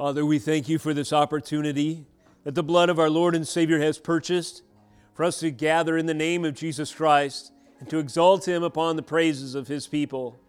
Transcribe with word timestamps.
Father, 0.00 0.24
we 0.24 0.38
thank 0.38 0.66
you 0.66 0.78
for 0.78 0.94
this 0.94 1.12
opportunity 1.12 2.06
that 2.44 2.54
the 2.54 2.62
blood 2.62 2.88
of 2.88 2.98
our 2.98 3.10
Lord 3.10 3.34
and 3.34 3.46
Savior 3.46 3.80
has 3.80 3.98
purchased 3.98 4.62
for 5.12 5.24
us 5.24 5.40
to 5.40 5.50
gather 5.50 5.98
in 5.98 6.06
the 6.06 6.14
name 6.14 6.42
of 6.46 6.54
Jesus 6.54 6.94
Christ 6.94 7.52
and 7.78 7.90
to 7.90 7.98
exalt 7.98 8.48
him 8.48 8.62
upon 8.62 8.96
the 8.96 9.02
praises 9.02 9.54
of 9.54 9.68
his 9.68 9.86
people, 9.86 10.40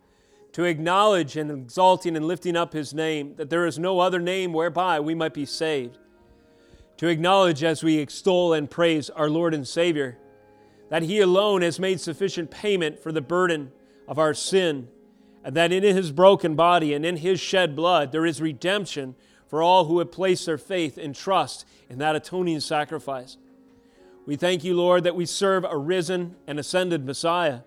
to 0.54 0.64
acknowledge 0.64 1.36
and 1.36 1.52
exalting 1.52 2.16
and 2.16 2.29
lifting 2.29 2.56
up 2.56 2.72
his 2.72 2.94
name, 2.94 3.36
that 3.36 3.50
there 3.50 3.66
is 3.66 3.78
no 3.78 4.00
other 4.00 4.20
name 4.20 4.54
whereby 4.54 5.02
we 5.02 5.14
might 5.14 5.34
be 5.34 5.45
saved, 5.45 5.97
to 6.95 7.07
acknowledge 7.07 7.61
as 7.61 7.83
we 7.83 7.97
extol 7.97 8.54
and 8.54 8.71
praise 8.71 9.09
our 9.09 9.29
Lord 9.29 9.54
and 9.54 9.68
Savior 9.68 10.18
that 10.88 11.04
he 11.04 11.20
alone 11.20 11.61
has 11.61 11.77
made 11.77 11.99
sufficient 11.99 12.52
payment 12.52 12.97
for 13.04 13.11
the 13.11 13.20
burden 13.20 13.73
of 14.07 14.18
our 14.18 14.33
sin, 14.33 14.88
and 15.43 15.57
that 15.57 15.73
in 15.73 15.83
his 15.83 16.13
broken 16.13 16.55
body 16.55 16.93
and 16.93 17.05
in 17.05 17.18
his 17.18 17.41
shed 17.41 17.75
blood 17.75 18.13
there 18.13 18.25
is 18.25 18.41
redemption 18.41 19.13
for 19.52 19.61
all 19.61 19.83
who 19.83 19.99
have 19.99 20.13
placed 20.13 20.45
their 20.45 20.57
faith 20.57 20.97
and 20.97 21.14
trust 21.14 21.65
in 21.89 21.97
that 21.97 22.15
atoning 22.15 22.61
sacrifice. 22.61 23.36
We 24.25 24.37
thank 24.37 24.64
you, 24.64 24.73
Lord, 24.73 25.04
that 25.04 25.18
we 25.18 25.25
serve 25.25 25.65
a 25.65 25.78
risen 25.78 26.37
and 26.47 26.57
ascended 26.57 27.05
Messiah 27.05 27.59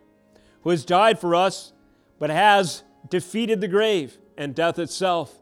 who 0.62 0.70
has 0.70 0.82
died 0.82 1.18
for 1.18 1.34
us, 1.34 1.74
but 2.18 2.30
has 2.30 2.84
defeated 3.10 3.60
the 3.60 3.68
grave 3.68 4.16
and 4.38 4.54
death 4.54 4.78
itself. 4.78 5.38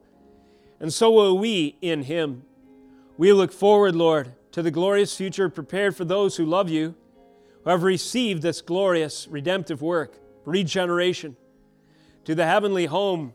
And 0.81 0.93
so 0.93 1.13
will 1.13 1.39
we 1.39 1.77
in 1.81 2.03
him. 2.03 2.43
We 3.17 3.33
look 3.33 3.53
forward, 3.53 3.95
Lord, 3.95 4.33
to 4.51 4.63
the 4.63 4.73
glorious 4.73 5.17
future 5.17 5.49
prepared 5.49 5.95
for 5.95 6.05
those 6.05 6.39
who 6.39 6.45
love 6.45 6.69
you, 6.69 6.97
who 7.63 7.71
have 7.71 7.85
received 7.85 8.43
this 8.43 8.61
glorious 8.63 9.29
redemptive 9.29 9.81
work, 9.81 10.19
regeneration, 10.45 11.37
to 12.25 12.35
the 12.35 12.47
heavenly 12.47 12.87
home 12.87 13.33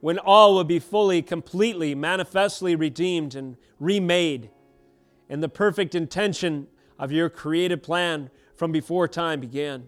when 0.00 0.18
all 0.18 0.54
will 0.54 0.64
be 0.64 0.78
fully, 0.78 1.22
completely, 1.22 1.94
manifestly 1.94 2.74
redeemed 2.74 3.34
and 3.34 3.56
remade 3.78 4.50
in 5.28 5.40
the 5.40 5.48
perfect 5.48 5.94
intention 5.94 6.66
of 6.98 7.12
your 7.12 7.28
created 7.28 7.82
plan 7.82 8.30
from 8.56 8.72
before 8.72 9.06
time 9.08 9.40
began. 9.40 9.86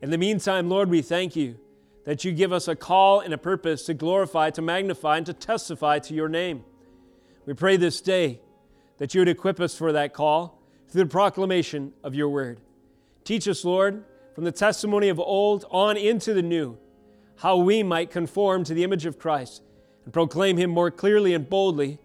In 0.00 0.10
the 0.10 0.18
meantime, 0.18 0.68
Lord, 0.68 0.90
we 0.90 1.02
thank 1.02 1.36
you 1.36 1.58
that 2.04 2.24
you 2.24 2.32
give 2.32 2.52
us 2.52 2.68
a 2.68 2.76
call 2.76 3.20
and 3.20 3.34
a 3.34 3.38
purpose 3.38 3.84
to 3.84 3.94
glorify, 3.94 4.50
to 4.50 4.62
magnify, 4.62 5.18
and 5.18 5.26
to 5.26 5.32
testify 5.32 5.98
to 5.98 6.14
your 6.14 6.28
name. 6.28 6.64
We 7.44 7.54
pray 7.54 7.76
this 7.76 8.00
day 8.00 8.40
that 8.98 9.14
you 9.14 9.20
would 9.20 9.28
equip 9.28 9.60
us 9.60 9.74
for 9.74 9.92
that 9.92 10.12
call 10.12 10.60
through 10.88 11.04
the 11.04 11.10
proclamation 11.10 11.92
of 12.02 12.14
your 12.14 12.28
word. 12.28 12.60
Teach 13.24 13.46
us, 13.46 13.64
Lord, 13.64 14.04
from 14.34 14.44
the 14.44 14.52
testimony 14.52 15.08
of 15.08 15.20
old 15.20 15.64
on 15.70 15.96
into 15.96 16.32
the 16.32 16.42
new, 16.42 16.78
how 17.38 17.56
we 17.56 17.82
might 17.82 18.10
conform 18.10 18.64
to 18.64 18.74
the 18.74 18.84
image 18.84 19.06
of 19.06 19.18
Christ 19.18 19.62
and 20.04 20.12
proclaim 20.12 20.56
him 20.56 20.70
more 20.70 20.90
clearly 20.90 21.34
and 21.34 21.48
boldly 21.48 21.98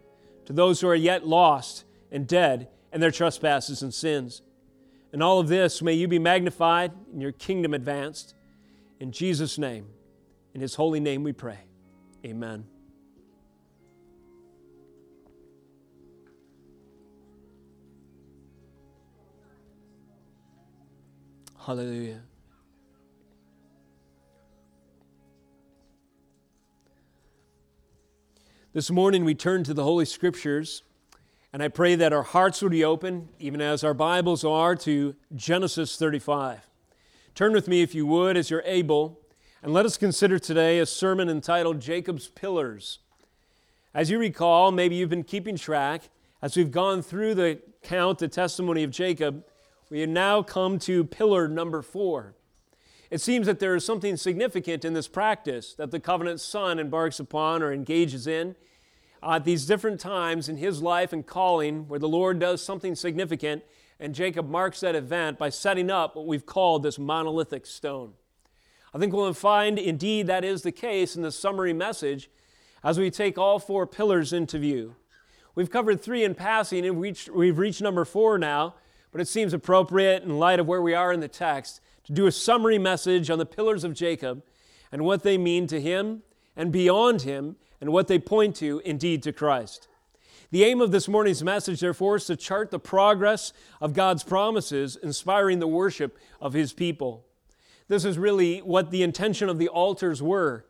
to 0.46 0.54
those 0.54 0.82
who 0.82 0.88
are 0.88 0.96
yet 0.96 1.26
lost 1.28 1.86
and 2.12 2.28
dead 2.28 2.68
in 2.92 3.02
their 3.02 3.12
trespasses 3.12 3.82
and 3.82 3.94
sins. 3.94 4.42
In 5.12 5.22
all 5.22 5.40
of 5.40 5.48
this, 5.48 5.82
may 5.82 5.94
you 5.94 6.08
be 6.08 6.20
magnified 6.20 6.92
and 7.12 7.22
your 7.22 7.32
kingdom 7.32 7.74
advanced. 7.74 8.36
In 9.00 9.12
Jesus' 9.12 9.58
name, 9.58 9.88
in 10.54 10.62
his 10.62 10.76
holy 10.76 11.00
name 11.00 11.24
we 11.24 11.34
pray. 11.34 11.60
Amen. 12.26 12.66
Hallelujah. 21.66 22.22
This 28.74 28.90
morning 28.90 29.24
we 29.24 29.36
turn 29.36 29.64
to 29.66 29.74
the 29.76 29.84
Holy 29.84 30.04
Scriptures 30.04 30.82
and 31.54 31.62
I 31.62 31.68
pray 31.68 31.94
that 31.94 32.12
our 32.12 32.24
hearts 32.24 32.60
would 32.64 32.72
be 32.72 32.84
open, 32.84 33.30
even 33.38 33.62
as 33.62 33.84
our 33.84 33.94
Bibles 33.94 34.44
are, 34.44 34.76
to 34.78 35.16
Genesis 35.36 35.96
35. 35.96 36.68
Turn 37.36 37.54
with 37.54 37.68
me, 37.68 37.84
if 37.84 37.94
you 37.94 38.08
would, 38.08 38.36
as 38.36 38.50
you're 38.50 38.64
able, 38.66 39.20
and 39.62 39.74
let 39.74 39.86
us 39.86 39.96
consider 39.96 40.40
today 40.40 40.80
a 40.80 40.88
sermon 40.88 41.30
entitled 41.30 41.82
Jacob's 41.82 42.30
Pillars. 42.30 42.98
As 43.94 44.10
you 44.10 44.18
recall, 44.18 44.72
maybe 44.72 44.96
you've 44.96 45.08
been 45.08 45.24
keeping 45.24 45.56
track, 45.56 46.10
as 46.42 46.58
we've 46.58 46.72
gone 46.72 47.04
through 47.04 47.36
the 47.36 47.62
count, 47.84 48.18
the 48.18 48.28
testimony 48.28 48.82
of 48.82 48.90
Jacob, 48.90 49.46
we 49.92 50.00
have 50.00 50.10
now 50.10 50.42
come 50.42 50.80
to 50.80 51.04
pillar 51.04 51.48
number 51.48 51.84
four. 51.84 52.34
It 53.14 53.22
seems 53.22 53.46
that 53.46 53.60
there 53.60 53.76
is 53.76 53.86
something 53.86 54.18
significant 54.18 54.84
in 54.84 54.94
this 54.94 55.08
practice 55.08 55.76
that 55.76 55.92
the 55.92 56.00
covenant 56.00 56.42
son 56.42 56.80
embarks 56.80 57.20
upon 57.20 57.62
or 57.62 57.72
engages 57.72 58.26
in 58.26 58.56
uh, 59.22 59.34
at 59.34 59.44
these 59.44 59.68
different 59.68 60.00
times 60.00 60.50
in 60.50 60.58
his 60.58 60.82
life 60.82 61.14
and 61.14 61.24
calling 61.24 61.88
where 61.88 62.00
the 62.00 62.08
Lord 62.08 62.40
does 62.40 62.64
something 62.64 62.96
significant, 62.96 63.64
and 64.00 64.16
Jacob 64.16 64.50
marks 64.50 64.80
that 64.80 64.96
event 64.96 65.38
by 65.38 65.50
setting 65.50 65.92
up 65.92 66.16
what 66.16 66.26
we've 66.26 66.48
called 66.48 66.82
this 66.82 66.98
monolithic 66.98 67.68
stone. 67.68 68.14
I 68.96 68.98
think 68.98 69.14
we'll 69.14 69.32
find 69.36 69.78
indeed 69.78 70.26
that 70.26 70.44
is 70.44 70.64
the 70.64 70.72
case 70.72 71.16
in 71.16 71.22
the 71.22 71.32
summary 71.32 71.72
message 71.72 72.32
as 72.84 72.98
we 72.98 73.12
take 73.12 73.38
all 73.38 73.60
four 73.60 73.86
pillars 73.86 74.34
into 74.34 74.58
view. 74.58 74.96
We've 75.54 75.70
covered 75.70 76.02
three 76.02 76.24
in 76.24 76.34
passing, 76.34 76.84
and 76.84 76.98
we've 76.98 77.12
reached, 77.12 77.30
we've 77.30 77.60
reached 77.60 77.84
number 77.84 78.06
four 78.06 78.40
now, 78.40 78.74
but 79.12 79.22
it 79.22 79.28
seems 79.28 79.54
appropriate 79.54 80.24
in 80.24 80.40
light 80.40 80.60
of 80.60 80.66
where 80.66 80.82
we 80.82 80.96
are 80.96 81.14
in 81.14 81.20
the 81.20 81.28
text 81.28 81.80
to 82.06 82.14
do 82.14 82.26
a 82.28 82.32
summary 82.32 82.78
message 82.78 83.30
on 83.30 83.40
the 83.40 83.46
pillars 83.46 83.84
of 83.84 83.94
Jacob 83.94 84.44
and 84.92 85.04
what 85.04 85.24
they 85.24 85.38
mean 85.38 85.68
to 85.68 85.80
him 85.80 86.24
and 86.56 86.72
beyond 86.72 87.24
him 87.24 87.56
and 87.80 87.92
what 87.92 88.08
they 88.08 88.20
point 88.20 88.56
to, 88.58 88.82
indeed, 88.86 89.24
to 89.24 89.34
Christ. 89.34 89.88
The 90.52 90.64
aim 90.66 90.82
of 90.82 90.92
this 90.92 91.08
morning's 91.08 91.44
message, 91.44 91.80
therefore, 91.80 92.18
is 92.18 92.26
to 92.26 92.36
chart 92.36 92.70
the 92.70 92.80
progress 92.80 93.54
of 93.82 93.94
God's 93.94 94.24
promises, 94.24 94.96
inspiring 94.96 95.58
the 95.58 95.68
worship 95.68 96.16
of 96.40 96.54
His 96.54 96.74
people. 96.74 97.26
This 97.88 98.06
is 98.06 98.20
really 98.20 98.60
what 98.60 98.92
the 98.92 99.02
intention 99.02 99.50
of 99.50 99.58
the 99.58 99.68
altars 99.68 100.22
were 100.22 100.66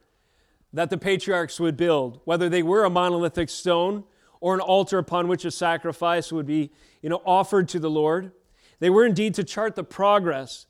that 0.72 0.90
the 0.90 0.98
patriarchs 0.98 1.60
would 1.60 1.78
build, 1.78 2.22
whether 2.24 2.50
they 2.50 2.64
were 2.64 2.86
a 2.86 2.90
monolithic 2.90 3.50
stone 3.50 4.06
or 4.40 4.56
an 4.56 4.62
altar 4.62 4.98
upon 4.98 5.28
which 5.28 5.46
a 5.46 5.52
sacrifice 5.52 6.32
would 6.32 6.48
be 6.48 6.72
you 7.02 7.10
know, 7.10 7.22
offered 7.26 7.68
to 7.70 7.80
the 7.80 7.90
Lord. 7.90 8.32
They 8.80 8.90
were 8.90 9.06
indeed 9.06 9.36
to 9.36 9.44
chart 9.44 9.76
the 9.76 9.84
progress, 9.84 10.66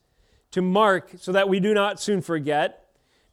to 0.53 0.61
mark 0.61 1.11
so 1.17 1.31
that 1.31 1.49
we 1.49 1.59
do 1.59 1.73
not 1.73 1.99
soon 1.99 2.21
forget, 2.21 2.85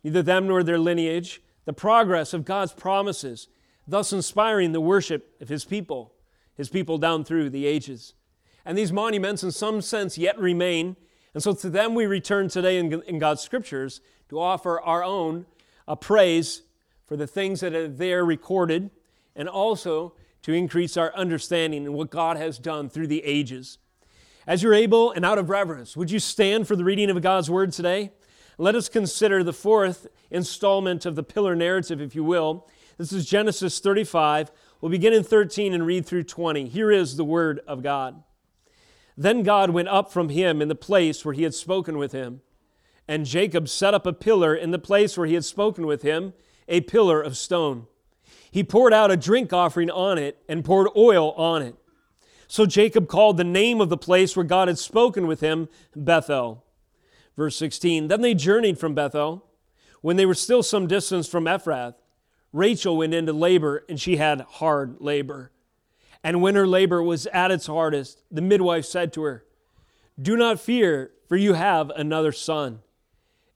neither 0.02 0.22
them 0.22 0.48
nor 0.48 0.62
their 0.62 0.78
lineage, 0.78 1.42
the 1.66 1.72
progress 1.72 2.32
of 2.32 2.46
God's 2.46 2.72
promises, 2.72 3.48
thus 3.86 4.12
inspiring 4.12 4.72
the 4.72 4.80
worship 4.80 5.36
of 5.40 5.50
His 5.50 5.66
people, 5.66 6.14
His 6.54 6.70
people 6.70 6.96
down 6.96 7.24
through 7.24 7.50
the 7.50 7.66
ages. 7.66 8.14
And 8.64 8.76
these 8.76 8.90
monuments, 8.90 9.42
in 9.42 9.52
some 9.52 9.82
sense, 9.82 10.16
yet 10.16 10.38
remain. 10.38 10.96
And 11.34 11.42
so 11.42 11.52
to 11.52 11.68
them 11.68 11.94
we 11.94 12.06
return 12.06 12.48
today 12.48 12.78
in, 12.78 13.02
in 13.02 13.18
God's 13.18 13.42
scriptures 13.42 14.00
to 14.30 14.40
offer 14.40 14.80
our 14.80 15.04
own 15.04 15.44
a 15.86 15.96
praise 15.96 16.62
for 17.06 17.16
the 17.16 17.26
things 17.26 17.60
that 17.60 17.74
are 17.74 17.88
there 17.88 18.24
recorded 18.24 18.90
and 19.36 19.46
also 19.46 20.14
to 20.42 20.54
increase 20.54 20.96
our 20.96 21.14
understanding 21.14 21.84
in 21.84 21.92
what 21.92 22.10
God 22.10 22.38
has 22.38 22.58
done 22.58 22.88
through 22.88 23.08
the 23.08 23.22
ages. 23.24 23.76
As 24.50 24.64
you're 24.64 24.74
able 24.74 25.12
and 25.12 25.24
out 25.24 25.38
of 25.38 25.48
reverence, 25.48 25.96
would 25.96 26.10
you 26.10 26.18
stand 26.18 26.66
for 26.66 26.74
the 26.74 26.82
reading 26.82 27.08
of 27.08 27.22
God's 27.22 27.48
word 27.48 27.70
today? 27.70 28.10
Let 28.58 28.74
us 28.74 28.88
consider 28.88 29.44
the 29.44 29.52
fourth 29.52 30.08
installment 30.28 31.06
of 31.06 31.14
the 31.14 31.22
pillar 31.22 31.54
narrative, 31.54 32.00
if 32.00 32.16
you 32.16 32.24
will. 32.24 32.68
This 32.98 33.12
is 33.12 33.26
Genesis 33.26 33.78
35. 33.78 34.50
We'll 34.80 34.90
begin 34.90 35.12
in 35.12 35.22
13 35.22 35.72
and 35.72 35.86
read 35.86 36.04
through 36.04 36.24
20. 36.24 36.66
Here 36.66 36.90
is 36.90 37.16
the 37.16 37.22
word 37.22 37.60
of 37.68 37.84
God. 37.84 38.24
Then 39.16 39.44
God 39.44 39.70
went 39.70 39.86
up 39.86 40.12
from 40.12 40.30
him 40.30 40.60
in 40.60 40.66
the 40.66 40.74
place 40.74 41.24
where 41.24 41.34
he 41.34 41.44
had 41.44 41.54
spoken 41.54 41.96
with 41.96 42.10
him. 42.10 42.40
And 43.06 43.26
Jacob 43.26 43.68
set 43.68 43.94
up 43.94 44.04
a 44.04 44.12
pillar 44.12 44.52
in 44.52 44.72
the 44.72 44.80
place 44.80 45.16
where 45.16 45.28
he 45.28 45.34
had 45.34 45.44
spoken 45.44 45.86
with 45.86 46.02
him, 46.02 46.32
a 46.66 46.80
pillar 46.80 47.22
of 47.22 47.36
stone. 47.36 47.86
He 48.50 48.64
poured 48.64 48.92
out 48.92 49.12
a 49.12 49.16
drink 49.16 49.52
offering 49.52 49.92
on 49.92 50.18
it 50.18 50.42
and 50.48 50.64
poured 50.64 50.88
oil 50.96 51.30
on 51.34 51.62
it. 51.62 51.76
So 52.50 52.66
Jacob 52.66 53.06
called 53.06 53.36
the 53.36 53.44
name 53.44 53.80
of 53.80 53.90
the 53.90 53.96
place 53.96 54.34
where 54.34 54.44
God 54.44 54.66
had 54.66 54.76
spoken 54.76 55.28
with 55.28 55.40
him 55.40 55.68
Bethel. 55.94 56.64
Verse 57.36 57.54
16 57.54 58.08
Then 58.08 58.22
they 58.22 58.34
journeyed 58.34 58.76
from 58.76 58.92
Bethel. 58.92 59.46
When 60.00 60.16
they 60.16 60.26
were 60.26 60.34
still 60.34 60.64
some 60.64 60.88
distance 60.88 61.28
from 61.28 61.44
Ephrath, 61.44 61.94
Rachel 62.52 62.96
went 62.96 63.14
into 63.14 63.32
labor, 63.32 63.84
and 63.88 64.00
she 64.00 64.16
had 64.16 64.40
hard 64.40 64.96
labor. 64.98 65.52
And 66.24 66.42
when 66.42 66.56
her 66.56 66.66
labor 66.66 67.00
was 67.00 67.26
at 67.28 67.52
its 67.52 67.68
hardest, 67.68 68.24
the 68.32 68.42
midwife 68.42 68.84
said 68.84 69.12
to 69.12 69.22
her, 69.22 69.44
Do 70.20 70.36
not 70.36 70.58
fear, 70.58 71.12
for 71.28 71.36
you 71.36 71.52
have 71.52 71.90
another 71.90 72.32
son. 72.32 72.80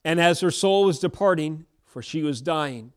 And 0.04 0.20
as 0.20 0.38
her 0.38 0.52
soul 0.52 0.84
was 0.84 1.00
departing, 1.00 1.66
for 1.84 2.00
she 2.00 2.22
was 2.22 2.40
dying, 2.40 2.92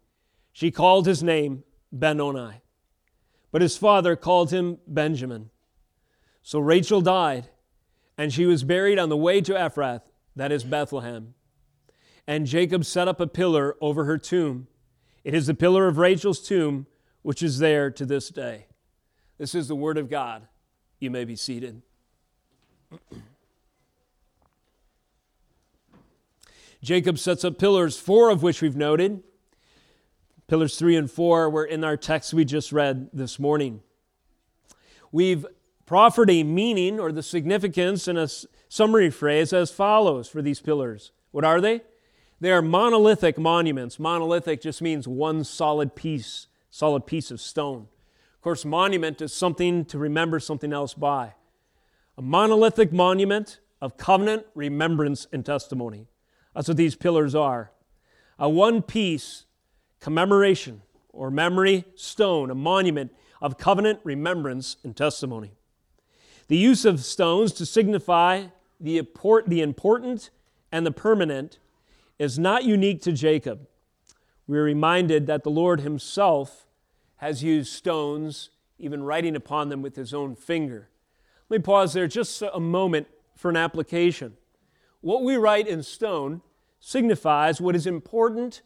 she 0.54 0.70
called 0.70 1.08
his 1.08 1.24
name 1.24 1.64
Benoni. 1.92 2.62
But 3.52 3.64
his 3.64 3.78
father 3.78 4.16
called 4.16 4.52
him 4.52 4.78
Benjamin. 4.86 5.50
So 6.48 6.60
Rachel 6.60 7.02
died, 7.02 7.50
and 8.18 8.32
she 8.32 8.46
was 8.46 8.64
buried 8.64 8.98
on 8.98 9.10
the 9.10 9.18
way 9.18 9.42
to 9.42 9.52
Ephrath 9.52 10.04
that 10.38 10.50
is 10.50 10.64
Bethlehem. 10.64 11.34
And 12.26 12.46
Jacob 12.46 12.86
set 12.86 13.10
up 13.10 13.20
a 13.20 13.28
pillar 13.28 13.76
over 13.82 14.06
her 14.06 14.18
tomb. 14.18 14.68
It 15.26 15.34
is 15.34 15.48
the 15.48 15.54
pillar 15.54 15.90
of 15.90 15.98
Rachel's 15.98 16.40
tomb 16.40 16.88
which 17.22 17.44
is 17.44 17.60
there 17.60 17.92
to 17.92 18.06
this 18.06 18.30
day. 18.30 18.68
This 19.38 19.54
is 19.54 19.68
the 19.68 19.76
Word 19.76 19.98
of 19.98 20.10
God. 20.10 20.48
You 21.02 21.12
may 21.12 21.26
be 21.26 21.36
seated. 21.36 21.82
Jacob 26.82 27.20
sets 27.20 27.44
up 27.44 27.60
pillars, 27.60 28.00
four 28.00 28.30
of 28.30 28.42
which 28.42 28.62
we've 28.62 28.78
noted. 28.78 29.22
Pillars 30.48 30.78
three 30.78 30.96
and 30.96 31.12
four 31.12 31.50
were 31.50 31.66
in 31.66 31.84
our 31.84 31.98
text 31.98 32.34
we 32.34 32.46
just 32.46 32.72
read 32.72 33.10
this 33.12 33.38
morning. 33.38 33.82
We've 35.12 35.46
proffered 35.88 36.30
a 36.30 36.44
meaning 36.44 37.00
or 37.00 37.12
the 37.12 37.24
significance 37.24 38.08
in 38.08 38.18
a 38.18 38.28
summary 38.68 39.10
phrase 39.10 39.54
as 39.54 39.72
follows 39.72 40.28
for 40.28 40.44
these 40.44 40.60
pillars. 40.60 41.12
What 41.32 41.46
are 41.46 41.62
they? 41.62 41.82
They 42.40 42.52
are 42.52 42.62
monolithic 42.62 43.40
monuments. 43.40 43.98
Monolithic 43.98 44.62
just 44.62 44.82
means 44.82 45.08
one 45.08 45.44
solid 45.44 45.96
piece, 45.96 46.48
solid 46.70 47.08
piece 47.08 47.32
of 47.32 47.42
stone. 47.42 47.88
Of 48.36 48.42
course, 48.42 48.66
monument 48.66 49.22
is 49.22 49.34
something 49.34 49.86
to 49.86 49.98
remember 49.98 50.40
something 50.40 50.74
else 50.74 50.94
by. 50.94 51.34
A 52.18 52.22
monolithic 52.22 52.92
monument 52.92 53.60
of 53.82 53.98
covenant, 53.98 54.46
remembrance, 54.54 55.26
and 55.32 55.46
testimony. 55.46 56.08
That's 56.54 56.68
what 56.68 56.78
these 56.78 56.96
pillars 56.96 57.34
are. 57.34 57.72
A 58.38 58.50
one 58.50 58.82
piece 58.82 59.46
commemoration 60.00 60.82
or 61.10 61.32
memory 61.32 61.86
stone, 61.96 62.52
a 62.52 62.56
monument 62.56 63.12
of 63.42 63.58
covenant, 63.58 64.00
remembrance, 64.04 64.78
and 64.84 64.96
testimony. 64.96 65.54
The 66.48 66.58
use 66.58 66.86
of 66.86 67.04
stones 67.04 67.52
to 67.54 67.66
signify 67.66 68.46
the, 68.80 68.98
import, 68.98 69.48
the 69.48 69.62
important 69.62 70.30
and 70.72 70.86
the 70.86 70.92
permanent 70.92 71.60
is 72.20 72.40
not 72.40 72.64
unique 72.64 73.02
to 73.04 73.12
Jacob. 73.12 73.68
We 74.48 74.58
are 74.58 74.64
reminded 74.64 75.28
that 75.28 75.44
the 75.44 75.50
Lord 75.50 75.82
Himself 75.82 76.66
has 77.18 77.44
used 77.44 77.74
stones, 77.74 78.50
even 78.80 79.04
writing 79.04 79.36
upon 79.36 79.70
them 79.70 79.82
with 79.82 79.96
His 79.96 80.14
own 80.14 80.36
finger. 80.36 80.90
Let 81.50 81.60
me 81.60 81.64
pause 81.64 81.94
there 81.94 82.08
just 82.08 82.42
a 82.42 82.60
moment 82.60 83.08
for 83.36 83.50
an 83.50 83.58
application. 83.58 84.38
What 85.02 85.24
we 85.24 85.36
write 85.36 85.68
in 85.68 85.84
stone 85.84 86.42
signifies 86.80 87.60
what 87.60 87.76
is 87.76 87.88
important 87.88 88.62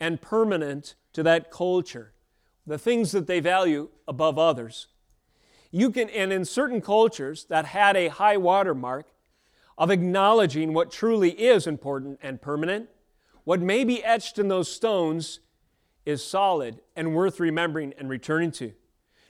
and 0.00 0.20
permanent 0.20 0.94
to 1.12 1.22
that 1.22 1.50
culture, 1.50 2.12
the 2.66 2.78
things 2.78 3.12
that 3.12 3.26
they 3.26 3.40
value 3.40 3.88
above 4.08 4.38
others. 4.38 4.88
You 5.70 5.90
can, 5.90 6.08
and 6.10 6.32
in 6.32 6.44
certain 6.44 6.80
cultures 6.80 7.44
that 7.44 7.66
had 7.66 7.96
a 7.96 8.08
high 8.08 8.36
watermark 8.36 9.06
of 9.78 9.90
acknowledging 9.90 10.74
what 10.74 10.90
truly 10.90 11.30
is 11.30 11.66
important 11.66 12.18
and 12.22 12.42
permanent, 12.42 12.88
what 13.44 13.60
may 13.60 13.84
be 13.84 14.04
etched 14.04 14.38
in 14.38 14.48
those 14.48 14.70
stones 14.70 15.40
is 16.04 16.24
solid 16.24 16.80
and 16.96 17.14
worth 17.14 17.40
remembering 17.40 17.94
and 17.98 18.08
returning 18.08 18.50
to. 18.52 18.72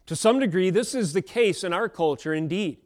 To 0.06 0.16
some 0.16 0.40
degree, 0.40 0.70
this 0.70 0.94
is 0.94 1.12
the 1.12 1.22
case 1.22 1.62
in 1.62 1.72
our 1.72 1.88
culture 1.88 2.34
indeed. 2.34 2.78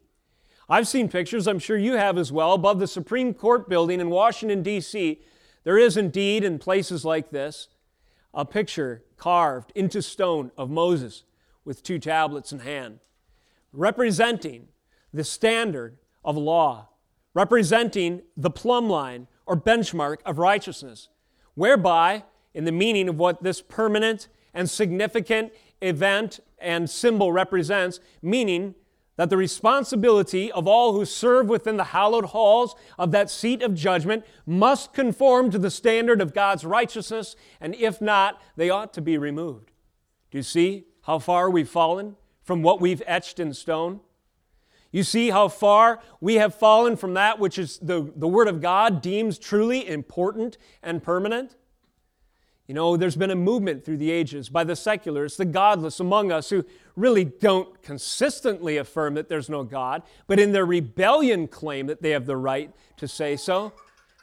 I've 0.67 0.87
seen 0.87 1.09
pictures, 1.09 1.47
I'm 1.47 1.59
sure 1.59 1.77
you 1.77 1.93
have 1.93 2.17
as 2.17 2.31
well, 2.31 2.53
above 2.53 2.79
the 2.79 2.87
Supreme 2.87 3.33
Court 3.33 3.69
building 3.69 3.99
in 3.99 4.09
Washington, 4.09 4.63
D.C. 4.63 5.21
There 5.63 5.77
is 5.77 5.97
indeed, 5.97 6.43
in 6.43 6.59
places 6.59 7.05
like 7.05 7.31
this, 7.31 7.67
a 8.33 8.45
picture 8.45 9.03
carved 9.17 9.71
into 9.75 10.01
stone 10.01 10.51
of 10.57 10.69
Moses 10.69 11.23
with 11.63 11.83
two 11.83 11.99
tablets 11.99 12.51
in 12.51 12.59
hand, 12.59 12.99
representing 13.77 14.67
the 15.13 15.23
standard 15.23 15.97
of 16.23 16.37
law, 16.37 16.89
representing 17.33 18.21
the 18.35 18.49
plumb 18.49 18.89
line 18.89 19.27
or 19.45 19.55
benchmark 19.55 20.17
of 20.25 20.37
righteousness, 20.37 21.09
whereby, 21.53 22.23
in 22.53 22.65
the 22.65 22.71
meaning 22.71 23.07
of 23.07 23.17
what 23.17 23.43
this 23.43 23.61
permanent 23.61 24.27
and 24.53 24.69
significant 24.69 25.53
event 25.81 26.39
and 26.57 26.89
symbol 26.89 27.31
represents, 27.31 27.99
meaning 28.21 28.73
that 29.17 29.29
the 29.29 29.37
responsibility 29.37 30.51
of 30.51 30.67
all 30.67 30.93
who 30.93 31.05
serve 31.05 31.47
within 31.47 31.77
the 31.77 31.85
hallowed 31.85 32.25
halls 32.25 32.75
of 32.97 33.11
that 33.11 33.29
seat 33.29 33.61
of 33.61 33.73
judgment 33.73 34.25
must 34.45 34.93
conform 34.93 35.49
to 35.51 35.57
the 35.57 35.71
standard 35.71 36.21
of 36.21 36.33
God's 36.33 36.65
righteousness, 36.65 37.35
and 37.61 37.75
if 37.75 38.01
not, 38.01 38.41
they 38.57 38.69
ought 38.69 38.93
to 38.93 39.01
be 39.01 39.17
removed. 39.17 39.71
Do 40.31 40.37
you 40.37 40.43
see 40.43 40.85
how 41.03 41.19
far 41.19 41.49
we've 41.49 41.69
fallen 41.69 42.17
from 42.45 42.63
what 42.63 42.79
we've 42.79 43.03
etched 43.05 43.39
in 43.39 43.53
stone? 43.53 43.99
You 44.91 45.03
see 45.03 45.29
how 45.29 45.49
far 45.49 45.99
we 46.21 46.35
have 46.35 46.55
fallen 46.55 46.95
from 46.95 47.15
that 47.15 47.37
which 47.37 47.59
is 47.59 47.79
the, 47.79 48.13
the 48.15 48.29
Word 48.29 48.47
of 48.47 48.61
God 48.61 49.01
deems 49.01 49.37
truly 49.37 49.85
important 49.85 50.57
and 50.81 51.03
permanent? 51.03 51.57
You 52.67 52.73
know, 52.73 52.95
there's 52.97 53.15
been 53.15 53.29
a 53.29 53.35
movement 53.35 53.83
through 53.83 53.97
the 53.97 54.09
ages 54.09 54.49
by 54.49 54.63
the 54.63 54.75
seculars, 54.75 55.37
the 55.37 55.45
godless 55.45 55.99
among 55.99 56.31
us, 56.31 56.49
who 56.49 56.65
really 56.95 57.25
don't 57.25 57.81
consistently 57.83 58.77
affirm 58.77 59.15
that 59.15 59.27
there's 59.29 59.49
no 59.49 59.63
God, 59.63 60.01
but 60.27 60.39
in 60.39 60.51
their 60.51 60.65
rebellion 60.65 61.47
claim 61.47 61.87
that 61.87 62.01
they 62.01 62.11
have 62.11 62.25
the 62.25 62.37
right 62.37 62.71
to 62.97 63.07
say 63.07 63.35
so. 63.35 63.73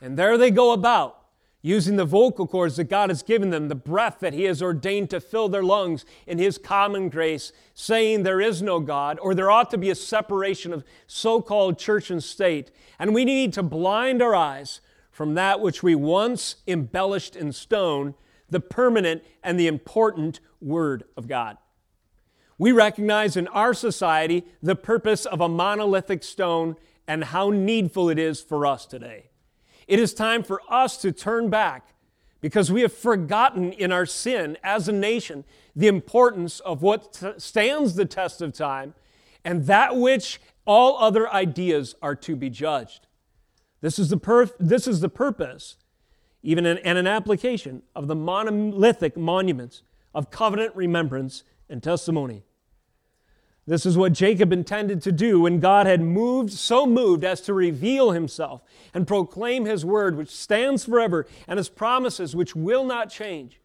And 0.01 0.19
there 0.19 0.37
they 0.37 0.51
go 0.51 0.73
about, 0.73 1.22
using 1.63 1.95
the 1.95 2.05
vocal 2.05 2.47
cords 2.47 2.77
that 2.77 2.91
God 2.91 3.09
has 3.09 3.23
given 3.23 3.51
them, 3.51 3.69
the 3.69 3.75
breath 3.77 4.19
that 4.19 4.35
He 4.35 4.45
has 4.45 4.61
ordained 4.61 5.11
to 5.11 5.21
fill 5.21 5.49
their 5.49 5.63
lungs 5.63 6.05
in 6.27 6.39
His 6.39 6.59
common 6.59 7.09
grace, 7.09 7.53
saying 7.73 8.25
there 8.25 8.41
is 8.41 8.61
no 8.61 8.81
God, 8.81 9.19
or 9.23 9.35
there 9.35 9.51
ought 9.51 9.71
to 9.71 9.79
be 9.79 9.89
a 9.89 9.95
separation 9.95 10.73
of 10.73 10.85
so 11.07 11.41
called 11.41 11.79
church 11.79 12.11
and 12.11 12.23
state. 12.23 12.73
And 12.99 13.15
we 13.15 13.25
need 13.25 13.53
to 13.55 13.63
blind 13.63 14.21
our 14.21 14.35
eyes 14.35 14.81
from 15.11 15.35
that 15.35 15.61
which 15.61 15.83
we 15.83 15.95
once 15.95 16.57
embellished 16.67 17.37
in 17.37 17.53
stone 17.53 18.15
the 18.51 18.61
permanent 18.61 19.23
and 19.43 19.59
the 19.59 19.67
important 19.67 20.41
Word 20.61 21.05
of 21.17 21.27
God. 21.27 21.57
We 22.59 22.71
recognize 22.71 23.37
in 23.37 23.49
our 23.49 23.75
society 23.75 24.45
the 24.63 24.77
purpose 24.77 25.25
of 25.27 25.41
a 25.41 25.49
monolithic 25.49 26.23
stone 26.23 26.77
and 27.09 27.25
how 27.25 27.51
needful 27.51 28.09
it 28.09 28.19
is 28.19 28.41
for 28.41 28.67
us 28.67 28.87
today. 28.87 29.31
It 29.87 29.99
is 29.99 30.15
time 30.15 30.43
for 30.43 30.61
us 30.69 30.97
to 30.99 31.13
turn 31.13 31.51
back 31.51 31.89
because 32.41 32.73
we 32.73 32.83
have 32.83 32.93
forgotten 32.93 33.73
in 33.73 33.93
our 33.93 34.07
sin 34.07 34.59
as 34.63 34.89
a 34.89 34.93
nation 34.93 35.45
the 35.75 35.89
importance 35.89 36.61
of 36.61 36.83
what 36.83 37.15
t- 37.15 37.33
stands 37.39 37.95
the 37.95 38.05
test 38.05 38.43
of 38.43 38.53
time 38.53 38.95
and 39.45 39.67
that 39.67 39.97
which 39.97 40.41
all 40.65 40.99
other 40.99 41.33
ideas 41.33 41.95
are 42.03 42.15
to 42.15 42.37
be 42.37 42.51
judged. 42.51 43.07
This 43.81 43.99
is 43.99 44.11
the, 44.11 44.19
perf- 44.19 44.55
this 44.59 44.87
is 44.87 45.01
the 45.01 45.09
purpose 45.09 45.77
even 46.43 46.67
in, 46.67 46.79
and 46.79 46.99
an 46.99 47.07
application 47.07 47.83
of 47.95 48.09
the 48.09 48.15
monolithic 48.15 49.17
monuments 49.17 49.83
of 50.15 50.31
covenant 50.31 50.75
remembrance 50.75 51.45
and 51.69 51.83
testimony. 51.83 52.43
This 53.65 53.87
is 53.87 53.97
what 53.97 54.13
Jacob 54.13 54.53
intended 54.53 55.03
to 55.03 55.13
do 55.13 55.41
when 55.41 55.61
God 55.61 55.87
had 55.87 56.01
moved, 56.01 56.51
so 56.53 56.85
moved 56.85 57.23
as 57.23 57.41
to 57.43 57.55
reveal 57.55 58.11
himself 58.11 58.63
and 58.93 59.07
proclaim 59.07 59.67
his 59.67 59.85
word, 59.85 60.17
which 60.17 60.31
stands 60.31 60.85
forever, 60.85 61.27
and 61.47 61.59
his 61.59 61.69
promises, 61.69 62.35
which 62.35 62.57
will 62.57 62.85
not 62.85 63.09
change, 63.09 63.61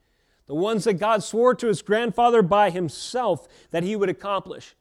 the 0.45 0.53
ones 0.53 0.83
that 0.83 0.93
God 0.93 1.23
swore 1.23 1.55
to 1.55 1.67
his 1.67 1.81
grandfather 1.81 2.43
by 2.43 2.69
himself 2.69 3.47
that 3.71 3.83
he 3.83 3.95
would 3.95 4.09
accomplish. 4.09 4.75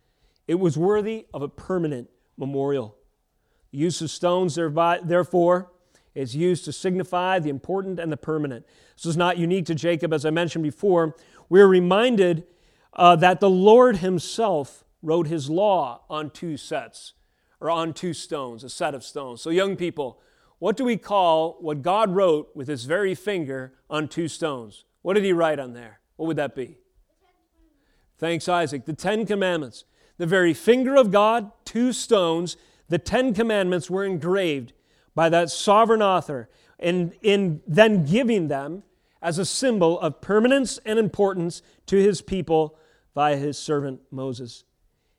It 0.47 0.57
was 0.57 0.77
worthy 0.77 1.27
of 1.33 1.41
a 1.41 1.49
permanent 1.49 2.11
memorial. 2.37 2.95
The 3.73 3.79
use 3.79 4.03
of 4.03 4.11
stones, 4.11 4.55
therefore, 4.57 5.73
is 6.15 6.37
used 6.37 6.65
to 6.67 6.73
signify 6.73 7.39
the 7.39 7.51
important 7.51 7.99
and 7.99 8.13
the 8.13 8.17
permanent. 8.19 8.67
This 8.97 9.07
is 9.07 9.17
not 9.17 9.39
unique 9.39 9.67
to 9.67 9.75
Jacob, 9.75 10.13
as 10.13 10.27
I 10.27 10.31
mentioned 10.31 10.63
before. 10.63 11.17
We're 11.49 11.67
reminded 11.67 12.45
uh, 12.93 13.17
that 13.17 13.41
the 13.41 13.51
Lord 13.51 13.99
Himself 13.99 14.85
wrote 15.03 15.27
His 15.27 15.49
law 15.51 16.03
on 16.09 16.31
two 16.31 16.57
sets, 16.57 17.15
or 17.61 17.71
on 17.71 17.93
two 17.93 18.13
stones, 18.13 18.65
a 18.65 18.69
set 18.69 18.95
of 18.95 19.05
stones. 19.05 19.41
So, 19.41 19.51
young 19.51 19.77
people, 19.77 20.21
what 20.59 20.77
do 20.77 20.85
we 20.85 20.97
call 20.97 21.57
what 21.61 21.83
God 21.83 22.15
wrote 22.15 22.51
with 22.55 22.69
His 22.69 22.85
very 22.85 23.15
finger 23.15 23.75
on 23.91 24.09
two 24.09 24.29
stones? 24.29 24.85
What 25.03 25.15
did 25.15 25.25
He 25.25 25.33
write 25.33 25.59
on 25.59 25.73
there? 25.73 26.01
What 26.17 26.27
would 26.27 26.37
that 26.37 26.55
be? 26.55 26.79
Thanks, 28.19 28.49
Isaac. 28.49 28.85
The 28.85 28.95
Ten 28.95 29.27
Commandments. 29.27 29.85
The 30.19 30.27
very 30.27 30.55
finger 30.55 30.97
of 30.97 31.11
God, 31.11 31.53
two 31.65 31.93
stones, 31.93 32.57
the 32.89 32.99
Ten 32.99 33.35
Commandments 33.35 33.91
were 33.91 34.05
engraved 34.05 34.73
by 35.15 35.29
that 35.29 35.51
sovereign 35.51 36.03
author, 36.03 36.49
and 36.79 37.13
in 37.23 37.61
then 37.67 38.05
giving 38.05 38.49
them 38.49 38.83
as 39.23 39.39
a 39.39 39.45
symbol 39.45 39.99
of 40.01 40.21
permanence 40.21 40.79
and 40.85 40.99
importance 40.99 41.63
to 41.87 41.97
his 41.97 42.21
people 42.23 42.79
via 43.15 43.37
his 43.37 43.59
servant 43.59 44.01
Moses. 44.11 44.65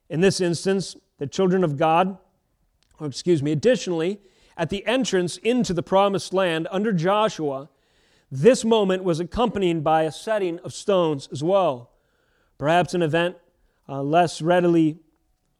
In 0.08 0.20
this 0.20 0.40
instance, 0.40 0.96
the 1.18 1.26
children 1.26 1.64
of 1.64 1.76
God, 1.76 2.18
or 2.98 3.06
excuse 3.06 3.42
me, 3.42 3.52
additionally, 3.52 4.20
at 4.56 4.70
the 4.70 4.84
entrance 4.86 5.36
into 5.38 5.72
the 5.72 5.82
promised 5.82 6.32
land 6.32 6.66
under 6.70 6.92
Joshua, 6.92 7.68
this 8.30 8.64
moment 8.64 9.04
was 9.04 9.20
accompanied 9.20 9.84
by 9.84 10.02
a 10.02 10.12
setting 10.12 10.58
of 10.60 10.74
stones 10.74 11.28
as 11.32 11.42
well. 11.42 11.90
Perhaps 12.58 12.94
an 12.94 13.02
event 13.02 13.36
uh, 13.88 14.02
less 14.02 14.42
readily 14.42 14.98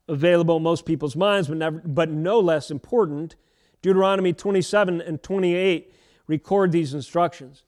available 0.08 0.56
in 0.56 0.62
most 0.62 0.84
people's 0.84 1.16
minds, 1.16 1.48
but, 1.48 1.56
never, 1.56 1.82
but 1.84 2.10
no 2.10 2.40
less 2.40 2.70
important 2.70 3.36
Deuteronomy 3.82 4.32
27 4.32 5.00
and 5.00 5.22
28 5.22 5.92
record 6.26 6.72
these 6.72 6.94
instructions. 6.94 7.62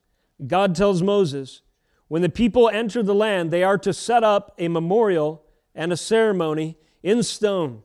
God 0.46 0.74
tells 0.74 1.02
Moses, 1.02 1.62
When 2.08 2.22
the 2.22 2.28
people 2.28 2.68
enter 2.68 3.02
the 3.02 3.14
land, 3.14 3.50
they 3.50 3.62
are 3.62 3.78
to 3.78 3.92
set 3.92 4.24
up 4.24 4.54
a 4.58 4.68
memorial 4.68 5.44
and 5.74 5.92
a 5.92 5.96
ceremony 5.96 6.76
in 7.02 7.22
stone. 7.22 7.82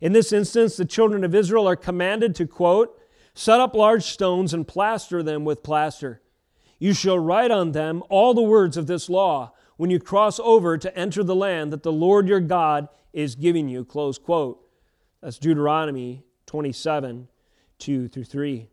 In 0.00 0.12
this 0.12 0.32
instance, 0.32 0.76
the 0.76 0.84
children 0.84 1.24
of 1.24 1.34
Israel 1.34 1.68
are 1.68 1.76
commanded 1.76 2.34
to, 2.36 2.46
quote, 2.46 3.00
set 3.34 3.60
up 3.60 3.74
large 3.74 4.04
stones 4.04 4.54
and 4.54 4.68
plaster 4.68 5.22
them 5.22 5.44
with 5.44 5.62
plaster. 5.62 6.20
You 6.78 6.92
shall 6.92 7.18
write 7.18 7.50
on 7.50 7.72
them 7.72 8.02
all 8.08 8.34
the 8.34 8.42
words 8.42 8.76
of 8.76 8.86
this 8.86 9.08
law 9.08 9.52
when 9.76 9.90
you 9.90 9.98
cross 9.98 10.38
over 10.40 10.78
to 10.78 10.96
enter 10.96 11.24
the 11.24 11.34
land 11.34 11.72
that 11.72 11.82
the 11.82 11.92
Lord 11.92 12.28
your 12.28 12.40
God 12.40 12.88
is 13.12 13.34
giving 13.34 13.68
you, 13.68 13.84
close 13.84 14.18
quote. 14.18 14.60
That's 15.20 15.38
Deuteronomy 15.38 16.24
27, 16.46 17.28
2 17.78 18.08
through 18.08 18.24
3. 18.24 18.68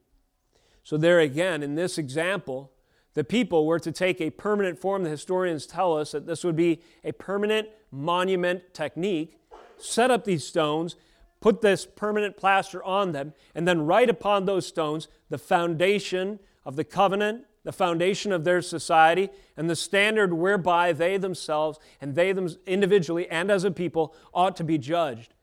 So, 0.83 0.97
there 0.97 1.19
again, 1.19 1.63
in 1.63 1.75
this 1.75 1.97
example, 1.97 2.71
the 3.13 3.23
people 3.23 3.65
were 3.65 3.79
to 3.79 3.91
take 3.91 4.21
a 4.21 4.29
permanent 4.29 4.79
form. 4.79 5.03
The 5.03 5.09
historians 5.09 5.65
tell 5.65 5.97
us 5.97 6.11
that 6.11 6.25
this 6.25 6.43
would 6.43 6.55
be 6.55 6.81
a 7.03 7.11
permanent 7.11 7.67
monument 7.91 8.73
technique. 8.73 9.37
Set 9.77 10.11
up 10.11 10.23
these 10.23 10.45
stones, 10.45 10.95
put 11.41 11.61
this 11.61 11.85
permanent 11.85 12.37
plaster 12.37 12.83
on 12.83 13.11
them, 13.11 13.33
and 13.53 13.67
then 13.67 13.85
write 13.85 14.09
upon 14.09 14.45
those 14.45 14.65
stones 14.65 15.07
the 15.29 15.37
foundation 15.37 16.39
of 16.63 16.75
the 16.75 16.83
covenant, 16.83 17.45
the 17.63 17.73
foundation 17.73 18.31
of 18.31 18.43
their 18.43 18.61
society, 18.61 19.29
and 19.57 19.69
the 19.69 19.75
standard 19.75 20.33
whereby 20.33 20.93
they 20.93 21.17
themselves 21.17 21.79
and 21.99 22.15
they 22.15 22.31
them 22.31 22.49
individually 22.65 23.29
and 23.29 23.51
as 23.51 23.63
a 23.63 23.71
people 23.71 24.15
ought 24.33 24.55
to 24.55 24.63
be 24.63 24.77
judged. 24.77 25.33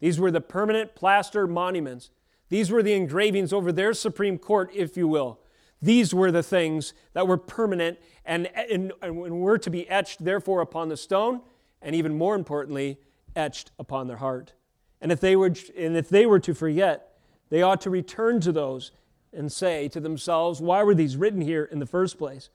These 0.00 0.18
were 0.18 0.30
the 0.30 0.40
permanent 0.40 0.94
plaster 0.94 1.46
monuments. 1.46 2.10
These 2.48 2.70
were 2.70 2.82
the 2.82 2.94
engravings 2.94 3.52
over 3.52 3.72
their 3.72 3.92
Supreme 3.92 4.38
Court, 4.38 4.70
if 4.74 4.96
you 4.96 5.06
will. 5.06 5.40
These 5.80 6.12
were 6.12 6.32
the 6.32 6.42
things 6.42 6.92
that 7.12 7.28
were 7.28 7.36
permanent 7.36 7.98
and, 8.24 8.48
and, 8.56 8.92
and 9.00 9.40
were 9.40 9.58
to 9.58 9.70
be 9.70 9.88
etched, 9.88 10.24
therefore, 10.24 10.60
upon 10.60 10.88
the 10.88 10.96
stone, 10.96 11.40
and 11.80 11.94
even 11.94 12.16
more 12.16 12.34
importantly, 12.34 12.98
etched 13.36 13.70
upon 13.78 14.08
their 14.08 14.16
heart. 14.16 14.54
And 15.00 15.12
if 15.12 15.20
they 15.20 15.36
were, 15.36 15.54
and 15.76 15.96
if 15.96 16.08
they 16.08 16.26
were 16.26 16.40
to 16.40 16.54
forget, 16.54 17.18
they 17.50 17.62
ought 17.62 17.80
to 17.82 17.90
return 17.90 18.40
to 18.40 18.52
those 18.52 18.90
and 19.32 19.50
say 19.52 19.88
to 19.88 20.00
themselves, 20.00 20.60
Why 20.60 20.82
were 20.82 20.94
these 20.94 21.16
written 21.16 21.40
here 21.40 21.64
in 21.64 21.78
the 21.78 21.86
first 21.86 22.18
place? 22.18 22.50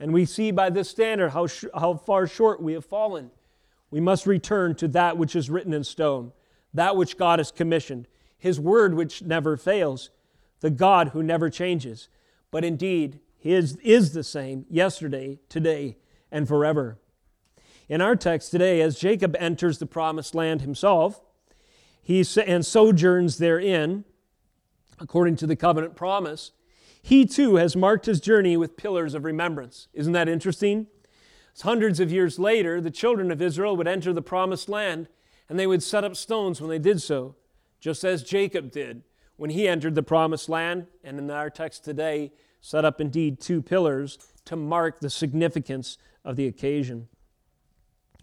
And 0.00 0.12
we 0.12 0.24
see 0.24 0.50
by 0.50 0.70
this 0.70 0.88
standard 0.88 1.30
how, 1.30 1.46
sh- 1.46 1.64
how 1.74 1.94
far 1.94 2.26
short 2.26 2.62
we 2.62 2.72
have 2.72 2.84
fallen. 2.84 3.30
We 3.90 4.00
must 4.00 4.26
return 4.26 4.74
to 4.76 4.88
that 4.88 5.16
which 5.16 5.34
is 5.34 5.50
written 5.50 5.72
in 5.72 5.84
stone, 5.84 6.32
that 6.74 6.96
which 6.96 7.16
God 7.16 7.38
has 7.38 7.50
commissioned, 7.50 8.06
His 8.38 8.60
word 8.60 8.94
which 8.94 9.22
never 9.22 9.56
fails, 9.56 10.10
the 10.60 10.70
God 10.70 11.08
who 11.08 11.22
never 11.22 11.48
changes, 11.48 12.08
but 12.50 12.64
indeed 12.64 13.20
His 13.38 13.76
is 13.76 14.12
the 14.12 14.24
same 14.24 14.66
yesterday, 14.68 15.38
today, 15.48 15.96
and 16.30 16.46
forever. 16.46 16.98
In 17.88 18.00
our 18.00 18.16
text 18.16 18.50
today, 18.50 18.80
as 18.80 18.98
Jacob 18.98 19.34
enters 19.38 19.78
the 19.78 19.86
promised 19.86 20.34
land 20.34 20.60
himself, 20.60 21.22
he 22.02 22.24
and 22.46 22.64
sojourns 22.64 23.38
therein, 23.38 24.04
according 24.98 25.36
to 25.36 25.46
the 25.46 25.56
covenant 25.56 25.94
promise, 25.94 26.52
he 27.00 27.24
too 27.24 27.56
has 27.56 27.76
marked 27.76 28.06
his 28.06 28.20
journey 28.20 28.56
with 28.56 28.76
pillars 28.76 29.14
of 29.14 29.24
remembrance. 29.24 29.88
Isn't 29.92 30.12
that 30.12 30.28
interesting? 30.28 30.86
Hundreds 31.62 31.98
of 31.98 32.12
years 32.12 32.38
later, 32.38 32.80
the 32.80 32.90
children 32.90 33.30
of 33.30 33.42
Israel 33.42 33.76
would 33.76 33.88
enter 33.88 34.12
the 34.12 34.22
promised 34.22 34.68
land 34.68 35.08
and 35.48 35.58
they 35.58 35.66
would 35.66 35.82
set 35.82 36.04
up 36.04 36.14
stones 36.14 36.60
when 36.60 36.70
they 36.70 36.78
did 36.78 37.00
so, 37.00 37.34
just 37.80 38.04
as 38.04 38.22
Jacob 38.22 38.70
did 38.70 39.02
when 39.38 39.50
he 39.50 39.66
entered 39.66 39.94
the 39.94 40.02
promised 40.02 40.48
land, 40.48 40.86
and 41.02 41.18
in 41.18 41.30
our 41.30 41.48
text 41.48 41.84
today, 41.84 42.32
set 42.60 42.84
up 42.84 43.00
indeed 43.00 43.40
two 43.40 43.62
pillars 43.62 44.18
to 44.44 44.56
mark 44.56 44.98
the 45.00 45.08
significance 45.08 45.96
of 46.24 46.36
the 46.36 46.46
occasion. 46.46 47.08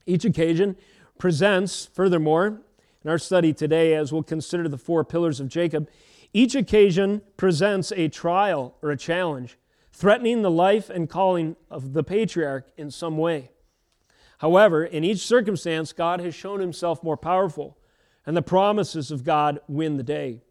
Each 0.05 0.25
occasion 0.25 0.75
presents, 1.17 1.85
furthermore, 1.87 2.61
in 3.03 3.09
our 3.09 3.17
study 3.17 3.53
today, 3.53 3.95
as 3.95 4.11
we'll 4.11 4.23
consider 4.23 4.67
the 4.67 4.77
four 4.77 5.05
pillars 5.05 5.39
of 5.39 5.47
Jacob, 5.47 5.89
each 6.33 6.53
occasion 6.53 7.21
presents 7.37 7.93
a 7.93 8.09
trial 8.09 8.75
or 8.81 8.91
a 8.91 8.97
challenge, 8.97 9.57
threatening 9.93 10.41
the 10.41 10.51
life 10.51 10.89
and 10.89 11.09
calling 11.09 11.55
of 11.71 11.93
the 11.93 12.03
patriarch 12.03 12.67
in 12.75 12.91
some 12.91 13.17
way. 13.17 13.51
However, 14.39 14.83
in 14.83 15.05
each 15.05 15.25
circumstance, 15.25 15.93
God 15.93 16.19
has 16.19 16.35
shown 16.35 16.59
himself 16.59 17.01
more 17.01 17.15
powerful, 17.15 17.77
and 18.25 18.35
the 18.35 18.41
promises 18.41 19.11
of 19.11 19.23
God 19.23 19.61
win 19.69 19.95
the 19.95 20.03
day. 20.03 20.41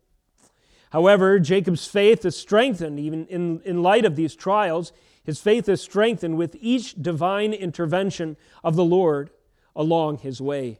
However, 0.95 1.41
Jacob's 1.41 1.89
faith 1.89 2.25
is 2.25 2.37
strengthened 2.37 3.01
even 3.01 3.27
in, 3.27 3.61
in 3.65 3.83
light 3.83 4.05
of 4.05 4.15
these 4.15 4.37
trials. 4.37 4.93
His 5.25 5.41
faith 5.41 5.69
is 5.69 5.83
strengthened 5.83 6.37
with 6.37 6.57
each 6.61 6.95
divine 6.95 7.53
intervention 7.53 8.37
of 8.63 8.77
the 8.77 8.85
Lord 8.85 9.31
along 9.75 10.19
his 10.19 10.41
way. 10.41 10.79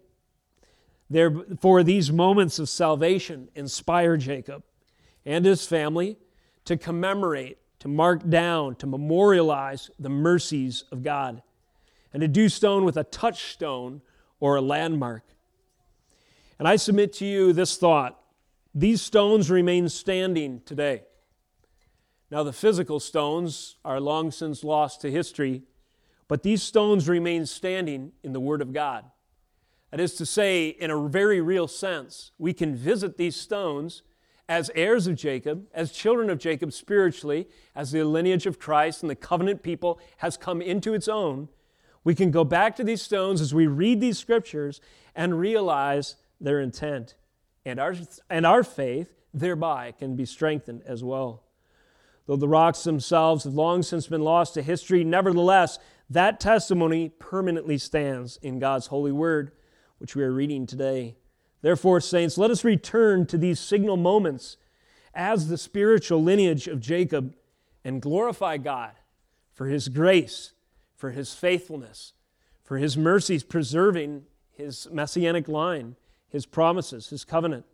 Therefore, 1.11 1.83
these 1.83 2.13
moments 2.13 2.61
of 2.61 2.69
salvation 2.69 3.49
inspire 3.57 4.17
Jacob 4.17 4.63
and 5.27 5.45
his 5.45 5.67
family 5.67 6.17
to 6.65 6.77
commemorate, 6.77 7.59
to 7.81 7.89
mark 7.89 8.31
down, 8.31 8.77
to 8.77 8.87
memorialize 8.87 9.91
the 9.99 10.11
mercies 10.11 10.85
of 10.93 11.03
God, 11.03 11.43
and 12.13 12.21
to 12.21 12.29
do 12.29 12.49
stone 12.49 12.85
with 12.85 12.97
a 12.97 13.03
touchstone 13.03 14.01
or 14.39 14.55
a 14.55 14.61
landmark. 14.61 15.25
And 16.61 16.69
I 16.69 16.77
submit 16.77 17.15
to 17.15 17.27
you 17.27 17.53
this 17.53 17.77
thought 17.77 18.21
these 18.75 19.01
stones 19.01 19.51
remain 19.51 19.89
standing 19.89 20.61
today. 20.65 21.03
Now, 22.31 22.43
the 22.43 22.53
physical 22.53 22.99
stones 22.99 23.77
are 23.85 24.01
long 24.01 24.31
since 24.31 24.65
lost 24.65 25.01
to 25.03 25.11
history, 25.11 25.63
but 26.27 26.43
these 26.43 26.63
stones 26.63 27.09
remain 27.09 27.47
standing 27.47 28.13
in 28.23 28.33
the 28.33 28.41
Word 28.41 28.61
of 28.61 28.73
God. 28.73 29.05
That 29.91 30.01
is 30.01 30.15
to 30.15 30.27
say, 30.27 30.69
in 30.69 30.91
a 30.91 31.09
very 31.09 31.41
real 31.41 31.69
sense, 31.69 32.33
we 32.39 32.53
can 32.53 32.75
visit 32.75 33.17
these 33.17 33.37
stones 33.37 34.03
as 34.49 34.71
heirs 34.75 35.07
of 35.07 35.15
Jacob, 35.15 35.67
as 35.73 35.93
children 35.93 36.29
of 36.29 36.39
Jacob 36.39 36.73
spiritually, 36.73 37.49
as 37.75 37.93
the 37.93 38.03
lineage 38.05 38.47
of 38.47 38.59
Christ 38.59 39.03
and 39.03 39.09
the 39.09 39.15
covenant 39.15 39.63
people 39.63 40.01
has 40.19 40.37
come 40.37 40.61
into 40.61 40.95
its 40.95 41.09
own, 41.09 41.49
we 42.03 42.15
can 42.15 42.31
go 42.31 42.45
back 42.45 42.77
to 42.77 42.85
these 42.85 43.01
stones 43.01 43.41
as 43.41 43.55
we 43.55 43.67
read 43.67 44.01
these 44.01 44.19
scriptures 44.19 44.81
and 45.15 45.39
realize 45.39 46.17
their 46.41 46.61
intent. 46.61 47.15
And 47.65 47.81
our, 47.81 47.95
and 48.29 48.45
our 48.47 48.63
faith 48.63 49.09
thereby 49.33 49.93
can 49.93 50.17
be 50.17 50.25
strengthened 50.25 50.83
as 50.87 51.03
well. 51.03 51.43
Though 52.27 52.37
the 52.37 52.49
rocks 52.49 52.85
themselves 52.85 53.45
have 53.45 53.55
long 53.55 53.83
since 53.83 54.07
been 54.07 54.23
lost 54.23 54.55
to 54.55 54.63
history, 54.63 55.05
nevertheless, 55.05 55.79
that 56.09 56.41
testimony 56.41 57.09
permanently 57.09 57.79
stands 57.79 58.39
in 58.39 58.59
God's 58.59 58.89
holy 58.89 59.13
word, 59.13 59.53
which 59.99 60.15
we 60.15 60.23
are 60.23 60.33
reading 60.33 60.67
today. 60.67 61.17
Therefore, 61.63 62.01
saints, 62.01 62.37
let 62.37 62.51
us 62.51 62.65
return 62.65 63.27
to 63.27 63.39
these 63.39 63.59
signal 63.59 63.97
moments 63.97 64.57
as 65.15 65.49
the 65.49 65.59
spiritual 65.59 66.23
lineage 66.23 66.69
of 66.69 66.81
Jacob 66.81 67.35
and 67.85 68.03
glorify 68.03 68.57
God 68.57 68.93
for 69.53 69.67
his 69.67 69.89
grace, 69.89 70.53
for 70.97 71.11
his 71.11 71.35
faithfulness, 71.35 72.13
for 72.63 72.79
his 72.79 72.97
mercies 72.97 73.45
preserving 73.45 74.25
his 74.53 74.89
messianic 74.91 75.49
line, 75.49 75.97
his 76.35 76.47
promises, 76.47 77.11
his 77.11 77.25
covenant. 77.25 77.65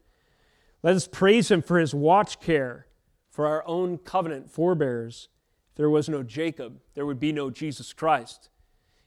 Let 0.82 0.94
us 0.94 1.08
praise 1.08 1.50
him 1.50 1.62
for 1.62 1.78
his 1.78 1.94
watch 1.94 2.40
care 2.40 2.86
for 3.30 3.46
our 3.46 3.66
own 3.66 3.96
covenant 3.96 4.50
forebears. 4.50 5.30
If 5.70 5.76
there 5.76 5.88
was 5.88 6.10
no 6.10 6.22
Jacob, 6.22 6.78
there 6.92 7.06
would 7.06 7.18
be 7.18 7.32
no 7.32 7.48
Jesus 7.48 7.94
Christ. 7.94 8.50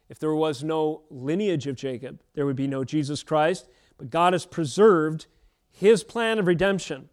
If 0.09 0.17
there 0.17 0.33
was 0.33 0.63
no 0.63 1.03
lineage 1.11 1.67
of 1.67 1.75
Jacob, 1.75 2.23
there 2.33 2.47
would 2.47 2.55
be 2.55 2.67
no 2.67 2.83
Jesus 2.83 3.21
Christ. 3.21 3.69
But 3.99 4.09
God 4.09 4.33
has 4.33 4.47
preserved 4.47 5.27
His 5.69 6.03
plan 6.03 6.39
of 6.39 6.47
redemption 6.47 7.09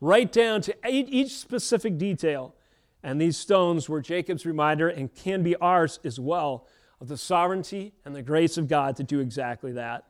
right 0.00 0.32
down 0.32 0.62
to 0.62 0.74
each 0.88 1.32
specific 1.32 1.98
detail. 1.98 2.54
And 3.02 3.20
these 3.20 3.36
stones 3.36 3.86
were 3.86 4.00
Jacob's 4.00 4.46
reminder 4.46 4.88
and 4.88 5.14
can 5.14 5.42
be 5.42 5.56
ours 5.56 6.00
as 6.04 6.18
well 6.18 6.66
of 7.02 7.08
the 7.08 7.18
sovereignty 7.18 7.92
and 8.06 8.16
the 8.16 8.22
grace 8.22 8.56
of 8.56 8.66
God 8.66 8.96
to 8.96 9.04
do 9.04 9.20
exactly 9.20 9.72
that. 9.72 10.06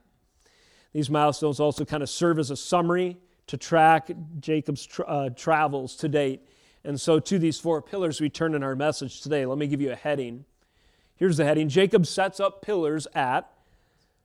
These 0.93 1.11
milestones 1.11 1.59
also 1.59 1.85
kind 1.85 2.03
of 2.03 2.11
serve 2.11 2.39
as 2.39 2.51
a 2.51 2.57
summary 2.57 3.17
to 3.47 3.57
track 3.57 4.11
Jacob's 4.41 4.85
tra- 4.85 5.07
uh, 5.07 5.31
travels 5.31 5.97
to 5.97 6.09
date. 6.09 6.47
And 6.85 7.01
so, 7.01 7.21
to 7.21 7.39
these 7.39 7.59
four 7.59 7.81
pillars, 7.81 8.21
we 8.21 8.29
turn 8.29 8.55
in 8.55 8.63
our 8.63 8.75
message 8.75 9.21
today. 9.21 9.47
Let 9.47 9.59
me 9.59 9.67
give 9.67 9.81
you 9.81 9.93
a 9.93 9.97
heading. 9.97 10.45
Here's 11.17 11.37
the 11.37 11.45
heading 11.45 11.69
Jacob 11.69 12.07
sets 12.07 12.41
up 12.41 12.63
pillars 12.63 13.07
at 13.15 13.49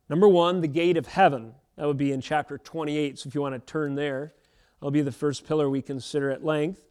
number 0.10 0.28
one, 0.28 0.62
the 0.62 0.68
gate 0.68 0.98
of 0.98 1.08
heaven. 1.08 1.54
That 1.76 1.86
would 1.86 1.98
be 1.98 2.12
in 2.12 2.22
chapter 2.22 2.58
28. 2.58 3.20
So 3.20 3.28
if 3.28 3.36
you 3.36 3.42
want 3.42 3.54
to 3.54 3.60
turn 3.72 3.96
there, 3.96 4.34
that'll 4.80 4.92
be 4.92 5.02
the 5.02 5.12
first 5.12 5.48
pillar 5.48 5.70
we 5.70 5.82
consider 5.82 6.32
at 6.32 6.44
length. 6.44 6.82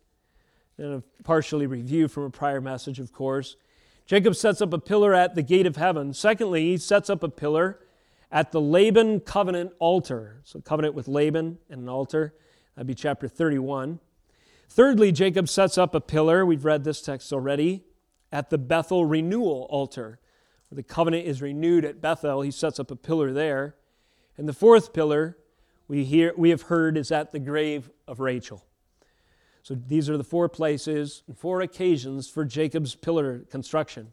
And 0.79 0.95
a 0.95 1.23
partially 1.25 1.67
review 1.67 2.07
from 2.07 2.25
a 2.25 2.31
prior 2.31 2.61
message, 2.61 3.01
of 3.01 3.13
course. 3.13 3.57
Jacob 4.07 4.37
sets 4.37 4.61
up 4.61 4.73
a 4.73 4.79
pillar 4.79 5.13
at 5.13 5.35
the 5.35 5.43
gate 5.43 5.67
of 5.67 5.75
heaven. 5.75 6.13
Secondly, 6.13 6.67
he 6.67 6.77
sets 6.77 7.11
up 7.11 7.25
a 7.25 7.29
pillar 7.29 7.81
at 8.31 8.53
the 8.53 8.61
Laban 8.61 9.21
covenant 9.21 9.73
altar. 9.79 10.41
So, 10.45 10.61
covenant 10.61 10.95
with 10.95 11.09
Laban 11.09 11.59
and 11.71 11.83
an 11.83 11.89
altar. 11.89 12.35
That'd 12.75 12.87
be 12.87 12.95
chapter 12.95 13.29
31. 13.29 14.01
Thirdly, 14.69 15.13
Jacob 15.13 15.49
sets 15.49 15.79
up 15.79 15.95
a 15.95 16.01
pillar. 16.01 16.45
We've 16.45 16.65
read 16.65 16.85
this 16.85 17.01
text 17.01 17.33
already 17.33 17.85
at 18.33 18.51
the 18.51 18.59
Bethel 18.59 19.05
renewal 19.05 19.67
altar, 19.71 20.19
Where 20.69 20.77
The 20.77 20.83
covenant 20.83 21.27
is 21.27 21.41
renewed 21.41 21.85
at 21.85 22.01
Bethel. 22.01 22.43
He 22.43 22.51
sets 22.51 22.81
up 22.81 22.91
a 22.91 22.97
pillar 22.97 23.33
there. 23.33 23.77
And 24.37 24.49
the 24.49 24.53
fourth 24.53 24.93
pillar 24.93 25.39
we, 25.89 26.05
hear, 26.05 26.33
we 26.37 26.51
have 26.51 26.63
heard 26.63 26.97
is 26.97 27.13
at 27.13 27.33
the 27.33 27.39
grave 27.39 27.91
of 28.09 28.21
Rachel. 28.21 28.65
So 29.63 29.75
these 29.75 30.11
are 30.11 30.17
the 30.17 30.25
four 30.25 30.49
places 30.49 31.23
and 31.27 31.39
four 31.39 31.61
occasions 31.61 32.29
for 32.29 32.45
Jacob's 32.45 32.95
pillar 32.95 33.41
construction. 33.51 34.13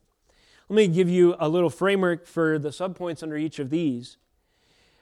Let 0.70 0.76
me 0.76 0.88
give 0.88 1.10
you 1.10 1.36
a 1.40 1.50
little 1.50 1.70
framework 1.70 2.26
for 2.26 2.58
the 2.58 2.70
subpoints 2.70 3.22
under 3.22 3.38
each 3.38 3.60
of 3.60 3.70
these. 3.70 4.18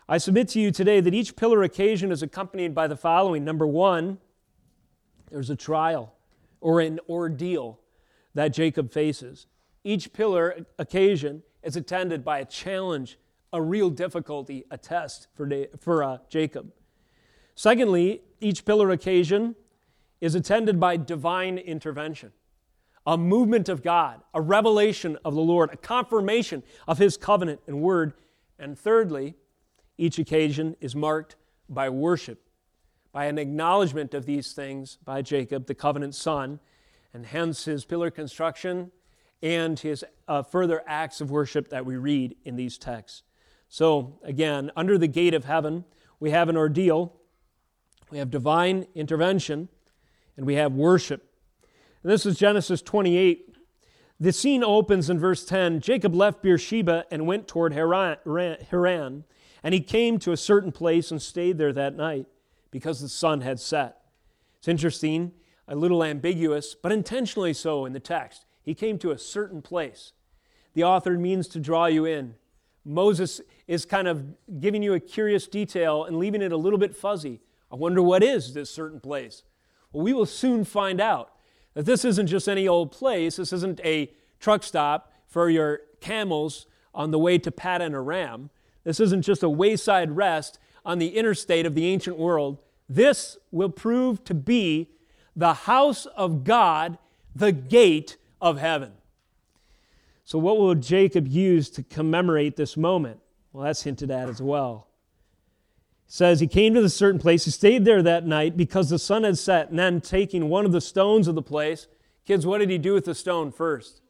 I 0.09 0.17
submit 0.17 0.49
to 0.49 0.59
you 0.59 0.71
today 0.71 0.99
that 0.99 1.13
each 1.13 1.35
pillar 1.35 1.63
occasion 1.63 2.11
is 2.11 2.23
accompanied 2.23 2.73
by 2.75 2.87
the 2.87 2.97
following. 2.97 3.45
Number 3.45 3.67
one, 3.67 4.17
there's 5.29 5.49
a 5.49 5.55
trial 5.55 6.15
or 6.59 6.81
an 6.81 6.99
ordeal 7.07 7.79
that 8.33 8.49
Jacob 8.49 8.91
faces. 8.91 9.47
Each 9.83 10.11
pillar 10.11 10.65
occasion 10.77 11.43
is 11.63 11.75
attended 11.75 12.25
by 12.25 12.39
a 12.39 12.45
challenge, 12.45 13.17
a 13.53 13.61
real 13.61 13.89
difficulty, 13.89 14.65
a 14.71 14.77
test 14.77 15.27
for, 15.33 15.49
for 15.79 16.03
uh, 16.03 16.17
Jacob. 16.29 16.71
Secondly, 17.55 18.21
each 18.39 18.65
pillar 18.65 18.89
occasion 18.91 19.55
is 20.19 20.35
attended 20.35 20.79
by 20.79 20.97
divine 20.97 21.57
intervention, 21.57 22.31
a 23.05 23.17
movement 23.17 23.69
of 23.69 23.81
God, 23.81 24.21
a 24.33 24.41
revelation 24.41 25.17
of 25.25 25.33
the 25.33 25.41
Lord, 25.41 25.71
a 25.73 25.77
confirmation 25.77 26.63
of 26.87 26.97
his 26.97 27.17
covenant 27.17 27.61
and 27.67 27.81
word. 27.81 28.13
And 28.59 28.77
thirdly, 28.77 29.35
each 29.97 30.19
occasion 30.19 30.75
is 30.79 30.95
marked 30.95 31.35
by 31.67 31.89
worship, 31.89 32.47
by 33.11 33.25
an 33.25 33.37
acknowledgement 33.37 34.13
of 34.13 34.25
these 34.25 34.53
things 34.53 34.97
by 35.03 35.21
Jacob, 35.21 35.65
the 35.65 35.75
covenant 35.75 36.15
son, 36.15 36.59
and 37.13 37.25
hence 37.25 37.65
his 37.65 37.85
pillar 37.85 38.11
construction 38.11 38.91
and 39.41 39.79
his 39.79 40.05
uh, 40.27 40.43
further 40.43 40.83
acts 40.85 41.21
of 41.21 41.31
worship 41.31 41.69
that 41.69 41.85
we 41.85 41.95
read 41.95 42.35
in 42.45 42.55
these 42.55 42.77
texts. 42.77 43.23
So, 43.67 44.19
again, 44.23 44.69
under 44.75 44.97
the 44.97 45.07
gate 45.07 45.33
of 45.33 45.45
heaven, 45.45 45.85
we 46.19 46.31
have 46.31 46.49
an 46.49 46.57
ordeal, 46.57 47.15
we 48.11 48.19
have 48.19 48.29
divine 48.29 48.85
intervention, 48.93 49.69
and 50.37 50.45
we 50.45 50.55
have 50.55 50.73
worship. 50.73 51.30
This 52.03 52.25
is 52.25 52.39
Genesis 52.39 52.81
28. 52.81 53.55
The 54.19 54.33
scene 54.33 54.63
opens 54.63 55.11
in 55.11 55.19
verse 55.19 55.45
10 55.45 55.81
Jacob 55.81 56.15
left 56.15 56.41
Beersheba 56.41 57.05
and 57.11 57.27
went 57.27 57.47
toward 57.47 57.73
Haran, 57.73 59.23
and 59.63 59.73
he 59.73 59.81
came 59.81 60.17
to 60.17 60.31
a 60.31 60.37
certain 60.37 60.71
place 60.71 61.11
and 61.11 61.21
stayed 61.21 61.59
there 61.59 61.71
that 61.73 61.95
night 61.95 62.25
because 62.71 63.01
the 63.01 63.09
sun 63.09 63.41
had 63.41 63.59
set. 63.59 63.97
It's 64.57 64.67
interesting, 64.67 65.33
a 65.67 65.75
little 65.75 66.03
ambiguous, 66.03 66.73
but 66.73 66.91
intentionally 66.91 67.53
so 67.53 67.85
in 67.85 67.93
the 67.93 67.99
text. 67.99 68.45
He 68.63 68.73
came 68.73 68.97
to 68.97 69.11
a 69.11 69.17
certain 69.19 69.61
place. 69.61 70.13
The 70.73 70.83
author 70.83 71.19
means 71.19 71.47
to 71.49 71.59
draw 71.59 71.85
you 71.85 72.05
in. 72.05 72.33
Moses 72.83 73.41
is 73.67 73.85
kind 73.85 74.07
of 74.07 74.25
giving 74.59 74.81
you 74.81 74.95
a 74.95 74.99
curious 74.99 75.45
detail 75.45 76.05
and 76.05 76.17
leaving 76.17 76.41
it 76.41 76.51
a 76.51 76.57
little 76.57 76.79
bit 76.79 76.95
fuzzy. 76.95 77.41
I 77.71 77.75
wonder 77.75 78.01
what 78.01 78.23
is 78.23 78.55
this 78.55 78.71
certain 78.71 78.99
place? 78.99 79.43
Well, 79.93 80.03
we 80.03 80.13
will 80.13 80.25
soon 80.25 80.65
find 80.65 80.99
out 80.99 81.33
that 81.73 81.85
this 81.85 82.03
isn't 82.05 82.27
just 82.27 82.47
any 82.47 82.67
old 82.67 82.91
place. 82.91 83.37
This 83.37 83.53
isn't 83.53 83.79
a 83.83 84.11
truck 84.39 84.63
stop 84.63 85.13
for 85.27 85.49
your 85.49 85.81
camels 85.99 86.67
on 86.93 87.11
the 87.11 87.19
way 87.19 87.37
to 87.37 87.51
Paddan 87.51 87.93
Aram. 87.93 88.49
This 88.83 88.99
isn't 88.99 89.21
just 89.21 89.43
a 89.43 89.49
wayside 89.49 90.15
rest 90.15 90.59
on 90.83 90.99
the 90.99 91.15
interstate 91.15 91.65
of 91.65 91.75
the 91.75 91.87
ancient 91.87 92.17
world. 92.17 92.63
This 92.89 93.37
will 93.51 93.69
prove 93.69 94.23
to 94.25 94.33
be 94.33 94.89
the 95.35 95.53
house 95.53 96.05
of 96.07 96.43
God, 96.43 96.97
the 97.33 97.51
gate 97.51 98.17
of 98.41 98.57
heaven. 98.57 98.93
So, 100.25 100.37
what 100.37 100.57
will 100.57 100.75
Jacob 100.75 101.27
use 101.27 101.69
to 101.71 101.83
commemorate 101.83 102.55
this 102.55 102.75
moment? 102.75 103.19
Well, 103.53 103.63
that's 103.63 103.83
hinted 103.83 104.11
at 104.11 104.29
as 104.29 104.41
well 104.41 104.87
says 106.11 106.41
he 106.41 106.47
came 106.47 106.73
to 106.73 106.81
the 106.81 106.89
certain 106.89 107.21
place. 107.21 107.45
He 107.45 107.51
stayed 107.51 107.85
there 107.85 108.03
that 108.03 108.27
night 108.27 108.57
because 108.57 108.89
the 108.89 108.99
sun 108.99 109.23
had 109.23 109.37
set. 109.37 109.69
And 109.69 109.79
then, 109.79 110.01
taking 110.01 110.49
one 110.49 110.65
of 110.65 110.73
the 110.73 110.81
stones 110.81 111.25
of 111.25 111.35
the 111.35 111.41
place, 111.41 111.87
kids, 112.25 112.45
what 112.45 112.57
did 112.57 112.69
he 112.69 112.77
do 112.77 112.93
with 112.93 113.05
the 113.05 113.15
stone 113.15 113.49
first? 113.49 114.01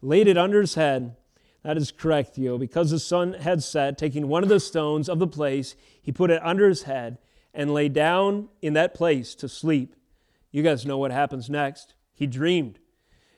Laid 0.00 0.28
it 0.28 0.38
under 0.38 0.60
his 0.60 0.76
head. 0.76 1.16
That 1.64 1.76
is 1.76 1.90
correct, 1.90 2.36
Theo. 2.36 2.56
Because 2.56 2.92
the 2.92 3.00
sun 3.00 3.32
had 3.32 3.64
set, 3.64 3.98
taking 3.98 4.28
one 4.28 4.44
of 4.44 4.48
the 4.48 4.60
stones 4.60 5.08
of 5.08 5.18
the 5.18 5.26
place, 5.26 5.74
he 6.00 6.12
put 6.12 6.30
it 6.30 6.40
under 6.44 6.68
his 6.68 6.84
head 6.84 7.18
and 7.52 7.74
lay 7.74 7.88
down 7.88 8.48
in 8.62 8.74
that 8.74 8.94
place 8.94 9.34
to 9.34 9.48
sleep. 9.48 9.96
You 10.52 10.62
guys 10.62 10.86
know 10.86 10.98
what 10.98 11.10
happens 11.10 11.50
next. 11.50 11.94
He 12.12 12.28
dreamed. 12.28 12.78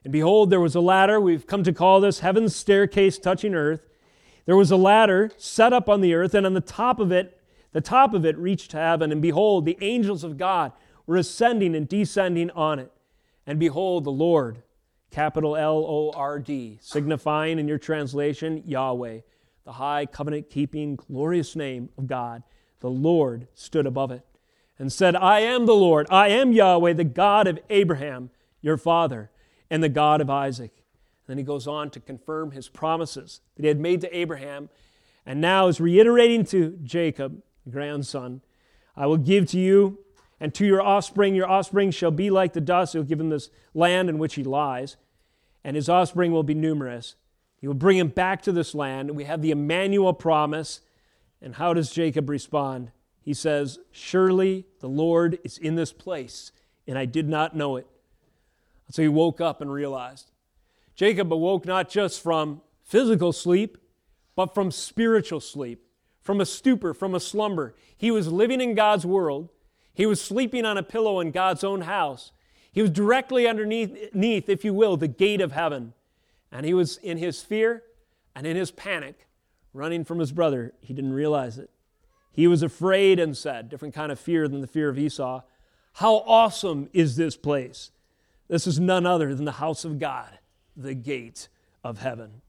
And 0.04 0.12
behold, 0.12 0.50
there 0.50 0.60
was 0.60 0.74
a 0.74 0.80
ladder. 0.80 1.18
We've 1.18 1.46
come 1.46 1.62
to 1.62 1.72
call 1.72 1.98
this 1.98 2.20
heaven's 2.20 2.54
staircase 2.54 3.16
touching 3.16 3.54
earth. 3.54 3.85
There 4.46 4.56
was 4.56 4.70
a 4.70 4.76
ladder 4.76 5.30
set 5.36 5.72
up 5.72 5.88
on 5.88 6.00
the 6.00 6.14
earth, 6.14 6.34
and 6.34 6.46
on 6.46 6.54
the 6.54 6.60
top 6.60 6.98
of 6.98 7.12
it, 7.12 7.38
the 7.72 7.80
top 7.80 8.14
of 8.14 8.24
it 8.24 8.38
reached 8.38 8.72
heaven. 8.72 9.12
And 9.12 9.20
behold, 9.20 9.66
the 9.66 9.76
angels 9.80 10.24
of 10.24 10.38
God 10.38 10.72
were 11.04 11.16
ascending 11.16 11.74
and 11.74 11.88
descending 11.88 12.50
on 12.52 12.78
it. 12.78 12.90
And 13.46 13.60
behold, 13.60 14.04
the 14.04 14.10
Lord, 14.10 14.62
capital 15.10 15.56
L 15.56 15.84
O 15.86 16.12
R 16.14 16.38
D, 16.38 16.78
signifying 16.80 17.58
in 17.58 17.68
your 17.68 17.78
translation 17.78 18.62
Yahweh, 18.64 19.20
the 19.64 19.72
high 19.72 20.06
covenant 20.06 20.48
keeping, 20.48 20.96
glorious 20.96 21.54
name 21.54 21.90
of 21.98 22.06
God, 22.06 22.42
the 22.80 22.90
Lord 22.90 23.48
stood 23.54 23.86
above 23.86 24.10
it 24.10 24.24
and 24.78 24.92
said, 24.92 25.16
I 25.16 25.40
am 25.40 25.66
the 25.66 25.74
Lord, 25.74 26.06
I 26.10 26.28
am 26.28 26.52
Yahweh, 26.52 26.92
the 26.92 27.04
God 27.04 27.46
of 27.46 27.58
Abraham, 27.68 28.30
your 28.60 28.76
father, 28.76 29.30
and 29.70 29.82
the 29.82 29.88
God 29.88 30.20
of 30.20 30.30
Isaac. 30.30 30.72
Then 31.26 31.38
he 31.38 31.44
goes 31.44 31.66
on 31.66 31.90
to 31.90 32.00
confirm 32.00 32.52
his 32.52 32.68
promises 32.68 33.40
that 33.56 33.62
he 33.62 33.68
had 33.68 33.80
made 33.80 34.00
to 34.02 34.16
Abraham 34.16 34.68
and 35.26 35.40
now 35.40 35.66
is 35.66 35.80
reiterating 35.80 36.44
to 36.46 36.78
Jacob, 36.84 37.42
grandson, 37.68 38.42
I 38.96 39.06
will 39.06 39.16
give 39.16 39.46
to 39.50 39.58
you 39.58 39.98
and 40.40 40.54
to 40.54 40.64
your 40.64 40.80
offspring. 40.80 41.34
Your 41.34 41.50
offspring 41.50 41.90
shall 41.90 42.12
be 42.12 42.30
like 42.30 42.52
the 42.52 42.60
dust. 42.60 42.92
He'll 42.92 43.02
give 43.02 43.20
him 43.20 43.28
this 43.28 43.50
land 43.74 44.08
in 44.08 44.18
which 44.18 44.36
he 44.36 44.44
lies, 44.44 44.96
and 45.64 45.74
his 45.74 45.88
offspring 45.88 46.32
will 46.32 46.44
be 46.44 46.54
numerous. 46.54 47.16
He 47.60 47.66
will 47.66 47.74
bring 47.74 47.98
him 47.98 48.08
back 48.08 48.40
to 48.42 48.52
this 48.52 48.74
land. 48.74 49.10
We 49.10 49.24
have 49.24 49.42
the 49.42 49.50
Emmanuel 49.50 50.12
promise. 50.12 50.80
And 51.42 51.56
how 51.56 51.74
does 51.74 51.90
Jacob 51.90 52.30
respond? 52.30 52.92
He 53.20 53.34
says, 53.34 53.78
Surely 53.90 54.66
the 54.80 54.88
Lord 54.88 55.38
is 55.42 55.58
in 55.58 55.74
this 55.74 55.92
place, 55.92 56.52
and 56.86 56.96
I 56.96 57.04
did 57.04 57.28
not 57.28 57.56
know 57.56 57.76
it. 57.76 57.86
So 58.90 59.02
he 59.02 59.08
woke 59.08 59.40
up 59.40 59.60
and 59.60 59.72
realized 59.72 60.30
Jacob 60.96 61.30
awoke 61.30 61.66
not 61.66 61.90
just 61.90 62.22
from 62.22 62.62
physical 62.82 63.32
sleep, 63.32 63.76
but 64.34 64.54
from 64.54 64.70
spiritual 64.70 65.40
sleep, 65.40 65.84
from 66.22 66.40
a 66.40 66.46
stupor, 66.46 66.94
from 66.94 67.14
a 67.14 67.20
slumber. 67.20 67.74
He 67.96 68.10
was 68.10 68.28
living 68.28 68.62
in 68.62 68.74
God's 68.74 69.04
world. 69.04 69.50
He 69.92 70.06
was 70.06 70.20
sleeping 70.20 70.64
on 70.64 70.78
a 70.78 70.82
pillow 70.82 71.20
in 71.20 71.30
God's 71.30 71.62
own 71.62 71.82
house. 71.82 72.32
He 72.72 72.80
was 72.80 72.90
directly 72.90 73.46
underneath, 73.46 74.48
if 74.48 74.64
you 74.64 74.72
will, 74.72 74.96
the 74.96 75.08
gate 75.08 75.40
of 75.40 75.52
heaven. 75.52 75.92
And 76.50 76.64
he 76.64 76.74
was 76.74 76.96
in 76.98 77.18
his 77.18 77.42
fear 77.42 77.82
and 78.34 78.46
in 78.46 78.56
his 78.56 78.70
panic, 78.70 79.26
running 79.74 80.04
from 80.04 80.18
his 80.18 80.32
brother. 80.32 80.72
He 80.80 80.94
didn't 80.94 81.12
realize 81.12 81.58
it. 81.58 81.70
He 82.32 82.46
was 82.46 82.62
afraid 82.62 83.18
and 83.18 83.36
said, 83.36 83.68
different 83.68 83.94
kind 83.94 84.12
of 84.12 84.20
fear 84.20 84.48
than 84.48 84.60
the 84.60 84.66
fear 84.66 84.88
of 84.88 84.98
Esau, 84.98 85.42
How 85.94 86.16
awesome 86.26 86.88
is 86.92 87.16
this 87.16 87.36
place! 87.36 87.90
This 88.48 88.66
is 88.66 88.78
none 88.78 89.06
other 89.06 89.34
than 89.34 89.44
the 89.44 89.52
house 89.52 89.84
of 89.84 89.98
God 89.98 90.38
the 90.76 90.94
gate 90.94 91.48
of 91.82 91.98
heaven. 91.98 92.42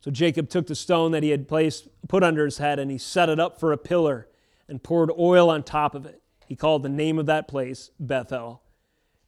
So 0.00 0.10
Jacob 0.10 0.50
took 0.50 0.66
the 0.66 0.74
stone 0.74 1.12
that 1.12 1.22
he 1.22 1.30
had 1.30 1.48
placed, 1.48 1.88
put 2.08 2.22
under 2.22 2.44
his 2.44 2.58
head, 2.58 2.78
and 2.78 2.90
he 2.90 2.98
set 2.98 3.28
it 3.28 3.40
up 3.40 3.58
for 3.58 3.72
a 3.72 3.78
pillar 3.78 4.28
and 4.68 4.82
poured 4.82 5.10
oil 5.18 5.48
on 5.48 5.62
top 5.62 5.94
of 5.94 6.04
it. 6.04 6.20
He 6.46 6.56
called 6.56 6.82
the 6.82 6.90
name 6.90 7.18
of 7.18 7.26
that 7.26 7.48
place 7.48 7.90
Bethel. 7.98 8.62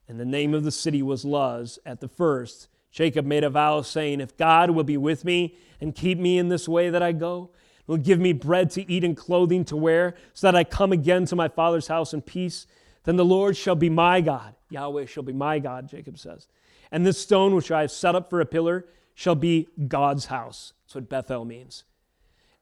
And 0.09 0.21
the 0.21 0.25
name 0.25 0.55
of 0.55 0.65
the 0.65 0.71
city 0.71 1.03
was 1.03 1.25
Luz 1.25 1.79
at 1.85 2.01
the 2.01 2.09
first. 2.09 2.69
Jacob 2.91 3.27
made 3.27 3.45
a 3.45 3.51
vow, 3.51 3.83
saying, 3.83 4.21
If 4.21 4.37
God 4.37 4.71
will 4.71 4.85
be 4.85 4.97
with 4.97 5.25
me 5.25 5.57
and 5.81 5.95
keep 5.95 6.19
me 6.19 6.39
in 6.39 6.49
this 6.49 6.69
way 6.69 6.91
that 6.91 7.03
I 7.03 7.13
go, 7.13 7.51
will 7.87 7.97
give 7.97 8.19
me 8.19 8.33
bread 8.33 8.71
to 8.73 8.91
eat 8.91 9.05
and 9.05 9.17
clothing 9.17 9.65
to 9.67 9.77
wear, 9.77 10.15
so 10.35 10.47
that 10.47 10.57
I 10.57 10.65
come 10.65 10.93
again 10.93 11.25
to 11.27 11.37
my 11.37 11.49
father's 11.49 11.89
house 11.89 12.13
in 12.13 12.23
peace, 12.23 12.67
then 13.05 13.17
the 13.17 13.25
Lord 13.25 13.57
shall 13.57 13.77
be 13.77 13.91
my 13.91 14.21
God. 14.21 14.55
Yahweh 14.71 15.07
shall 15.07 15.23
be 15.23 15.33
my 15.33 15.59
God, 15.59 15.89
Jacob 15.89 16.19
says. 16.19 16.49
And 16.91 17.07
this 17.07 17.19
stone 17.19 17.55
which 17.55 17.71
I 17.71 17.83
have 17.83 17.91
set 17.91 18.15
up 18.15 18.31
for 18.31 18.41
a 18.41 18.47
pillar 18.47 18.87
shall 19.15 19.35
be 19.35 19.69
God's 19.89 20.27
house. 20.27 20.73
That's 20.85 20.95
what 20.95 21.09
Bethel 21.09 21.45
means. 21.45 21.85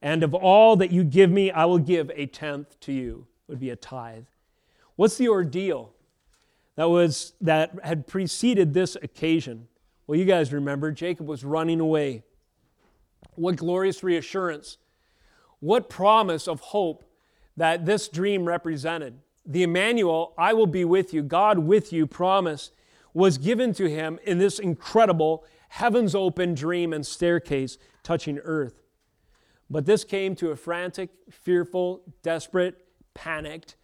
And 0.01 0.23
of 0.23 0.35
all 0.35 0.77
that 0.77 0.93
you 0.93 1.03
give 1.03 1.31
me, 1.31 1.51
I 1.51 1.65
will 1.65 1.79
give 1.79 2.11
a 2.15 2.27
tenth 2.27 2.79
to 2.81 2.93
you. 2.93 3.27
It 3.49 3.53
would 3.53 3.61
be 3.61 3.71
a 3.71 3.77
tithe. 3.77 4.25
What's 4.97 5.17
the 5.17 5.29
ordeal 5.29 5.93
that 6.77 6.91
was 6.91 7.33
that 7.41 7.73
had 7.83 8.07
preceded 8.07 8.75
this 8.75 8.97
occasion? 8.97 9.69
Well, 10.07 10.19
you 10.19 10.25
guys 10.25 10.53
remember 10.53 10.93
Jacob 10.93 11.27
was 11.27 11.45
running 11.45 11.81
away. 11.81 12.23
What 13.35 13.57
glorious 13.57 14.03
reassurance. 14.03 14.79
What 15.61 15.89
promise 15.89 16.47
of 16.47 16.61
hope 16.61 17.05
that 17.57 17.87
this 17.87 18.09
dream 18.09 18.45
represented. 18.45 19.19
The 19.47 19.63
Emmanuel, 19.63 20.35
I 20.37 20.53
will 20.53 20.67
be 20.67 20.85
with 20.85 21.15
you, 21.15 21.23
God 21.23 21.59
with 21.59 21.93
you 21.93 22.07
promise 22.07 22.71
was 23.15 23.39
given 23.39 23.73
to 23.73 23.89
him 23.89 24.19
in 24.25 24.39
this 24.39 24.59
incredible 24.59 25.45
heavens 25.71 26.15
open 26.15 26.55
dream 26.55 26.93
and 26.93 27.07
staircase 27.07 27.79
touching 28.03 28.39
earth. 28.41 28.83
But 29.71 29.87
this 29.87 30.05
came 30.05 30.37
to 30.37 30.51
a 30.51 30.57
frantic, 30.57 31.11
fearful, 31.31 32.03
desperate, 32.23 32.87
panicked 33.15 33.77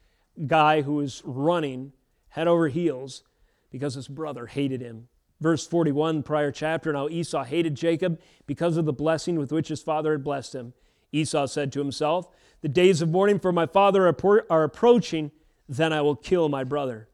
guy 0.47 0.83
who 0.83 0.95
was 0.95 1.23
running 1.25 1.93
head 2.31 2.49
over 2.49 2.69
heels 2.69 3.23
because 3.71 3.95
his 3.95 4.09
brother 4.09 4.47
hated 4.47 4.81
him. 4.81 5.09
Verse 5.41 5.67
41, 5.67 6.23
prior 6.23 6.53
chapter 6.53 6.93
Now 6.93 7.09
Esau 7.09 7.45
hated 7.45 7.75
Jacob 7.75 8.21
because 8.47 8.77
of 8.77 8.85
the 8.85 8.93
blessing 8.93 9.39
with 9.39 9.53
which 9.53 9.69
his 9.69 9.83
father 9.83 10.13
had 10.13 10.25
blessed 10.25 10.55
him. 10.55 10.75
Esau 11.13 11.47
said 11.47 11.73
to 11.73 11.79
himself, 11.79 12.29
The 12.61 12.69
days 12.69 13.01
of 13.01 13.11
mourning 13.11 13.39
for 13.39 13.53
my 13.53 13.67
father 13.67 14.07
are 14.07 14.63
approaching, 14.63 15.31
then 15.69 15.93
I 15.93 16.03
will 16.03 16.17
kill 16.17 16.49
my 16.49 16.63
brother. 16.63 17.09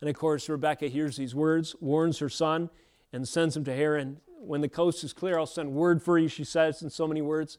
And 0.00 0.10
of 0.10 0.16
course, 0.16 0.48
Rebekah 0.48 0.88
hears 0.88 1.16
these 1.16 1.34
words, 1.34 1.74
warns 1.80 2.18
her 2.18 2.28
son, 2.28 2.70
and 3.12 3.28
sends 3.28 3.56
him 3.56 3.64
to 3.64 3.74
Haran. 3.74 4.20
When 4.26 4.60
the 4.60 4.68
coast 4.68 5.04
is 5.04 5.12
clear, 5.12 5.38
I'll 5.38 5.46
send 5.46 5.72
word 5.72 6.02
for 6.02 6.18
you, 6.18 6.28
she 6.28 6.44
says 6.44 6.82
in 6.82 6.90
so 6.90 7.06
many 7.06 7.22
words. 7.22 7.58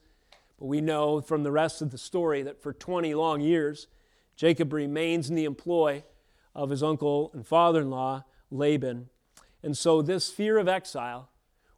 But 0.60 0.66
we 0.66 0.82
know 0.82 1.22
from 1.22 1.44
the 1.44 1.52
rest 1.52 1.82
of 1.82 1.92
the 1.92 1.98
story 1.98 2.44
that 2.44 2.62
for 2.62 2.74
20 2.74 3.14
long 3.16 3.42
years, 3.42 3.88
Jacob 4.36 4.74
remains 4.74 5.30
in 5.30 5.36
the 5.36 5.46
employ 5.46 6.04
of 6.54 6.70
his 6.70 6.84
uncle 6.84 7.32
and 7.34 7.46
father 7.46 7.82
in 7.82 7.90
law, 7.90 8.24
Laban. 8.52 9.10
And 9.64 9.78
so, 9.78 10.02
this 10.02 10.30
fear 10.30 10.58
of 10.58 10.68
exile, 10.68 11.30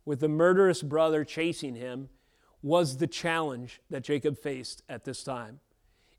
with 0.06 0.20
the 0.20 0.28
murderous 0.28 0.84
brother 0.84 1.24
chasing 1.24 1.76
him, 1.76 2.10
was 2.62 2.98
the 2.98 3.08
challenge 3.08 3.82
that 3.90 4.04
Jacob 4.04 4.38
faced 4.38 4.84
at 4.90 5.06
this 5.06 5.24
time. 5.24 5.60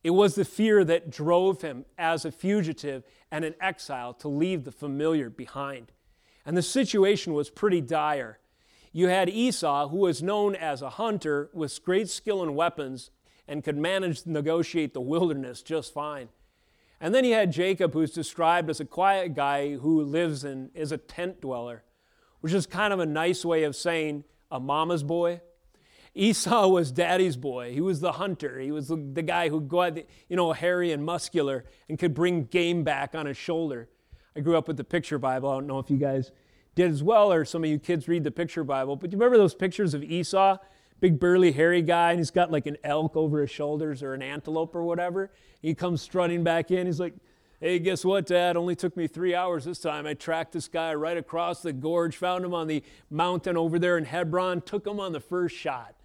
It 0.04 0.10
was 0.10 0.34
the 0.34 0.44
fear 0.44 0.84
that 0.84 1.10
drove 1.10 1.62
him 1.62 1.84
as 1.96 2.24
a 2.24 2.30
fugitive 2.30 3.04
and 3.30 3.44
an 3.44 3.54
exile 3.60 4.14
to 4.14 4.28
leave 4.28 4.64
the 4.64 4.72
familiar 4.72 5.28
behind. 5.28 5.92
And 6.46 6.56
the 6.56 6.62
situation 6.62 7.34
was 7.34 7.50
pretty 7.50 7.80
dire. 7.80 8.38
You 8.92 9.08
had 9.08 9.28
Esau, 9.28 9.88
who 9.88 9.98
was 9.98 10.22
known 10.22 10.54
as 10.54 10.82
a 10.82 10.90
hunter 10.90 11.50
with 11.52 11.84
great 11.84 12.08
skill 12.08 12.42
in 12.42 12.54
weapons 12.54 13.10
and 13.46 13.64
could 13.64 13.76
manage 13.76 14.22
to 14.22 14.30
negotiate 14.30 14.94
the 14.94 15.00
wilderness 15.00 15.62
just 15.62 15.92
fine. 15.92 16.28
And 17.00 17.14
then 17.14 17.24
you 17.24 17.34
had 17.34 17.52
Jacob, 17.52 17.92
who's 17.92 18.10
described 18.10 18.70
as 18.70 18.80
a 18.80 18.84
quiet 18.84 19.34
guy 19.34 19.76
who 19.76 20.02
lives 20.02 20.44
in, 20.44 20.70
is 20.74 20.90
a 20.90 20.98
tent 20.98 21.40
dweller, 21.40 21.84
which 22.40 22.52
is 22.52 22.66
kind 22.66 22.92
of 22.92 22.98
a 22.98 23.06
nice 23.06 23.44
way 23.44 23.64
of 23.64 23.76
saying 23.76 24.24
a 24.50 24.58
mama's 24.58 25.02
boy. 25.02 25.40
Esau 26.18 26.66
was 26.66 26.90
daddy's 26.90 27.36
boy. 27.36 27.72
He 27.72 27.80
was 27.80 28.00
the 28.00 28.12
hunter. 28.12 28.58
He 28.58 28.72
was 28.72 28.88
the, 28.88 29.22
guy 29.22 29.48
who 29.48 29.60
go 29.60 29.88
got, 29.88 29.98
you 30.28 30.36
know, 30.36 30.52
hairy 30.52 30.90
and 30.90 31.04
muscular 31.04 31.64
and 31.88 31.96
could 31.96 32.12
bring 32.12 32.44
game 32.44 32.82
back 32.82 33.14
on 33.14 33.26
his 33.26 33.36
shoulder. 33.36 33.88
I 34.34 34.40
grew 34.40 34.58
up 34.58 34.66
with 34.66 34.76
the 34.76 34.84
picture 34.84 35.18
Bible. 35.18 35.48
I 35.48 35.54
don't 35.54 35.68
know 35.68 35.78
if 35.78 35.88
you 35.88 35.96
guys 35.96 36.32
did 36.74 36.90
as 36.90 37.04
well, 37.04 37.32
or 37.32 37.44
some 37.44 37.62
of 37.62 37.70
you 37.70 37.78
kids 37.78 38.08
read 38.08 38.24
the 38.24 38.32
picture 38.32 38.64
Bible, 38.64 38.96
but 38.96 39.10
do 39.10 39.14
you 39.14 39.18
remember 39.18 39.38
those 39.38 39.54
pictures 39.54 39.94
of 39.94 40.02
Esau? 40.02 40.56
Big 41.00 41.20
burly 41.20 41.52
hairy 41.52 41.82
guy, 41.82 42.10
and 42.10 42.18
he's 42.18 42.32
got 42.32 42.50
like 42.50 42.66
an 42.66 42.76
elk 42.82 43.16
over 43.16 43.40
his 43.40 43.50
shoulders 43.50 44.02
or 44.02 44.12
an 44.14 44.22
antelope 44.22 44.74
or 44.74 44.82
whatever. 44.82 45.30
He 45.62 45.72
comes 45.72 46.02
strutting 46.02 46.42
back 46.42 46.72
in. 46.72 46.86
He's 46.86 46.98
like, 46.98 47.14
Hey, 47.60 47.78
guess 47.78 48.04
what, 48.04 48.26
Dad? 48.26 48.56
Only 48.56 48.76
took 48.76 48.96
me 48.96 49.06
three 49.06 49.34
hours 49.34 49.64
this 49.64 49.80
time. 49.80 50.06
I 50.06 50.14
tracked 50.14 50.52
this 50.52 50.68
guy 50.68 50.94
right 50.94 51.16
across 51.16 51.62
the 51.62 51.72
gorge, 51.72 52.16
found 52.16 52.44
him 52.44 52.54
on 52.54 52.68
the 52.68 52.84
mountain 53.10 53.56
over 53.56 53.80
there 53.80 53.98
in 53.98 54.04
Hebron, 54.04 54.60
took 54.60 54.86
him 54.86 55.00
on 55.00 55.12
the 55.12 55.20
first 55.20 55.56
shot. 55.56 55.97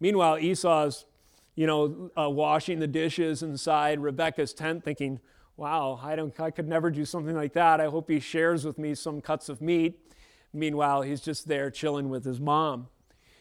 Meanwhile, 0.00 0.38
Esau's, 0.38 1.06
you 1.54 1.66
know, 1.66 2.10
uh, 2.16 2.30
washing 2.30 2.78
the 2.78 2.86
dishes 2.86 3.42
inside 3.42 4.00
Rebecca's 4.00 4.54
tent, 4.54 4.84
thinking, 4.84 5.20
wow, 5.56 5.98
I, 6.02 6.14
don't, 6.14 6.38
I 6.40 6.50
could 6.50 6.68
never 6.68 6.90
do 6.90 7.04
something 7.04 7.34
like 7.34 7.52
that. 7.54 7.80
I 7.80 7.86
hope 7.86 8.08
he 8.08 8.20
shares 8.20 8.64
with 8.64 8.78
me 8.78 8.94
some 8.94 9.20
cuts 9.20 9.48
of 9.48 9.60
meat. 9.60 9.98
Meanwhile, 10.52 11.02
he's 11.02 11.20
just 11.20 11.48
there 11.48 11.70
chilling 11.70 12.08
with 12.08 12.24
his 12.24 12.40
mom. 12.40 12.88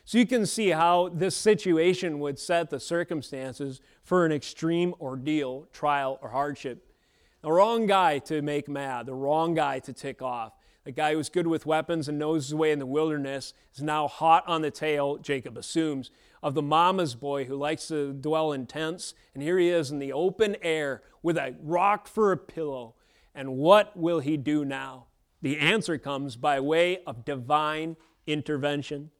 So 0.04 0.18
you 0.18 0.26
can 0.26 0.46
see 0.46 0.70
how 0.70 1.10
this 1.10 1.36
situation 1.36 2.20
would 2.20 2.40
set 2.40 2.70
the 2.70 2.80
circumstances 2.80 3.82
for 4.04 4.26
an 4.26 4.32
extreme 4.32 4.96
ordeal, 5.02 5.68
trial, 5.74 6.18
or 6.22 6.30
hardship. 6.30 6.94
The 7.42 7.52
wrong 7.52 7.86
guy 7.86 8.20
to 8.20 8.42
make 8.42 8.68
mad, 8.68 9.06
the 9.06 9.14
wrong 9.14 9.54
guy 9.54 9.80
to 9.80 9.94
tick 9.94 10.22
off. 10.22 10.54
The 10.86 10.94
guy 10.94 11.14
who's 11.14 11.28
good 11.28 11.48
with 11.48 11.66
weapons 11.66 12.08
and 12.08 12.18
knows 12.18 12.46
his 12.46 12.56
way 12.56 12.72
in 12.72 12.80
the 12.80 12.86
wilderness 12.86 13.54
is 13.76 13.84
now 13.84 14.08
hot 14.08 14.46
on 14.48 14.62
the 14.62 14.72
tail, 14.72 15.18
Jacob 15.18 15.58
assumes, 15.58 16.10
of 16.42 16.54
the 16.54 16.62
mama's 16.62 17.16
boy 17.16 17.46
who 17.46 17.56
likes 17.56 17.88
to 17.88 18.14
dwell 18.14 18.52
in 18.52 18.66
tents. 18.66 19.14
And 19.34 19.42
here 19.42 19.58
he 19.58 19.70
is 19.70 19.92
in 19.92 20.00
the 20.00 20.14
open 20.14 20.56
air 20.62 21.02
with 21.22 21.38
a 21.38 21.56
rock 21.62 22.08
for 22.08 22.32
a 22.32 22.38
pillow. 22.38 22.96
And 23.34 23.58
what 23.58 23.96
will 23.98 24.20
he 24.20 24.38
do 24.38 24.66
now? 24.66 25.08
The 25.42 25.58
answer 25.58 25.98
comes 25.98 26.36
by 26.36 26.60
way 26.60 27.04
of 27.06 27.26
divine 27.26 27.96
intervention. 28.26 29.12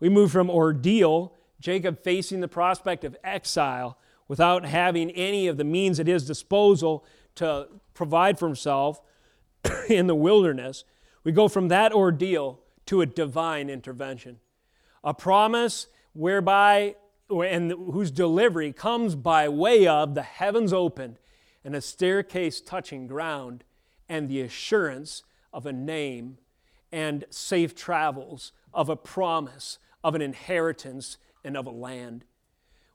We 0.00 0.08
move 0.08 0.30
from 0.30 0.50
ordeal, 0.50 1.34
Jacob 1.60 2.02
facing 2.02 2.40
the 2.40 2.48
prospect 2.48 3.04
of 3.04 3.16
exile 3.24 3.98
without 4.28 4.64
having 4.64 5.10
any 5.12 5.46
of 5.46 5.56
the 5.56 5.64
means 5.64 5.98
at 5.98 6.06
his 6.06 6.26
disposal 6.26 7.04
to 7.36 7.68
provide 7.94 8.38
for 8.38 8.46
himself 8.46 9.00
in 9.88 10.06
the 10.06 10.14
wilderness. 10.14 10.84
We 11.24 11.32
go 11.32 11.48
from 11.48 11.68
that 11.68 11.92
ordeal 11.92 12.60
to 12.86 13.00
a 13.00 13.06
divine 13.06 13.68
intervention. 13.68 14.38
A 15.02 15.14
promise 15.14 15.88
whereby 16.16 16.94
and 17.28 17.72
whose 17.72 18.10
delivery 18.10 18.72
comes 18.72 19.14
by 19.14 19.48
way 19.48 19.86
of 19.86 20.14
the 20.14 20.22
heavens 20.22 20.72
opened 20.72 21.18
and 21.64 21.74
a 21.74 21.80
staircase 21.80 22.60
touching 22.60 23.06
ground 23.06 23.64
and 24.08 24.28
the 24.28 24.40
assurance 24.40 25.24
of 25.52 25.66
a 25.66 25.72
name 25.72 26.38
and 26.92 27.24
safe 27.30 27.74
travels 27.74 28.52
of 28.72 28.88
a 28.88 28.96
promise 28.96 29.78
of 30.04 30.14
an 30.14 30.22
inheritance 30.22 31.18
and 31.44 31.56
of 31.56 31.66
a 31.66 31.70
land. 31.70 32.24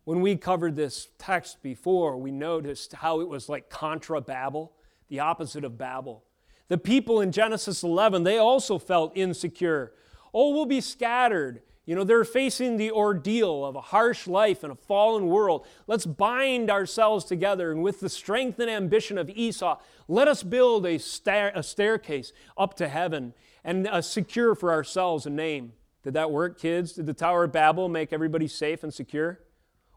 When 0.05 0.21
we 0.21 0.35
covered 0.37 0.75
this 0.75 1.09
text 1.17 1.61
before, 1.61 2.17
we 2.17 2.31
noticed 2.31 2.93
how 2.93 3.19
it 3.19 3.27
was 3.27 3.49
like 3.49 3.69
contra 3.69 4.21
Babel, 4.21 4.71
the 5.09 5.19
opposite 5.19 5.63
of 5.63 5.77
Babel. 5.77 6.23
The 6.69 6.77
people 6.77 7.19
in 7.19 7.31
Genesis 7.31 7.83
11, 7.83 8.23
they 8.23 8.37
also 8.37 8.79
felt 8.79 9.11
insecure. 9.15 9.91
Oh, 10.33 10.53
we'll 10.53 10.65
be 10.65 10.81
scattered. 10.81 11.61
You 11.91 11.97
know, 11.97 12.05
they're 12.05 12.23
facing 12.23 12.77
the 12.77 12.89
ordeal 12.89 13.65
of 13.65 13.75
a 13.75 13.81
harsh 13.81 14.25
life 14.25 14.63
in 14.63 14.71
a 14.71 14.75
fallen 14.75 15.27
world. 15.27 15.67
Let's 15.87 16.05
bind 16.05 16.71
ourselves 16.71 17.25
together, 17.25 17.69
and 17.69 17.83
with 17.83 17.99
the 17.99 18.07
strength 18.07 18.59
and 18.59 18.69
ambition 18.69 19.17
of 19.17 19.29
Esau, 19.29 19.77
let 20.07 20.29
us 20.29 20.41
build 20.41 20.85
a, 20.85 20.97
stair- 20.97 21.51
a 21.53 21.61
staircase 21.61 22.31
up 22.57 22.75
to 22.75 22.87
heaven 22.87 23.33
and 23.65 23.89
uh, 23.89 24.01
secure 24.01 24.55
for 24.55 24.71
ourselves 24.71 25.25
a 25.25 25.29
name. 25.29 25.73
Did 26.01 26.13
that 26.13 26.31
work, 26.31 26.57
kids? 26.57 26.93
Did 26.93 27.07
the 27.07 27.13
Tower 27.13 27.43
of 27.43 27.51
Babel 27.51 27.89
make 27.89 28.13
everybody 28.13 28.47
safe 28.47 28.83
and 28.83 28.93
secure? 28.93 29.41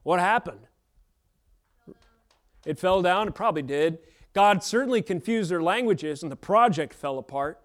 What 0.02 0.18
happened? 0.18 0.66
It 2.66 2.76
fell 2.76 3.02
down? 3.02 3.28
It 3.28 3.37
probably 3.37 3.62
did. 3.62 4.00
God 4.33 4.64
certainly 4.64 5.00
confused 5.00 5.48
their 5.48 5.62
languages, 5.62 6.24
and 6.24 6.33
the 6.33 6.35
project 6.35 6.92
fell 6.92 7.20
apart, 7.20 7.62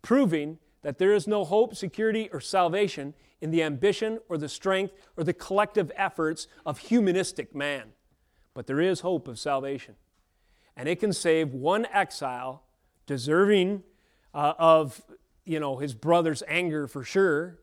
proving 0.00 0.60
that 0.80 0.96
there 0.96 1.12
is 1.12 1.26
no 1.26 1.44
hope, 1.44 1.74
security, 1.74 2.30
or 2.32 2.40
salvation 2.40 3.12
in 3.40 3.50
the 3.50 3.62
ambition 3.62 4.18
or 4.28 4.38
the 4.38 4.48
strength 4.48 4.94
or 5.16 5.24
the 5.24 5.32
collective 5.32 5.92
efforts 5.96 6.48
of 6.64 6.78
humanistic 6.78 7.54
man. 7.54 7.92
But 8.54 8.66
there 8.66 8.80
is 8.80 9.00
hope 9.00 9.28
of 9.28 9.38
salvation. 9.38 9.96
And 10.76 10.88
it 10.88 11.00
can 11.00 11.12
save 11.12 11.52
one 11.52 11.86
exile 11.92 12.62
deserving 13.06 13.82
uh, 14.34 14.54
of 14.58 15.02
you 15.44 15.60
know 15.60 15.78
his 15.78 15.94
brother's 15.94 16.42
anger 16.48 16.86
for 16.86 17.04
sure, 17.04 17.60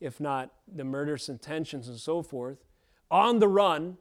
if 0.00 0.20
not 0.20 0.52
the 0.66 0.84
murderous 0.84 1.28
intentions 1.28 1.88
and 1.88 1.98
so 1.98 2.22
forth. 2.22 2.58
On 3.10 3.38
the 3.38 3.48
run, 3.48 3.98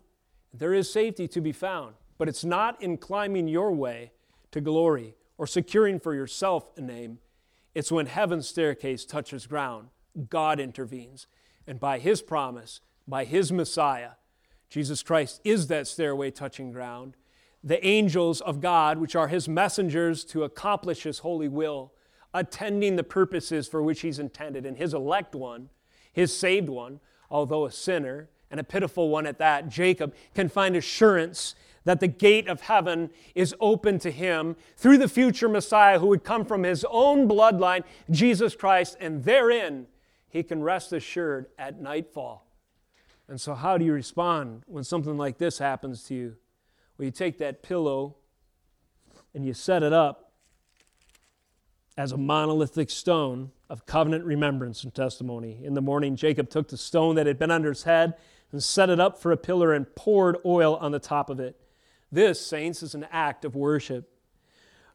there 0.54 0.74
is 0.74 0.92
safety 0.92 1.28
to 1.28 1.42
be 1.42 1.52
found, 1.52 1.96
but 2.18 2.28
it's 2.28 2.46
not 2.46 2.82
in 2.82 2.98
climbing 2.98 3.48
your 3.48 3.72
way 3.72 4.12
to 4.52 4.62
glory 4.62 5.16
or 5.38 5.46
securing 5.46 6.00
for 6.00 6.16
yourself 6.16 6.70
a 6.78 6.82
name. 6.82 7.20
It's 7.76 7.92
when 7.92 8.06
heaven's 8.06 8.48
staircase 8.48 9.06
touches 9.06 9.46
ground 9.46 9.90
God 10.30 10.60
intervenes. 10.60 11.28
And 11.68 11.80
by 11.80 12.00
His 12.00 12.22
promise, 12.22 12.82
by 13.08 13.26
His 13.26 13.52
Messiah, 13.52 14.12
Jesus 14.70 15.04
Christ 15.04 15.42
is 15.44 15.68
that 15.68 15.88
stairway 15.88 16.32
touching 16.32 16.72
ground. 16.72 17.16
The 17.64 17.86
angels 17.86 18.42
of 18.42 18.62
God, 18.62 18.98
which 18.98 19.16
are 19.16 19.28
His 19.28 19.48
messengers 19.48 20.24
to 20.26 20.44
accomplish 20.44 21.04
His 21.04 21.20
holy 21.20 21.48
will, 21.48 21.94
attending 22.34 22.96
the 22.96 23.04
purposes 23.04 23.68
for 23.68 23.82
which 23.82 24.02
He's 24.02 24.20
intended. 24.20 24.66
And 24.66 24.78
His 24.78 24.94
elect 24.94 25.36
one, 25.36 25.70
His 26.12 26.36
saved 26.36 26.70
one, 26.70 27.00
although 27.30 27.66
a 27.66 27.72
sinner 27.72 28.30
and 28.52 28.60
a 28.60 28.64
pitiful 28.64 29.10
one 29.10 29.26
at 29.26 29.40
that, 29.40 29.70
Jacob, 29.70 30.14
can 30.34 30.50
find 30.50 30.76
assurance 30.76 31.56
that 31.86 32.00
the 32.00 32.08
gate 32.08 32.48
of 32.48 32.62
heaven 32.62 33.10
is 33.34 33.56
open 33.60 34.00
to 34.00 34.12
him 34.12 34.56
through 34.76 34.98
the 34.98 35.08
future 35.08 35.48
Messiah 35.48 36.00
who 36.00 36.08
would 36.08 36.24
come 36.24 36.44
from 36.44 36.64
his 36.64 36.86
own 36.90 37.28
bloodline, 37.28 37.84
Jesus 38.10 38.56
Christ, 38.56 38.98
and 39.00 39.24
therein 39.24 39.88
he 40.36 40.44
can 40.44 40.62
rest 40.62 40.92
assured 40.92 41.46
at 41.58 41.80
nightfall. 41.80 42.46
And 43.30 43.40
so, 43.40 43.56
how 43.56 43.78
do 43.78 43.86
you 43.86 43.94
respond 43.94 44.64
when 44.68 44.84
something 44.84 45.18
like 45.18 45.38
this 45.38 45.60
happens 45.60 46.04
to 46.04 46.14
you? 46.14 46.36
Well, 46.98 47.06
you 47.06 47.12
take 47.12 47.38
that 47.38 47.64
pillow 47.64 48.18
and 49.34 49.46
you 49.46 49.54
set 49.54 49.82
it 49.82 49.94
up 49.94 50.34
as 51.98 52.12
a 52.12 52.18
monolithic 52.18 52.90
stone 52.90 53.52
of 53.70 53.86
covenant 53.86 54.26
remembrance 54.26 54.84
and 54.84 54.94
testimony. 54.94 55.62
In 55.64 55.74
the 55.74 55.82
morning, 55.82 56.18
Jacob 56.18 56.50
took 56.50 56.68
the 56.68 56.78
stone 56.78 57.16
that 57.16 57.28
had 57.28 57.40
been 57.40 57.50
under 57.50 57.70
his 57.70 57.84
head 57.84 58.16
and 58.52 58.62
set 58.62 58.90
it 58.90 59.00
up 59.00 59.18
for 59.18 59.32
a 59.32 59.38
pillar 59.38 59.72
and 59.72 59.96
poured 59.96 60.36
oil 60.46 60.76
on 60.76 60.92
the 60.92 61.00
top 61.00 61.30
of 61.30 61.40
it. 61.40 61.58
This, 62.12 62.46
saints, 62.46 62.84
is 62.84 62.94
an 62.94 63.08
act 63.10 63.46
of 63.46 63.56
worship. 63.56 64.12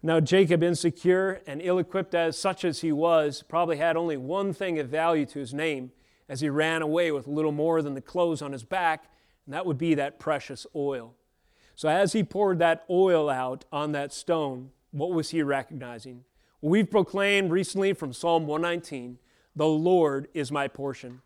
Now, 0.02 0.18
Jacob, 0.18 0.62
insecure 0.62 1.42
and 1.46 1.60
ill 1.62 1.78
equipped 1.78 2.14
as 2.14 2.38
such 2.38 2.64
as 2.64 2.80
he 2.80 2.90
was, 2.90 3.42
probably 3.46 3.76
had 3.76 3.98
only 3.98 4.16
one 4.16 4.54
thing 4.54 4.78
of 4.78 4.88
value 4.88 5.26
to 5.26 5.38
his 5.38 5.52
name 5.52 5.92
as 6.26 6.40
he 6.40 6.48
ran 6.48 6.80
away 6.80 7.12
with 7.12 7.26
little 7.26 7.52
more 7.52 7.82
than 7.82 7.94
the 7.94 8.00
clothes 8.00 8.40
on 8.40 8.52
his 8.52 8.64
back, 8.64 9.10
and 9.44 9.52
that 9.52 9.66
would 9.66 9.76
be 9.76 9.94
that 9.94 10.18
precious 10.18 10.66
oil. 10.74 11.14
So, 11.74 11.88
as 11.88 12.12
he 12.14 12.22
poured 12.22 12.58
that 12.60 12.84
oil 12.88 13.28
out 13.28 13.66
on 13.70 13.92
that 13.92 14.12
stone, 14.12 14.70
what 14.90 15.12
was 15.12 15.30
he 15.30 15.42
recognizing? 15.42 16.24
Well, 16.60 16.70
we've 16.70 16.90
proclaimed 16.90 17.50
recently 17.50 17.92
from 17.92 18.12
Psalm 18.12 18.46
119 18.46 19.18
the 19.56 19.66
Lord 19.66 20.28
is 20.32 20.52
my 20.52 20.68
portion. 20.68 21.22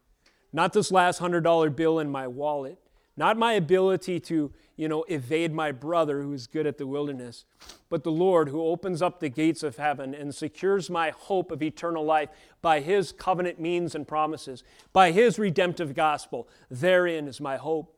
Not 0.52 0.72
this 0.72 0.90
last 0.90 1.20
$100 1.20 1.76
bill 1.76 1.98
in 1.98 2.10
my 2.10 2.26
wallet, 2.26 2.78
not 3.16 3.36
my 3.36 3.52
ability 3.52 4.18
to, 4.20 4.52
you 4.76 4.88
know, 4.88 5.04
evade 5.04 5.52
my 5.52 5.70
brother 5.70 6.22
who 6.22 6.32
is 6.32 6.46
good 6.46 6.66
at 6.66 6.78
the 6.78 6.86
wilderness, 6.86 7.44
but 7.88 8.02
the 8.02 8.10
Lord 8.10 8.48
who 8.48 8.64
opens 8.64 9.00
up 9.00 9.20
the 9.20 9.28
gates 9.28 9.62
of 9.62 9.76
heaven 9.76 10.14
and 10.14 10.34
secures 10.34 10.90
my 10.90 11.10
hope 11.10 11.52
of 11.52 11.62
eternal 11.62 12.04
life 12.04 12.28
by 12.60 12.80
his 12.80 13.12
covenant 13.12 13.60
means 13.60 13.94
and 13.94 14.08
promises, 14.08 14.64
by 14.92 15.12
his 15.12 15.38
redemptive 15.38 15.94
gospel. 15.94 16.48
Therein 16.70 17.28
is 17.28 17.40
my 17.40 17.56
hope. 17.56 17.96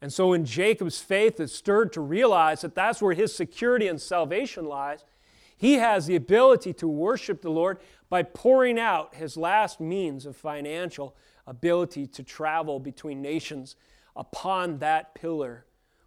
And 0.00 0.12
so 0.12 0.32
in 0.32 0.44
Jacob's 0.44 1.00
faith 1.00 1.40
is 1.40 1.52
stirred 1.52 1.92
to 1.92 2.00
realize 2.00 2.60
that 2.60 2.74
that's 2.74 3.02
where 3.02 3.14
his 3.14 3.34
security 3.34 3.88
and 3.88 4.00
salvation 4.00 4.66
lies. 4.66 5.04
He 5.56 5.74
has 5.74 6.06
the 6.06 6.16
ability 6.16 6.72
to 6.74 6.88
worship 6.88 7.40
the 7.40 7.50
Lord 7.50 7.78
by 8.08 8.24
pouring 8.24 8.80
out 8.80 9.14
his 9.14 9.36
last 9.36 9.80
means 9.80 10.26
of 10.26 10.36
financial 10.36 11.14
ability 11.46 12.06
to 12.08 12.22
travel 12.24 12.80
between 12.80 13.22
nations 13.22 13.76
upon 14.16 14.78
that 14.78 15.14
pillar, 15.14 15.64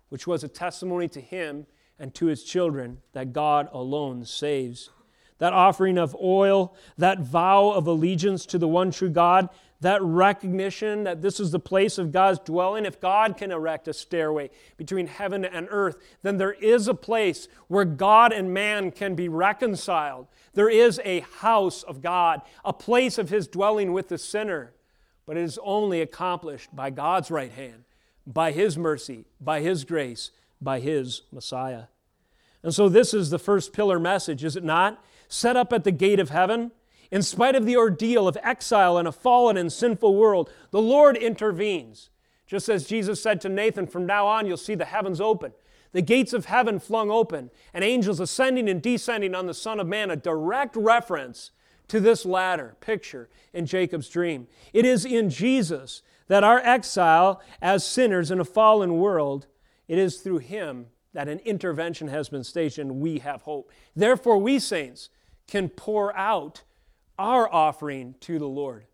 which 0.10 0.28
was 0.28 0.44
a 0.44 0.48
testimony 0.48 1.08
to 1.10 1.22
him 1.22 1.66
and 2.00 2.14
to 2.16 2.28
his 2.28 2.44
children 2.44 3.00
that 3.14 3.34
God 3.34 3.70
alone 3.72 4.26
saves. 4.26 4.90
That 5.38 5.54
offering 5.54 5.98
of 5.98 6.16
oil, 6.22 6.76
that 6.98 7.20
vow 7.20 7.72
of 7.72 7.88
allegiance 7.88 8.46
to 8.48 8.58
the 8.58 8.68
one 8.68 8.92
true 8.92 9.10
God, 9.10 9.50
that 9.82 10.02
recognition 10.02 11.04
that 11.04 11.22
this 11.22 11.40
is 11.40 11.52
the 11.52 11.60
place 11.60 11.98
of 11.98 12.12
God's 12.12 12.40
dwelling. 12.40 12.86
If 12.86 13.02
God 13.02 13.38
can 13.38 13.52
erect 13.52 13.88
a 13.88 13.94
stairway 13.94 14.50
between 14.78 15.08
heaven 15.08 15.44
and 15.44 15.68
earth, 15.70 15.98
then 16.24 16.38
there 16.38 16.54
is 16.54 16.88
a 16.88 16.94
place 16.94 17.48
where 17.68 17.86
God 17.86 18.32
and 18.32 18.54
man 18.54 18.92
can 18.92 19.16
be 19.16 19.28
reconciled. 19.28 20.28
There 20.54 20.70
is 20.70 21.02
a 21.04 21.20
house 21.20 21.84
of 21.84 22.02
God, 22.02 22.42
a 22.64 22.72
place 22.72 23.18
of 23.18 23.30
his 23.30 23.48
dwelling 23.48 23.92
with 23.92 24.08
the 24.08 24.18
sinner. 24.18 24.74
But 25.26 25.38
it 25.38 25.44
is 25.44 25.60
only 25.64 26.02
accomplished 26.02 26.74
by 26.74 26.92
God's 26.92 27.30
right 27.30 27.52
hand 27.52 27.85
by 28.26 28.52
His 28.52 28.78
mercy, 28.78 29.26
by 29.40 29.62
His 29.62 29.84
grace, 29.84 30.32
by 30.62 30.80
His 30.80 31.24
Messiah. 31.32 31.86
And 32.64 32.74
so, 32.74 32.90
this 32.90 33.14
is 33.14 33.30
the 33.30 33.40
first 33.40 33.74
pillar 33.74 34.00
message, 34.00 34.44
is 34.44 34.56
it 34.56 34.64
not? 34.64 35.04
Set 35.28 35.56
up 35.56 35.72
at 35.72 35.84
the 35.84 35.92
gate 35.92 36.20
of 36.20 36.30
heaven. 36.30 36.72
In 37.12 37.22
spite 37.22 37.56
of 37.56 37.66
the 37.66 37.78
ordeal 37.78 38.28
of 38.28 38.38
exile 38.42 38.98
in 38.98 39.06
a 39.06 39.12
fallen 39.12 39.58
and 39.58 39.72
sinful 39.72 40.16
world, 40.16 40.50
the 40.72 40.82
Lord 40.82 41.16
intervenes. 41.16 42.10
Just 42.48 42.68
as 42.70 42.88
Jesus 42.88 43.22
said 43.22 43.40
to 43.42 43.50
Nathan, 43.50 43.88
From 43.88 44.06
now 44.06 44.28
on, 44.28 44.46
you'll 44.48 44.58
see 44.58 44.76
the 44.76 44.86
heavens 44.86 45.22
open, 45.22 45.54
the 45.92 46.02
gates 46.02 46.34
of 46.34 46.46
heaven 46.46 46.80
flung 46.80 47.12
open, 47.12 47.52
and 47.74 47.84
angels 47.84 48.20
ascending 48.20 48.68
and 48.68 48.82
descending 48.82 49.36
on 49.36 49.46
the 49.46 49.54
Son 49.54 49.80
of 49.80 49.88
Man, 49.88 50.12
a 50.12 50.16
direct 50.16 50.76
reference 50.76 51.52
to 51.88 52.00
this 52.00 52.26
ladder 52.26 52.76
picture 52.82 53.30
in 53.54 53.66
Jacob's 53.66 54.10
dream. 54.10 54.48
It 54.74 54.86
is 54.86 55.06
in 55.06 55.30
Jesus 55.30 56.02
that 56.28 56.44
our 56.44 56.60
exile 56.60 57.42
as 57.62 57.86
sinners 57.86 58.32
in 58.32 58.40
a 58.40 58.46
fallen 58.46 58.98
world, 58.98 59.48
it 59.88 59.98
is 59.98 60.18
through 60.18 60.40
him 60.40 60.88
that 61.14 61.28
an 61.30 61.40
intervention 61.40 62.10
has 62.10 62.30
been 62.30 62.44
stationed. 62.44 63.00
we 63.00 63.20
have 63.20 63.44
hope. 63.44 63.72
Therefore, 63.96 64.38
we 64.38 64.60
saints 64.60 65.10
can 65.48 65.70
pour 65.70 66.16
out 66.16 66.64
our 67.18 67.52
offering 67.52 68.16
to 68.20 68.38
the 68.38 68.48
Lord. 68.48 68.86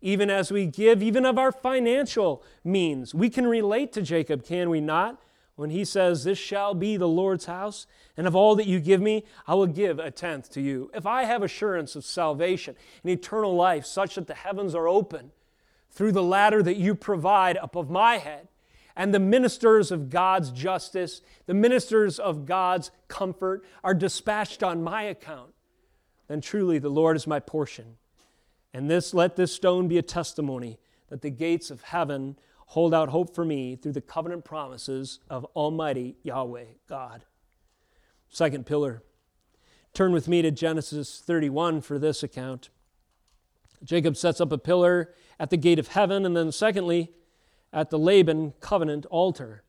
Even 0.00 0.30
as 0.30 0.52
we 0.52 0.66
give, 0.66 1.02
even 1.02 1.26
of 1.26 1.38
our 1.38 1.50
financial 1.50 2.44
means, 2.62 3.14
we 3.14 3.28
can 3.28 3.46
relate 3.46 3.92
to 3.94 4.02
Jacob, 4.02 4.44
can 4.44 4.70
we 4.70 4.80
not? 4.80 5.20
When 5.56 5.70
he 5.70 5.84
says, 5.84 6.22
This 6.22 6.38
shall 6.38 6.72
be 6.72 6.96
the 6.96 7.08
Lord's 7.08 7.46
house, 7.46 7.88
and 8.16 8.28
of 8.28 8.36
all 8.36 8.54
that 8.54 8.68
you 8.68 8.78
give 8.78 9.00
me, 9.00 9.24
I 9.48 9.54
will 9.54 9.66
give 9.66 9.98
a 9.98 10.12
tenth 10.12 10.50
to 10.52 10.60
you. 10.60 10.88
If 10.94 11.04
I 11.04 11.24
have 11.24 11.42
assurance 11.42 11.96
of 11.96 12.04
salvation 12.04 12.76
and 13.02 13.10
eternal 13.10 13.56
life, 13.56 13.84
such 13.84 14.14
that 14.14 14.28
the 14.28 14.34
heavens 14.34 14.76
are 14.76 14.86
open, 14.86 15.32
through 15.90 16.12
the 16.12 16.22
ladder 16.22 16.62
that 16.62 16.76
you 16.76 16.94
provide 16.94 17.58
above 17.62 17.90
my 17.90 18.18
head. 18.18 18.48
And 18.96 19.14
the 19.14 19.20
ministers 19.20 19.92
of 19.92 20.10
God's 20.10 20.50
justice, 20.50 21.22
the 21.46 21.54
ministers 21.54 22.18
of 22.18 22.46
God's 22.46 22.90
comfort 23.06 23.64
are 23.84 23.94
dispatched 23.94 24.62
on 24.62 24.82
my 24.82 25.02
account. 25.02 25.52
Then 26.26 26.40
truly 26.40 26.78
the 26.78 26.88
Lord 26.88 27.16
is 27.16 27.26
my 27.26 27.40
portion. 27.40 27.96
And 28.74 28.90
this 28.90 29.14
let 29.14 29.36
this 29.36 29.52
stone 29.52 29.88
be 29.88 29.98
a 29.98 30.02
testimony 30.02 30.78
that 31.08 31.22
the 31.22 31.30
gates 31.30 31.70
of 31.70 31.82
heaven 31.82 32.38
hold 32.66 32.92
out 32.92 33.08
hope 33.08 33.34
for 33.34 33.44
me 33.44 33.76
through 33.76 33.92
the 33.92 34.00
covenant 34.00 34.44
promises 34.44 35.20
of 35.30 35.44
Almighty 35.56 36.16
Yahweh 36.22 36.66
God. 36.88 37.24
Second 38.28 38.66
pillar. 38.66 39.02
Turn 39.94 40.12
with 40.12 40.28
me 40.28 40.42
to 40.42 40.50
Genesis 40.50 41.18
31 41.24 41.80
for 41.80 41.98
this 41.98 42.22
account. 42.22 42.68
Jacob 43.82 44.16
sets 44.16 44.40
up 44.40 44.52
a 44.52 44.58
pillar 44.58 45.14
at 45.38 45.50
the 45.50 45.56
gate 45.56 45.78
of 45.78 45.88
heaven, 45.88 46.26
and 46.26 46.36
then 46.36 46.52
secondly, 46.52 47.12
at 47.72 47.90
the 47.90 47.98
Laban 47.98 48.54
covenant 48.60 49.06
altar. 49.06 49.62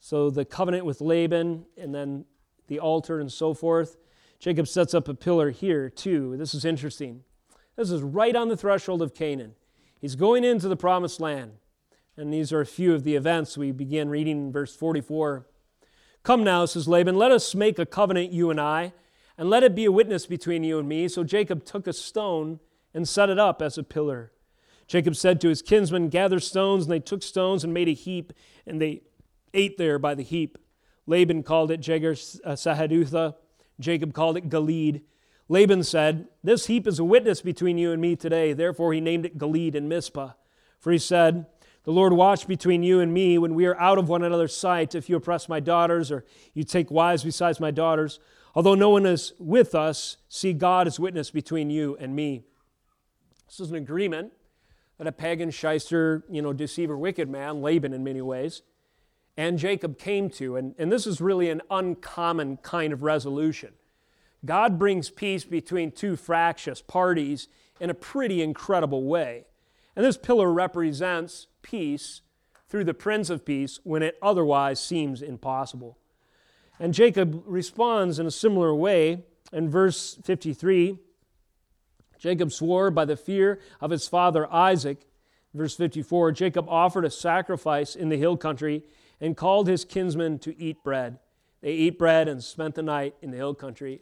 So 0.00 0.30
the 0.30 0.44
covenant 0.44 0.84
with 0.84 1.00
Laban, 1.00 1.66
and 1.76 1.94
then 1.94 2.24
the 2.68 2.78
altar, 2.78 3.20
and 3.20 3.32
so 3.32 3.54
forth. 3.54 3.96
Jacob 4.38 4.68
sets 4.68 4.94
up 4.94 5.08
a 5.08 5.14
pillar 5.14 5.50
here, 5.50 5.88
too. 5.88 6.36
This 6.36 6.54
is 6.54 6.64
interesting. 6.64 7.22
This 7.76 7.90
is 7.90 8.02
right 8.02 8.34
on 8.34 8.48
the 8.48 8.56
threshold 8.56 9.02
of 9.02 9.14
Canaan. 9.14 9.54
He's 10.00 10.14
going 10.14 10.44
into 10.44 10.68
the 10.68 10.76
promised 10.76 11.20
land. 11.20 11.52
And 12.16 12.32
these 12.32 12.52
are 12.52 12.60
a 12.60 12.66
few 12.66 12.94
of 12.94 13.04
the 13.04 13.14
events 13.14 13.58
we 13.58 13.72
begin 13.72 14.08
reading 14.08 14.46
in 14.46 14.52
verse 14.52 14.74
44. 14.74 15.46
Come 16.22 16.42
now, 16.42 16.64
says 16.64 16.88
Laban, 16.88 17.16
let 17.16 17.30
us 17.30 17.54
make 17.54 17.78
a 17.78 17.86
covenant, 17.86 18.32
you 18.32 18.50
and 18.50 18.60
I, 18.60 18.92
and 19.38 19.50
let 19.50 19.62
it 19.62 19.74
be 19.74 19.84
a 19.84 19.92
witness 19.92 20.26
between 20.26 20.64
you 20.64 20.78
and 20.78 20.88
me. 20.88 21.08
So 21.08 21.24
Jacob 21.24 21.64
took 21.64 21.86
a 21.86 21.92
stone 21.92 22.58
and 22.94 23.06
set 23.06 23.28
it 23.28 23.38
up 23.38 23.60
as 23.60 23.76
a 23.76 23.82
pillar. 23.82 24.32
Jacob 24.86 25.16
said 25.16 25.40
to 25.40 25.48
his 25.48 25.62
kinsmen, 25.62 26.08
Gather 26.08 26.38
stones, 26.38 26.84
and 26.84 26.92
they 26.92 27.00
took 27.00 27.22
stones 27.22 27.64
and 27.64 27.74
made 27.74 27.88
a 27.88 27.94
heap, 27.94 28.32
and 28.66 28.80
they 28.80 29.02
ate 29.52 29.78
there 29.78 29.98
by 29.98 30.14
the 30.14 30.22
heap. 30.22 30.58
Laban 31.06 31.42
called 31.42 31.70
it 31.70 31.80
Jegar 31.80 32.12
uh, 32.44 32.52
Sahadutha. 32.52 33.34
Jacob 33.80 34.12
called 34.12 34.36
it 34.36 34.48
Gilead. 34.48 35.02
Laban 35.48 35.82
said, 35.82 36.28
This 36.42 36.66
heap 36.66 36.86
is 36.86 36.98
a 36.98 37.04
witness 37.04 37.42
between 37.42 37.78
you 37.78 37.92
and 37.92 38.00
me 38.00 38.16
today. 38.16 38.52
Therefore 38.52 38.92
he 38.92 39.00
named 39.00 39.26
it 39.26 39.38
Gilead 39.38 39.74
and 39.74 39.88
Mizpah. 39.88 40.32
For 40.78 40.92
he 40.92 40.98
said, 40.98 41.46
The 41.84 41.92
Lord 41.92 42.12
watch 42.12 42.46
between 42.46 42.82
you 42.82 43.00
and 43.00 43.12
me 43.12 43.38
when 43.38 43.54
we 43.54 43.66
are 43.66 43.78
out 43.80 43.98
of 43.98 44.08
one 44.08 44.22
another's 44.22 44.56
sight, 44.56 44.94
if 44.94 45.08
you 45.08 45.16
oppress 45.16 45.48
my 45.48 45.60
daughters, 45.60 46.10
or 46.10 46.24
you 46.54 46.64
take 46.64 46.90
wives 46.90 47.22
besides 47.22 47.60
my 47.60 47.70
daughters. 47.70 48.18
Although 48.54 48.74
no 48.74 48.90
one 48.90 49.06
is 49.06 49.34
with 49.38 49.74
us, 49.74 50.16
see 50.28 50.52
God 50.52 50.86
as 50.86 50.98
witness 50.98 51.30
between 51.30 51.70
you 51.70 51.96
and 52.00 52.16
me. 52.16 52.42
This 53.46 53.60
is 53.60 53.70
an 53.70 53.76
agreement 53.76 54.32
that 54.98 55.06
a 55.06 55.12
pagan 55.12 55.50
shyster, 55.50 56.24
you 56.30 56.42
know, 56.42 56.52
deceiver, 56.52 56.96
wicked 56.96 57.28
man, 57.28 57.60
Laban 57.60 57.92
in 57.92 58.02
many 58.02 58.22
ways, 58.22 58.62
and 59.36 59.58
Jacob 59.58 59.98
came 59.98 60.30
to. 60.30 60.56
And, 60.56 60.74
and 60.78 60.90
this 60.90 61.06
is 61.06 61.20
really 61.20 61.50
an 61.50 61.62
uncommon 61.70 62.58
kind 62.58 62.92
of 62.92 63.02
resolution. 63.02 63.74
God 64.44 64.78
brings 64.78 65.10
peace 65.10 65.44
between 65.44 65.90
two 65.90 66.16
fractious 66.16 66.80
parties 66.80 67.48
in 67.80 67.90
a 67.90 67.94
pretty 67.94 68.42
incredible 68.42 69.04
way. 69.04 69.44
And 69.94 70.04
this 70.04 70.16
pillar 70.16 70.52
represents 70.52 71.46
peace 71.62 72.22
through 72.68 72.84
the 72.84 72.94
Prince 72.94 73.30
of 73.30 73.44
Peace 73.44 73.80
when 73.84 74.02
it 74.02 74.18
otherwise 74.22 74.80
seems 74.80 75.22
impossible. 75.22 75.98
And 76.78 76.92
Jacob 76.92 77.42
responds 77.46 78.18
in 78.18 78.26
a 78.26 78.30
similar 78.30 78.74
way 78.74 79.24
in 79.52 79.70
verse 79.70 80.18
53 80.24 80.98
Jacob 82.18 82.52
swore 82.52 82.90
by 82.90 83.04
the 83.04 83.16
fear 83.16 83.60
of 83.80 83.90
his 83.90 84.08
father 84.08 84.50
Isaac. 84.52 85.06
Verse 85.54 85.76
54 85.76 86.32
Jacob 86.32 86.68
offered 86.68 87.04
a 87.04 87.10
sacrifice 87.10 87.94
in 87.94 88.08
the 88.08 88.16
hill 88.16 88.36
country 88.36 88.84
and 89.20 89.36
called 89.36 89.68
his 89.68 89.84
kinsmen 89.84 90.38
to 90.40 90.58
eat 90.60 90.82
bread. 90.82 91.18
They 91.62 91.70
ate 91.70 91.98
bread 91.98 92.28
and 92.28 92.42
spent 92.44 92.74
the 92.74 92.82
night 92.82 93.14
in 93.22 93.30
the 93.30 93.38
hill 93.38 93.54
country. 93.54 94.00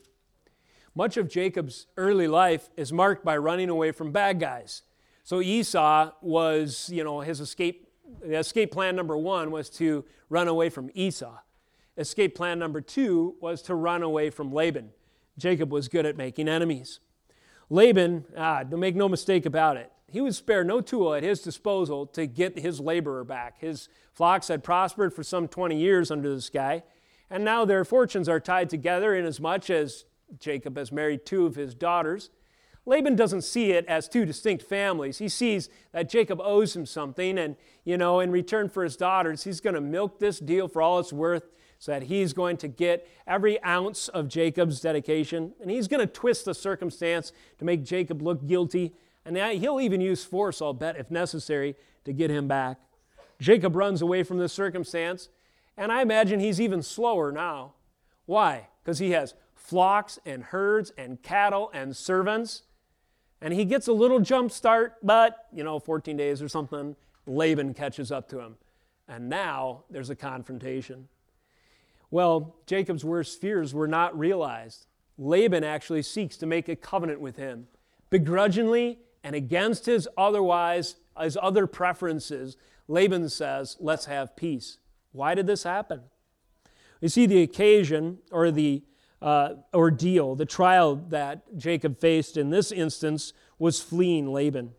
Much 0.94 1.16
of 1.16 1.28
Jacob's 1.28 1.86
early 1.96 2.28
life 2.28 2.70
is 2.76 2.92
marked 2.92 3.24
by 3.24 3.36
running 3.36 3.68
away 3.68 3.90
from 3.90 4.12
bad 4.12 4.38
guys. 4.38 4.82
So 5.24 5.40
Esau 5.40 6.12
was, 6.20 6.90
you 6.92 7.02
know, 7.02 7.20
his 7.20 7.40
escape, 7.40 7.88
escape 8.24 8.70
plan 8.70 8.94
number 8.94 9.16
one 9.16 9.50
was 9.50 9.70
to 9.70 10.04
run 10.28 10.46
away 10.46 10.68
from 10.68 10.90
Esau. 10.94 11.38
Escape 11.96 12.34
plan 12.34 12.58
number 12.58 12.80
two 12.80 13.36
was 13.40 13.62
to 13.62 13.74
run 13.74 14.02
away 14.02 14.30
from 14.30 14.52
Laban. 14.52 14.90
Jacob 15.38 15.72
was 15.72 15.88
good 15.88 16.06
at 16.06 16.16
making 16.16 16.48
enemies. 16.48 17.00
Laban, 17.74 18.24
ah, 18.36 18.62
make 18.70 18.94
no 18.94 19.08
mistake 19.08 19.46
about 19.46 19.76
it, 19.76 19.90
he 20.06 20.20
would 20.20 20.36
spare 20.36 20.62
no 20.62 20.80
tool 20.80 21.12
at 21.12 21.24
his 21.24 21.40
disposal 21.40 22.06
to 22.06 22.24
get 22.24 22.56
his 22.56 22.78
laborer 22.78 23.24
back. 23.24 23.60
His 23.60 23.88
flocks 24.12 24.46
had 24.46 24.62
prospered 24.62 25.12
for 25.12 25.24
some 25.24 25.48
20 25.48 25.76
years 25.76 26.12
under 26.12 26.32
this 26.32 26.48
guy, 26.48 26.84
and 27.28 27.44
now 27.44 27.64
their 27.64 27.84
fortunes 27.84 28.28
are 28.28 28.38
tied 28.38 28.70
together 28.70 29.12
inasmuch 29.16 29.70
as 29.70 30.04
Jacob 30.38 30.78
has 30.78 30.92
married 30.92 31.26
two 31.26 31.46
of 31.46 31.56
his 31.56 31.74
daughters. 31.74 32.30
Laban 32.86 33.16
doesn't 33.16 33.42
see 33.42 33.72
it 33.72 33.84
as 33.86 34.08
two 34.08 34.24
distinct 34.24 34.62
families. 34.62 35.18
He 35.18 35.28
sees 35.28 35.68
that 35.90 36.08
Jacob 36.08 36.40
owes 36.40 36.76
him 36.76 36.86
something, 36.86 37.36
and, 37.36 37.56
you 37.82 37.98
know, 37.98 38.20
in 38.20 38.30
return 38.30 38.68
for 38.68 38.84
his 38.84 38.96
daughters, 38.96 39.42
he's 39.42 39.60
going 39.60 39.74
to 39.74 39.80
milk 39.80 40.20
this 40.20 40.38
deal 40.38 40.68
for 40.68 40.80
all 40.80 41.00
it's 41.00 41.12
worth 41.12 41.50
so 41.84 41.92
that 41.92 42.04
he's 42.04 42.32
going 42.32 42.56
to 42.56 42.66
get 42.66 43.06
every 43.26 43.62
ounce 43.62 44.08
of 44.08 44.26
Jacob's 44.26 44.80
dedication, 44.80 45.52
and 45.60 45.70
he's 45.70 45.86
going 45.86 46.00
to 46.00 46.06
twist 46.06 46.46
the 46.46 46.54
circumstance 46.54 47.30
to 47.58 47.66
make 47.66 47.84
Jacob 47.84 48.22
look 48.22 48.46
guilty, 48.46 48.94
and 49.26 49.36
he'll 49.36 49.78
even 49.78 50.00
use 50.00 50.24
force, 50.24 50.62
I'll 50.62 50.72
bet, 50.72 50.96
if 50.96 51.10
necessary, 51.10 51.74
to 52.06 52.14
get 52.14 52.30
him 52.30 52.48
back. 52.48 52.78
Jacob 53.38 53.76
runs 53.76 54.00
away 54.00 54.22
from 54.22 54.38
this 54.38 54.54
circumstance, 54.54 55.28
and 55.76 55.92
I 55.92 56.00
imagine 56.00 56.40
he's 56.40 56.58
even 56.58 56.80
slower 56.80 57.30
now. 57.30 57.74
Why? 58.24 58.68
Because 58.82 58.98
he 58.98 59.10
has 59.10 59.34
flocks 59.54 60.18
and 60.24 60.42
herds 60.42 60.90
and 60.96 61.22
cattle 61.22 61.70
and 61.74 61.94
servants. 61.94 62.62
And 63.42 63.52
he 63.52 63.66
gets 63.66 63.88
a 63.88 63.92
little 63.92 64.20
jump 64.20 64.52
start, 64.52 64.94
but, 65.02 65.48
you 65.52 65.62
know, 65.62 65.78
14 65.78 66.16
days 66.16 66.40
or 66.40 66.48
something, 66.48 66.96
Laban 67.26 67.74
catches 67.74 68.10
up 68.10 68.26
to 68.30 68.40
him. 68.40 68.56
And 69.06 69.28
now 69.28 69.84
there's 69.90 70.08
a 70.08 70.16
confrontation. 70.16 71.08
Well, 72.14 72.54
Jacob's 72.66 73.04
worst 73.04 73.40
fears 73.40 73.74
were 73.74 73.88
not 73.88 74.16
realized. 74.16 74.86
Laban 75.18 75.64
actually 75.64 76.02
seeks 76.02 76.36
to 76.36 76.46
make 76.46 76.68
a 76.68 76.76
covenant 76.76 77.20
with 77.20 77.34
him, 77.34 77.66
begrudgingly 78.08 79.00
and 79.24 79.34
against 79.34 79.86
his 79.86 80.06
otherwise 80.16 80.94
his 81.20 81.36
other 81.42 81.66
preferences. 81.66 82.56
Laban 82.86 83.28
says, 83.30 83.76
"Let's 83.80 84.04
have 84.04 84.36
peace." 84.36 84.78
Why 85.10 85.34
did 85.34 85.48
this 85.48 85.64
happen? 85.64 86.02
You 87.00 87.08
see, 87.08 87.26
the 87.26 87.42
occasion 87.42 88.18
or 88.30 88.52
the 88.52 88.84
uh, 89.20 89.54
ordeal, 89.74 90.36
the 90.36 90.46
trial 90.46 90.94
that 90.94 91.58
Jacob 91.58 91.98
faced 91.98 92.36
in 92.36 92.50
this 92.50 92.70
instance 92.70 93.32
was 93.58 93.82
fleeing 93.82 94.32
Laban. 94.32 94.72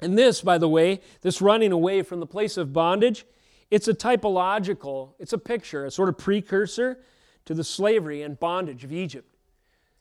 And 0.00 0.16
this, 0.16 0.42
by 0.42 0.58
the 0.58 0.68
way, 0.68 1.00
this 1.22 1.42
running 1.42 1.72
away 1.72 2.02
from 2.02 2.20
the 2.20 2.26
place 2.26 2.56
of 2.56 2.72
bondage, 2.72 3.26
it's 3.70 3.88
a 3.88 3.94
typological, 3.94 5.10
it's 5.18 5.32
a 5.32 5.38
picture, 5.38 5.84
a 5.84 5.90
sort 5.90 6.08
of 6.08 6.18
precursor 6.18 6.98
to 7.44 7.54
the 7.54 7.64
slavery 7.64 8.22
and 8.22 8.38
bondage 8.38 8.84
of 8.84 8.92
Egypt. 8.92 9.34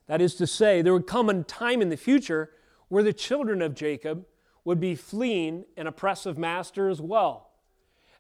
That 0.07 0.21
is 0.21 0.35
to 0.35 0.47
say, 0.47 0.81
there 0.81 0.93
would 0.93 1.07
come 1.07 1.29
a 1.29 1.43
time 1.43 1.81
in 1.81 1.89
the 1.89 1.97
future 1.97 2.51
where 2.87 3.03
the 3.03 3.13
children 3.13 3.61
of 3.61 3.75
Jacob 3.75 4.25
would 4.65 4.79
be 4.79 4.95
fleeing 4.95 5.65
an 5.77 5.87
oppressive 5.87 6.37
master 6.37 6.89
as 6.89 6.99
well 6.99 7.49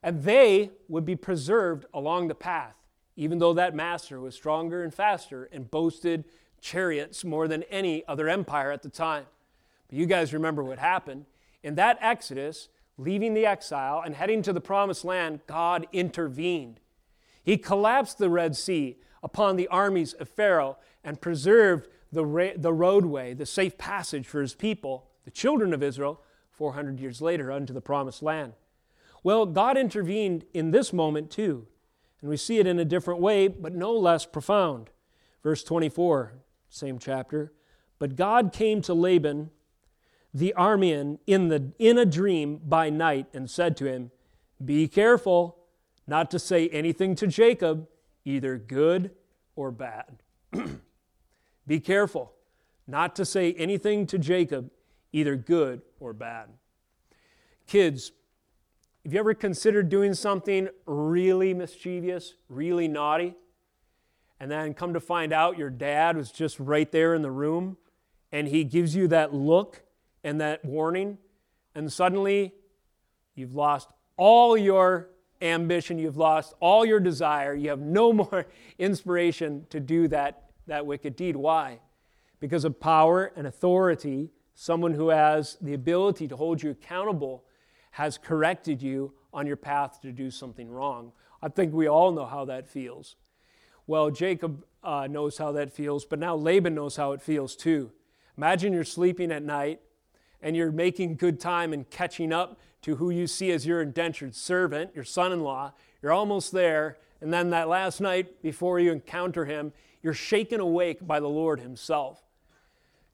and 0.01 0.23
they 0.23 0.71
would 0.87 1.05
be 1.05 1.15
preserved 1.15 1.85
along 1.93 2.27
the 2.27 2.35
path, 2.35 2.75
even 3.15 3.39
though 3.39 3.53
that 3.53 3.75
master 3.75 4.19
was 4.19 4.35
stronger 4.35 4.83
and 4.83 4.93
faster 4.93 5.49
and 5.51 5.69
boasted 5.69 6.25
chariots 6.61 7.23
more 7.25 7.47
than 7.47 7.63
any 7.63 8.05
other 8.07 8.29
empire 8.29 8.71
at 8.71 8.81
the 8.81 8.89
time. 8.89 9.25
But 9.87 9.97
you 9.97 10.05
guys 10.05 10.33
remember 10.33 10.63
what 10.63 10.79
happened. 10.79 11.25
In 11.63 11.75
that 11.75 11.97
Exodus, 12.01 12.69
leaving 12.99 13.33
the 13.33 13.45
exile 13.45 14.03
and 14.05 14.13
heading 14.13 14.41
to 14.43 14.51
the 14.51 14.61
promised 14.61 15.05
land, 15.05 15.39
God 15.47 15.87
intervened. 15.93 16.81
He 17.41 17.57
collapsed 17.57 18.17
the 18.17 18.29
Red 18.29 18.55
Sea 18.55 18.97
upon 19.23 19.55
the 19.55 19.69
armies 19.69 20.13
of 20.13 20.27
Pharaoh 20.27 20.77
and 21.03 21.21
preserved 21.21 21.87
the, 22.11 22.25
ra- 22.25 22.51
the 22.57 22.73
roadway, 22.73 23.33
the 23.33 23.45
safe 23.45 23.77
passage 23.77 24.27
for 24.27 24.41
his 24.41 24.53
people, 24.53 25.07
the 25.23 25.31
children 25.31 25.73
of 25.73 25.81
Israel, 25.81 26.21
400 26.51 26.99
years 26.99 27.21
later 27.21 27.51
unto 27.51 27.73
the 27.73 27.81
promised 27.81 28.21
land. 28.21 28.53
Well, 29.23 29.45
God 29.45 29.77
intervened 29.77 30.45
in 30.53 30.71
this 30.71 30.91
moment 30.91 31.31
too, 31.31 31.67
and 32.19 32.29
we 32.29 32.35
see 32.35 32.59
it 32.59 32.67
in 32.67 32.79
a 32.79 32.85
different 32.85 33.21
way, 33.21 33.47
but 33.47 33.73
no 33.73 33.93
less 33.93 34.25
profound. 34.25 34.89
Verse 35.41 35.63
24, 35.63 36.33
same 36.67 36.99
chapter. 36.99 37.53
But 37.97 38.17
God 38.17 38.51
came 38.51 38.81
to 38.81 38.93
Laban, 38.93 39.51
the 40.33 40.53
Aramean, 40.57 41.19
in, 41.25 41.47
the, 41.47 41.71
in 41.79 41.97
a 41.97 42.05
dream 42.05 42.59
by 42.63 42.89
night 42.89 43.27
and 43.33 43.49
said 43.49 43.75
to 43.77 43.85
him, 43.85 44.11
Be 44.63 44.87
careful 44.87 45.57
not 46.07 46.29
to 46.31 46.39
say 46.39 46.67
anything 46.69 47.15
to 47.15 47.27
Jacob, 47.27 47.87
either 48.25 48.57
good 48.57 49.11
or 49.55 49.71
bad. 49.71 50.21
Be 51.67 51.79
careful 51.79 52.33
not 52.87 53.15
to 53.15 53.25
say 53.25 53.53
anything 53.53 54.05
to 54.07 54.17
Jacob, 54.17 54.71
either 55.11 55.35
good 55.35 55.81
or 55.99 56.13
bad. 56.13 56.49
Kids, 57.67 58.11
have 59.03 59.13
you 59.13 59.19
ever 59.19 59.33
considered 59.33 59.89
doing 59.89 60.13
something 60.13 60.69
really 60.85 61.53
mischievous, 61.53 62.33
really 62.49 62.87
naughty, 62.87 63.35
and 64.39 64.49
then 64.49 64.73
come 64.73 64.93
to 64.93 64.99
find 64.99 65.33
out 65.33 65.57
your 65.57 65.69
dad 65.69 66.17
was 66.17 66.31
just 66.31 66.59
right 66.59 66.91
there 66.91 67.13
in 67.13 67.21
the 67.21 67.31
room 67.31 67.77
and 68.31 68.47
he 68.47 68.63
gives 68.63 68.95
you 68.95 69.07
that 69.07 69.33
look 69.33 69.81
and 70.23 70.41
that 70.41 70.63
warning, 70.63 71.17
and 71.75 71.91
suddenly 71.91 72.53
you've 73.35 73.55
lost 73.55 73.89
all 74.17 74.57
your 74.57 75.09
ambition, 75.41 75.97
you've 75.97 76.17
lost 76.17 76.53
all 76.59 76.85
your 76.85 76.99
desire, 76.99 77.55
you 77.55 77.69
have 77.69 77.79
no 77.79 78.11
more 78.13 78.47
inspiration 78.77 79.65
to 79.69 79.79
do 79.79 80.07
that, 80.09 80.49
that 80.67 80.85
wicked 80.85 81.15
deed. 81.15 81.35
Why? 81.35 81.79
Because 82.39 82.65
of 82.65 82.79
power 82.79 83.31
and 83.35 83.47
authority, 83.47 84.31
someone 84.55 84.93
who 84.93 85.09
has 85.09 85.57
the 85.61 85.73
ability 85.73 86.27
to 86.27 86.35
hold 86.35 86.61
you 86.61 86.71
accountable 86.71 87.45
has 87.91 88.17
corrected 88.17 88.81
you 88.81 89.13
on 89.33 89.47
your 89.47 89.55
path 89.55 90.01
to 90.01 90.11
do 90.11 90.29
something 90.29 90.69
wrong. 90.69 91.11
I 91.41 91.49
think 91.49 91.73
we 91.73 91.87
all 91.87 92.11
know 92.11 92.25
how 92.25 92.45
that 92.45 92.67
feels. 92.67 93.15
Well, 93.87 94.11
Jacob 94.11 94.65
uh, 94.83 95.07
knows 95.09 95.37
how 95.37 95.51
that 95.53 95.71
feels, 95.71 96.05
but 96.05 96.19
now 96.19 96.35
Laban 96.35 96.75
knows 96.75 96.95
how 96.95 97.13
it 97.13 97.21
feels 97.21 97.55
too. 97.55 97.91
Imagine 98.37 98.73
you're 98.73 98.83
sleeping 98.83 99.31
at 99.31 99.43
night 99.43 99.81
and 100.41 100.55
you're 100.55 100.71
making 100.71 101.15
good 101.15 101.39
time 101.39 101.73
and 101.73 101.89
catching 101.89 102.31
up 102.31 102.59
to 102.81 102.95
who 102.95 103.09
you 103.09 103.27
see 103.27 103.51
as 103.51 103.65
your 103.65 103.81
indentured 103.81 104.35
servant, 104.35 104.91
your 104.95 105.03
son 105.03 105.31
in 105.31 105.41
law. 105.41 105.73
You're 106.01 106.13
almost 106.13 106.51
there, 106.51 106.97
and 107.21 107.33
then 107.33 107.49
that 107.49 107.67
last 107.67 107.99
night 107.99 108.41
before 108.41 108.79
you 108.79 108.91
encounter 108.91 109.45
him, 109.45 109.73
you're 110.01 110.13
shaken 110.13 110.59
awake 110.59 111.05
by 111.05 111.19
the 111.19 111.27
Lord 111.27 111.59
Himself. 111.59 112.23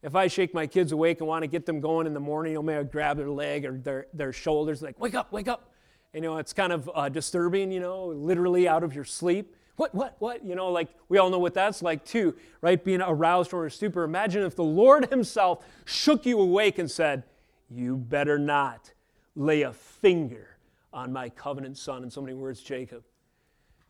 If 0.04 0.16
I 0.16 0.28
shake 0.28 0.54
my 0.54 0.68
kids 0.68 0.92
awake 0.92 1.20
and 1.20 1.28
want 1.28 1.42
to 1.42 1.48
get 1.48 1.66
them 1.66 1.80
going 1.80 2.06
in 2.06 2.14
the 2.14 2.20
morning, 2.20 2.58
I 2.70 2.84
grab 2.84 3.18
their 3.18 3.30
leg 3.30 3.66
or 3.66 3.78
their, 3.78 4.06
their 4.14 4.32
shoulders, 4.32 4.84
like, 4.84 5.00
wake 5.00 5.16
up, 5.16 5.32
wake 5.32 5.48
up. 5.48 5.72
You 6.14 6.22
know, 6.22 6.38
it's 6.38 6.54
kind 6.54 6.72
of 6.72 6.90
uh, 6.94 7.10
disturbing, 7.10 7.72
you 7.72 7.80
know, 7.80 8.06
literally 8.06 8.68
out 8.68 8.84
of 8.84 8.94
your 8.94 9.04
sleep. 9.04 9.56
What, 9.76 9.94
what, 9.94 10.16
what? 10.20 10.46
You 10.46 10.56
know, 10.56 10.70
like 10.70 10.88
we 11.10 11.18
all 11.18 11.30
know 11.30 11.40
what 11.40 11.54
that's 11.54 11.82
like 11.82 12.06
too, 12.06 12.36
right? 12.62 12.82
Being 12.82 13.02
aroused 13.02 13.50
from 13.50 13.66
a 13.66 13.70
stupor. 13.70 14.04
Imagine 14.04 14.44
if 14.44 14.56
the 14.56 14.64
Lord 14.64 15.10
Himself 15.10 15.66
shook 15.84 16.26
you 16.26 16.40
awake 16.40 16.80
and 16.80 16.90
said, 16.90 17.24
You 17.70 17.98
better 17.98 18.40
not 18.40 18.94
lay 19.36 19.64
a 19.64 19.74
finger 19.74 20.58
on 20.94 21.12
my 21.12 21.30
covenant 21.30 21.78
son, 21.78 22.04
in 22.04 22.10
so 22.10 22.22
many 22.22 22.34
words, 22.34 22.62
Jacob. 22.62 23.04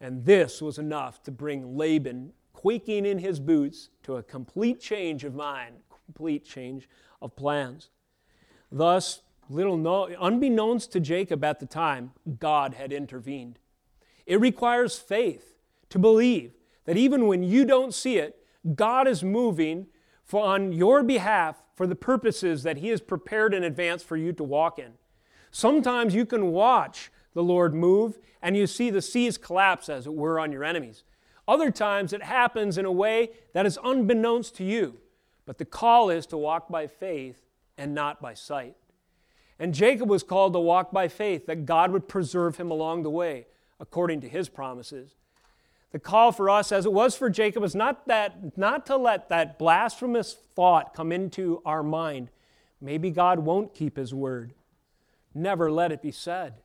And 0.01 0.25
this 0.25 0.61
was 0.61 0.79
enough 0.79 1.21
to 1.23 1.31
bring 1.31 1.77
Laban 1.77 2.33
quaking 2.53 3.05
in 3.05 3.19
his 3.19 3.39
boots 3.39 3.89
to 4.03 4.15
a 4.15 4.23
complete 4.23 4.81
change 4.81 5.23
of 5.23 5.35
mind, 5.35 5.75
complete 6.05 6.43
change 6.43 6.89
of 7.21 7.35
plans. 7.35 7.89
Thus, 8.71 9.21
little 9.49 9.77
no, 9.77 10.09
unbeknownst 10.19 10.91
to 10.93 10.99
Jacob 10.99 11.43
at 11.43 11.59
the 11.59 11.65
time, 11.65 12.11
God 12.39 12.73
had 12.73 12.91
intervened. 12.91 13.59
It 14.25 14.41
requires 14.41 14.97
faith 14.97 15.54
to 15.95 15.99
believe 15.99 16.51
that 16.85 16.97
even 16.97 17.25
when 17.25 17.41
you 17.41 17.65
don't 17.65 17.93
see 17.93 18.17
it, 18.17 18.37
God 18.75 19.07
is 19.07 19.23
moving 19.23 19.87
for, 20.23 20.43
on 20.45 20.71
your 20.71 21.03
behalf 21.03 21.57
for 21.75 21.87
the 21.87 21.95
purposes 21.95 22.63
that 22.63 22.77
He 22.77 22.89
has 22.89 23.01
prepared 23.01 23.53
in 23.53 23.63
advance 23.63 24.03
for 24.03 24.17
you 24.17 24.31
to 24.33 24.43
walk 24.43 24.77
in. 24.77 24.93
Sometimes 25.51 26.13
you 26.13 26.25
can 26.25 26.51
watch 26.51 27.11
the 27.33 27.43
Lord 27.43 27.73
move 27.73 28.19
and 28.41 28.55
you 28.55 28.67
see 28.67 28.89
the 28.89 29.01
seas 29.01 29.37
collapse, 29.37 29.89
as 29.89 30.05
it 30.05 30.13
were, 30.13 30.39
on 30.39 30.51
your 30.51 30.63
enemies. 30.63 31.03
Other 31.47 31.71
times 31.71 32.13
it 32.13 32.23
happens 32.23 32.77
in 32.77 32.85
a 32.85 32.91
way 32.91 33.31
that 33.53 33.65
is 33.65 33.79
unbeknownst 33.83 34.55
to 34.55 34.63
you. 34.63 34.99
But 35.45 35.57
the 35.57 35.65
call 35.65 36.09
is 36.09 36.25
to 36.27 36.37
walk 36.37 36.69
by 36.69 36.87
faith 36.87 37.41
and 37.77 37.93
not 37.93 38.21
by 38.21 38.33
sight. 38.33 38.75
And 39.59 39.73
Jacob 39.73 40.09
was 40.09 40.23
called 40.23 40.53
to 40.53 40.59
walk 40.59 40.91
by 40.91 41.07
faith, 41.07 41.45
that 41.45 41.65
God 41.65 41.91
would 41.91 42.07
preserve 42.07 42.57
him 42.57 42.71
along 42.71 43.03
the 43.03 43.09
way, 43.09 43.47
according 43.79 44.21
to 44.21 44.29
his 44.29 44.49
promises. 44.49 45.15
The 45.95 45.99
call 45.99 46.33
for 46.33 46.49
us, 46.49 46.73
as 46.73 46.85
it 46.85 46.91
was 46.91 47.15
for 47.15 47.29
Jacob, 47.29 47.63
is 47.63 47.73
not, 47.73 48.05
that, 48.07 48.57
not 48.57 48.85
to 48.87 48.97
let 48.97 49.29
that 49.29 49.57
blasphemous 49.57 50.33
thought 50.53 50.93
come 50.93 51.13
into 51.13 51.61
our 51.65 51.83
mind. 51.83 52.31
Maybe 52.81 53.11
God 53.11 53.39
won't 53.39 53.73
keep 53.73 53.95
his 53.95 54.13
word. 54.13 54.53
Never 55.33 55.71
let 55.71 55.93
it 55.93 56.01
be 56.01 56.11
said. 56.11 56.55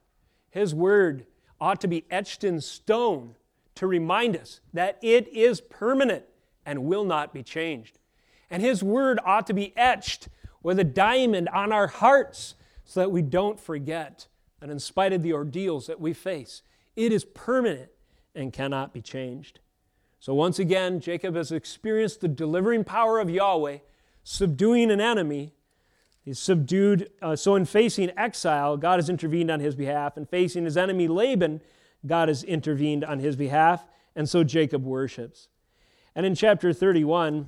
His 0.50 0.74
word 0.74 1.26
ought 1.60 1.80
to 1.82 1.86
be 1.86 2.06
etched 2.10 2.42
in 2.42 2.60
stone 2.60 3.36
to 3.76 3.86
remind 3.86 4.36
us 4.36 4.62
that 4.72 4.98
it 5.00 5.28
is 5.28 5.60
permanent 5.60 6.24
and 6.66 6.82
will 6.82 7.04
not 7.04 7.32
be 7.32 7.44
changed. 7.44 8.00
And 8.50 8.60
His 8.60 8.82
word 8.82 9.20
ought 9.24 9.46
to 9.46 9.54
be 9.54 9.72
etched 9.76 10.28
with 10.60 10.80
a 10.80 10.84
diamond 10.84 11.48
on 11.50 11.72
our 11.72 11.86
hearts 11.86 12.56
so 12.84 12.98
that 12.98 13.12
we 13.12 13.22
don't 13.22 13.60
forget 13.60 14.26
that 14.58 14.70
in 14.70 14.80
spite 14.80 15.12
of 15.12 15.22
the 15.22 15.34
ordeals 15.34 15.86
that 15.86 16.00
we 16.00 16.14
face, 16.14 16.62
it 16.96 17.12
is 17.12 17.24
permanent 17.24 17.90
and 18.34 18.52
cannot 18.52 18.92
be 18.92 19.00
changed. 19.00 19.60
So 20.18 20.34
once 20.34 20.58
again, 20.58 21.00
Jacob 21.00 21.34
has 21.34 21.50
experienced 21.50 22.20
the 22.20 22.28
delivering 22.28 22.84
power 22.84 23.18
of 23.18 23.30
Yahweh, 23.30 23.78
subduing 24.22 24.90
an 24.90 25.00
enemy. 25.00 25.54
He's 26.22 26.38
subdued. 26.38 27.10
Uh, 27.22 27.36
so 27.36 27.54
in 27.54 27.64
facing 27.64 28.12
exile, 28.18 28.76
God 28.76 28.98
has 28.98 29.08
intervened 29.08 29.50
on 29.50 29.60
his 29.60 29.74
behalf. 29.74 30.16
And 30.18 30.28
facing 30.28 30.66
his 30.66 30.76
enemy 30.76 31.08
Laban, 31.08 31.62
God 32.06 32.28
has 32.28 32.44
intervened 32.44 33.02
on 33.02 33.18
his 33.20 33.34
behalf. 33.34 33.86
And 34.14 34.28
so 34.28 34.44
Jacob 34.44 34.84
worships. 34.84 35.48
And 36.14 36.26
in 36.26 36.34
chapter 36.34 36.72
31, 36.72 37.46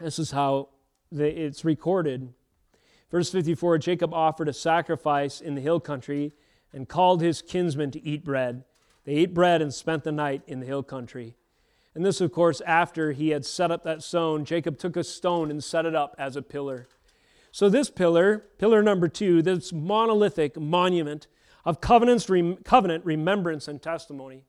this 0.00 0.18
is 0.18 0.32
how 0.32 0.68
it's 1.10 1.64
recorded. 1.64 2.32
Verse 3.10 3.30
54 3.30 3.78
Jacob 3.78 4.14
offered 4.14 4.48
a 4.48 4.52
sacrifice 4.52 5.40
in 5.40 5.54
the 5.54 5.60
hill 5.60 5.80
country 5.80 6.32
and 6.72 6.88
called 6.88 7.20
his 7.20 7.42
kinsmen 7.42 7.90
to 7.92 8.04
eat 8.04 8.24
bread. 8.24 8.64
They 9.10 9.16
ate 9.16 9.34
bread 9.34 9.60
and 9.60 9.74
spent 9.74 10.04
the 10.04 10.12
night 10.12 10.42
in 10.46 10.60
the 10.60 10.66
hill 10.66 10.84
country. 10.84 11.34
And 11.96 12.06
this, 12.06 12.20
of 12.20 12.30
course, 12.30 12.60
after 12.60 13.10
he 13.10 13.30
had 13.30 13.44
set 13.44 13.72
up 13.72 13.82
that 13.82 14.04
stone, 14.04 14.44
Jacob 14.44 14.78
took 14.78 14.96
a 14.96 15.02
stone 15.02 15.50
and 15.50 15.64
set 15.64 15.84
it 15.84 15.96
up 15.96 16.14
as 16.16 16.36
a 16.36 16.42
pillar. 16.42 16.86
So, 17.50 17.68
this 17.68 17.90
pillar, 17.90 18.44
pillar 18.58 18.84
number 18.84 19.08
two, 19.08 19.42
this 19.42 19.72
monolithic 19.72 20.56
monument 20.56 21.26
of 21.64 21.80
covenants, 21.80 22.30
covenant, 22.62 23.04
remembrance, 23.04 23.66
and 23.66 23.82
testimony, 23.82 24.44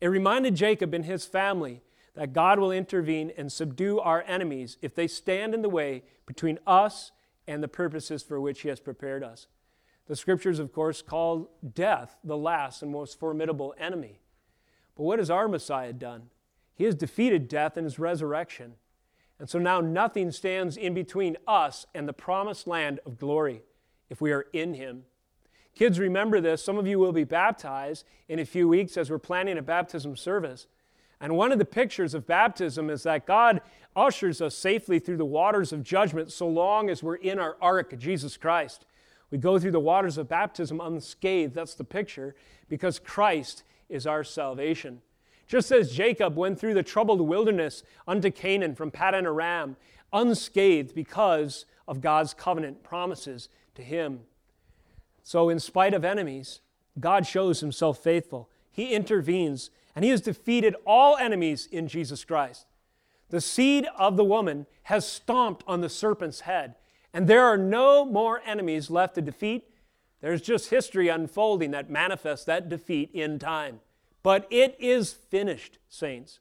it 0.00 0.06
reminded 0.06 0.54
Jacob 0.54 0.94
and 0.94 1.04
his 1.04 1.26
family 1.26 1.82
that 2.14 2.32
God 2.32 2.60
will 2.60 2.70
intervene 2.70 3.32
and 3.36 3.50
subdue 3.50 3.98
our 3.98 4.22
enemies 4.28 4.78
if 4.82 4.94
they 4.94 5.08
stand 5.08 5.52
in 5.52 5.62
the 5.62 5.68
way 5.68 6.04
between 6.26 6.60
us 6.64 7.10
and 7.48 7.60
the 7.60 7.66
purposes 7.66 8.22
for 8.22 8.40
which 8.40 8.60
He 8.60 8.68
has 8.68 8.78
prepared 8.78 9.24
us. 9.24 9.48
The 10.06 10.16
scriptures, 10.16 10.58
of 10.58 10.72
course, 10.72 11.02
call 11.02 11.50
death 11.74 12.16
the 12.22 12.36
last 12.36 12.82
and 12.82 12.92
most 12.92 13.18
formidable 13.18 13.74
enemy. 13.78 14.20
But 14.96 15.02
what 15.02 15.18
has 15.18 15.30
our 15.30 15.48
Messiah 15.48 15.92
done? 15.92 16.30
He 16.74 16.84
has 16.84 16.94
defeated 16.94 17.48
death 17.48 17.76
in 17.76 17.84
His 17.84 17.98
resurrection. 17.98 18.74
And 19.38 19.48
so 19.48 19.58
now 19.58 19.80
nothing 19.80 20.30
stands 20.30 20.76
in 20.76 20.94
between 20.94 21.36
us 21.46 21.86
and 21.94 22.08
the 22.08 22.12
promised 22.12 22.66
land 22.66 23.00
of 23.04 23.18
glory 23.18 23.62
if 24.08 24.20
we 24.20 24.32
are 24.32 24.46
in 24.52 24.74
Him. 24.74 25.04
Kids, 25.74 25.98
remember 25.98 26.40
this. 26.40 26.64
Some 26.64 26.78
of 26.78 26.86
you 26.86 26.98
will 26.98 27.12
be 27.12 27.24
baptized 27.24 28.06
in 28.28 28.38
a 28.38 28.46
few 28.46 28.66
weeks 28.66 28.96
as 28.96 29.10
we're 29.10 29.18
planning 29.18 29.58
a 29.58 29.62
baptism 29.62 30.16
service. 30.16 30.66
And 31.20 31.36
one 31.36 31.52
of 31.52 31.58
the 31.58 31.66
pictures 31.66 32.14
of 32.14 32.26
baptism 32.26 32.88
is 32.88 33.02
that 33.02 33.26
God 33.26 33.60
ushers 33.94 34.40
us 34.40 34.54
safely 34.54 34.98
through 34.98 35.16
the 35.16 35.24
waters 35.24 35.72
of 35.72 35.82
judgment 35.82 36.32
so 36.32 36.48
long 36.48 36.88
as 36.88 37.02
we're 37.02 37.16
in 37.16 37.38
our 37.38 37.56
ark, 37.60 37.98
Jesus 37.98 38.36
Christ. 38.36 38.86
We 39.30 39.38
go 39.38 39.58
through 39.58 39.72
the 39.72 39.80
waters 39.80 40.18
of 40.18 40.28
baptism 40.28 40.80
unscathed. 40.80 41.54
That's 41.54 41.74
the 41.74 41.84
picture, 41.84 42.34
because 42.68 42.98
Christ 42.98 43.64
is 43.88 44.06
our 44.06 44.24
salvation. 44.24 45.02
Just 45.46 45.70
as 45.70 45.92
Jacob 45.92 46.36
went 46.36 46.58
through 46.58 46.74
the 46.74 46.82
troubled 46.82 47.20
wilderness 47.20 47.82
unto 48.06 48.30
Canaan 48.30 48.74
from 48.74 48.90
Paddan 48.90 49.24
Aram, 49.24 49.76
unscathed 50.12 50.94
because 50.94 51.66
of 51.86 52.00
God's 52.00 52.34
covenant 52.34 52.82
promises 52.82 53.48
to 53.74 53.82
him. 53.82 54.20
So, 55.22 55.48
in 55.48 55.60
spite 55.60 55.94
of 55.94 56.04
enemies, 56.04 56.60
God 56.98 57.26
shows 57.26 57.60
himself 57.60 58.02
faithful. 58.02 58.48
He 58.70 58.94
intervenes 58.94 59.70
and 59.94 60.04
he 60.04 60.10
has 60.10 60.20
defeated 60.20 60.76
all 60.86 61.16
enemies 61.16 61.66
in 61.72 61.88
Jesus 61.88 62.24
Christ. 62.24 62.66
The 63.30 63.40
seed 63.40 63.86
of 63.98 64.16
the 64.16 64.24
woman 64.24 64.66
has 64.84 65.08
stomped 65.08 65.64
on 65.66 65.80
the 65.80 65.88
serpent's 65.88 66.40
head, 66.40 66.76
and 67.16 67.26
there 67.26 67.46
are 67.46 67.56
no 67.56 68.04
more 68.04 68.42
enemies 68.44 68.90
left 68.90 69.14
to 69.14 69.22
defeat. 69.22 69.70
There's 70.20 70.42
just 70.42 70.68
history 70.68 71.08
unfolding 71.08 71.70
that 71.70 71.88
manifests 71.88 72.44
that 72.44 72.68
defeat 72.68 73.10
in 73.14 73.38
time. 73.38 73.80
But 74.22 74.46
it 74.50 74.76
is 74.78 75.14
finished, 75.14 75.78
saints. 75.88 76.40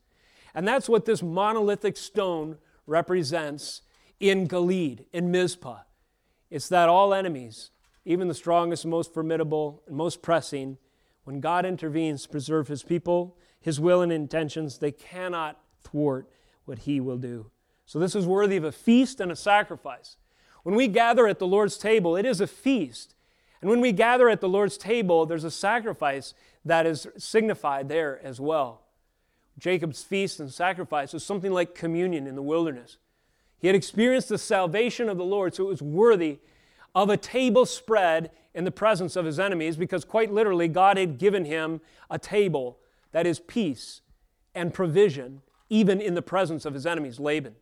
And 0.54 0.68
that's 0.68 0.90
what 0.90 1.06
this 1.06 1.24
monolithic 1.24 1.96
stone 1.96 2.58
represents 2.86 3.84
in 4.20 4.48
Gilead, 4.48 5.06
in 5.14 5.32
Mizpah. 5.32 5.84
It's 6.50 6.68
that 6.68 6.90
all 6.90 7.14
enemies, 7.14 7.72
even 8.04 8.28
the 8.28 8.34
strongest, 8.34 8.86
most 8.86 9.14
formidable, 9.14 9.82
and 9.88 9.96
most 9.96 10.22
pressing, 10.22 10.78
when 11.24 11.40
God 11.40 11.66
intervenes, 11.66 12.24
to 12.24 12.30
preserve 12.30 12.68
his 12.68 12.84
people 12.84 13.38
his 13.62 13.80
will 13.80 14.04
and 14.04 14.12
intentions, 14.12 14.78
they 14.78 14.92
cannot 14.92 15.60
thwart 15.84 16.30
what 16.66 16.80
he 16.80 17.00
will 17.00 17.18
do. 17.18 17.50
So, 17.88 17.98
this 17.98 18.14
is 18.14 18.28
worthy 18.28 18.58
of 18.58 18.64
a 18.64 18.72
feast 18.74 19.20
and 19.20 19.32
a 19.32 19.36
sacrifice. 19.36 20.18
When 20.66 20.74
we 20.74 20.88
gather 20.88 21.28
at 21.28 21.38
the 21.38 21.46
Lord's 21.46 21.78
table, 21.78 22.16
it 22.16 22.26
is 22.26 22.42
a 22.42 22.48
feast. 22.48 23.14
And 23.62 23.70
when 23.70 23.82
we 23.82 23.92
gather 23.92 24.30
at 24.30 24.42
the 24.42 24.50
Lord's 24.50 24.80
table, 24.80 25.28
there's 25.28 25.44
a 25.44 25.52
sacrifice 25.52 26.34
that 26.66 26.88
is 26.88 27.06
signified 27.20 27.88
there 27.88 28.20
as 28.24 28.40
well. 28.40 28.82
Jacob's 29.60 30.02
feast 30.02 30.40
and 30.40 30.52
sacrifice 30.52 31.14
was 31.14 31.24
something 31.24 31.52
like 31.52 31.76
communion 31.76 32.26
in 32.26 32.34
the 32.34 32.42
wilderness. 32.42 32.98
He 33.60 33.68
had 33.68 33.76
experienced 33.76 34.30
the 34.30 34.40
salvation 34.40 35.08
of 35.08 35.18
the 35.18 35.24
Lord, 35.24 35.54
so 35.54 35.66
it 35.66 35.70
was 35.70 35.84
worthy 35.84 36.40
of 36.96 37.12
a 37.12 37.18
table 37.18 37.68
spread 37.68 38.32
in 38.56 38.64
the 38.64 38.72
presence 38.72 39.16
of 39.16 39.26
his 39.26 39.40
enemies 39.40 39.78
because, 39.78 40.04
quite 40.04 40.34
literally, 40.34 40.68
God 40.68 40.98
had 40.98 41.20
given 41.20 41.46
him 41.46 41.80
a 42.10 42.18
table 42.18 42.80
that 43.12 43.28
is 43.28 43.40
peace 43.40 44.02
and 44.56 44.74
provision, 44.74 45.44
even 45.70 46.02
in 46.02 46.16
the 46.16 46.24
presence 46.24 46.66
of 46.66 46.74
his 46.74 46.88
enemies, 46.88 47.20
Laban. 47.20 47.54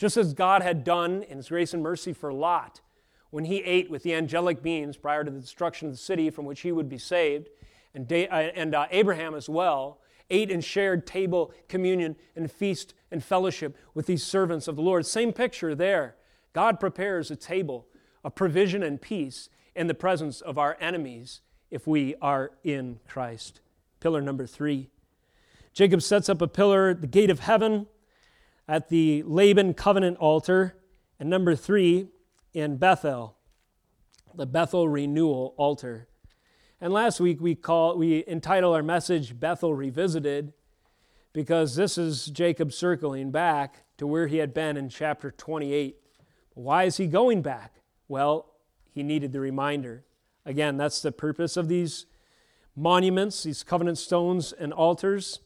Just 0.00 0.16
as 0.16 0.32
God 0.32 0.62
had 0.62 0.82
done 0.82 1.22
in 1.24 1.36
his 1.36 1.50
grace 1.50 1.74
and 1.74 1.82
mercy 1.82 2.14
for 2.14 2.32
Lot 2.32 2.80
when 3.28 3.44
he 3.44 3.58
ate 3.58 3.90
with 3.90 4.02
the 4.02 4.14
angelic 4.14 4.62
beings 4.62 4.96
prior 4.96 5.24
to 5.24 5.30
the 5.30 5.40
destruction 5.40 5.88
of 5.88 5.92
the 5.92 5.98
city 5.98 6.30
from 6.30 6.46
which 6.46 6.60
he 6.60 6.72
would 6.72 6.88
be 6.88 6.96
saved, 6.96 7.50
and, 7.94 8.08
da- 8.08 8.26
uh, 8.28 8.50
and 8.54 8.74
uh, 8.74 8.86
Abraham 8.90 9.34
as 9.34 9.46
well, 9.46 10.00
ate 10.30 10.50
and 10.50 10.64
shared 10.64 11.06
table 11.06 11.52
communion 11.68 12.16
and 12.34 12.50
feast 12.50 12.94
and 13.10 13.22
fellowship 13.22 13.76
with 13.92 14.06
these 14.06 14.22
servants 14.22 14.68
of 14.68 14.76
the 14.76 14.80
Lord. 14.80 15.04
Same 15.04 15.34
picture 15.34 15.74
there. 15.74 16.16
God 16.54 16.80
prepares 16.80 17.30
a 17.30 17.36
table 17.36 17.86
of 18.24 18.34
provision 18.34 18.82
and 18.82 19.02
peace 19.02 19.50
in 19.76 19.86
the 19.86 19.92
presence 19.92 20.40
of 20.40 20.56
our 20.56 20.78
enemies 20.80 21.42
if 21.70 21.86
we 21.86 22.14
are 22.22 22.52
in 22.64 23.00
Christ. 23.06 23.60
Pillar 24.00 24.22
number 24.22 24.46
three. 24.46 24.88
Jacob 25.74 26.00
sets 26.00 26.30
up 26.30 26.40
a 26.40 26.48
pillar 26.48 26.94
the 26.94 27.06
gate 27.06 27.28
of 27.28 27.40
heaven 27.40 27.86
at 28.70 28.88
the 28.88 29.24
Laban 29.26 29.74
covenant 29.74 30.16
altar. 30.18 30.76
And 31.18 31.28
number 31.28 31.56
three, 31.56 32.06
in 32.52 32.76
Bethel, 32.76 33.36
the 34.32 34.46
Bethel 34.46 34.88
renewal 34.88 35.54
altar. 35.56 36.06
And 36.80 36.92
last 36.92 37.18
week 37.18 37.40
we 37.40 37.56
call 37.56 37.98
we 37.98 38.24
entitle 38.28 38.72
our 38.72 38.82
message 38.82 39.38
Bethel 39.38 39.74
Revisited 39.74 40.52
because 41.32 41.74
this 41.74 41.98
is 41.98 42.26
Jacob 42.26 42.72
circling 42.72 43.32
back 43.32 43.82
to 43.98 44.06
where 44.06 44.28
he 44.28 44.36
had 44.36 44.54
been 44.54 44.76
in 44.76 44.88
chapter 44.88 45.32
28. 45.32 45.96
Why 46.54 46.84
is 46.84 46.96
he 46.96 47.08
going 47.08 47.42
back? 47.42 47.82
Well, 48.06 48.52
he 48.92 49.02
needed 49.02 49.32
the 49.32 49.40
reminder. 49.40 50.04
Again, 50.46 50.76
that's 50.76 51.02
the 51.02 51.12
purpose 51.12 51.56
of 51.56 51.66
these 51.66 52.06
monuments, 52.76 53.42
these 53.42 53.64
covenant 53.64 53.98
stones 53.98 54.52
and 54.52 54.72
altars. 54.72 55.40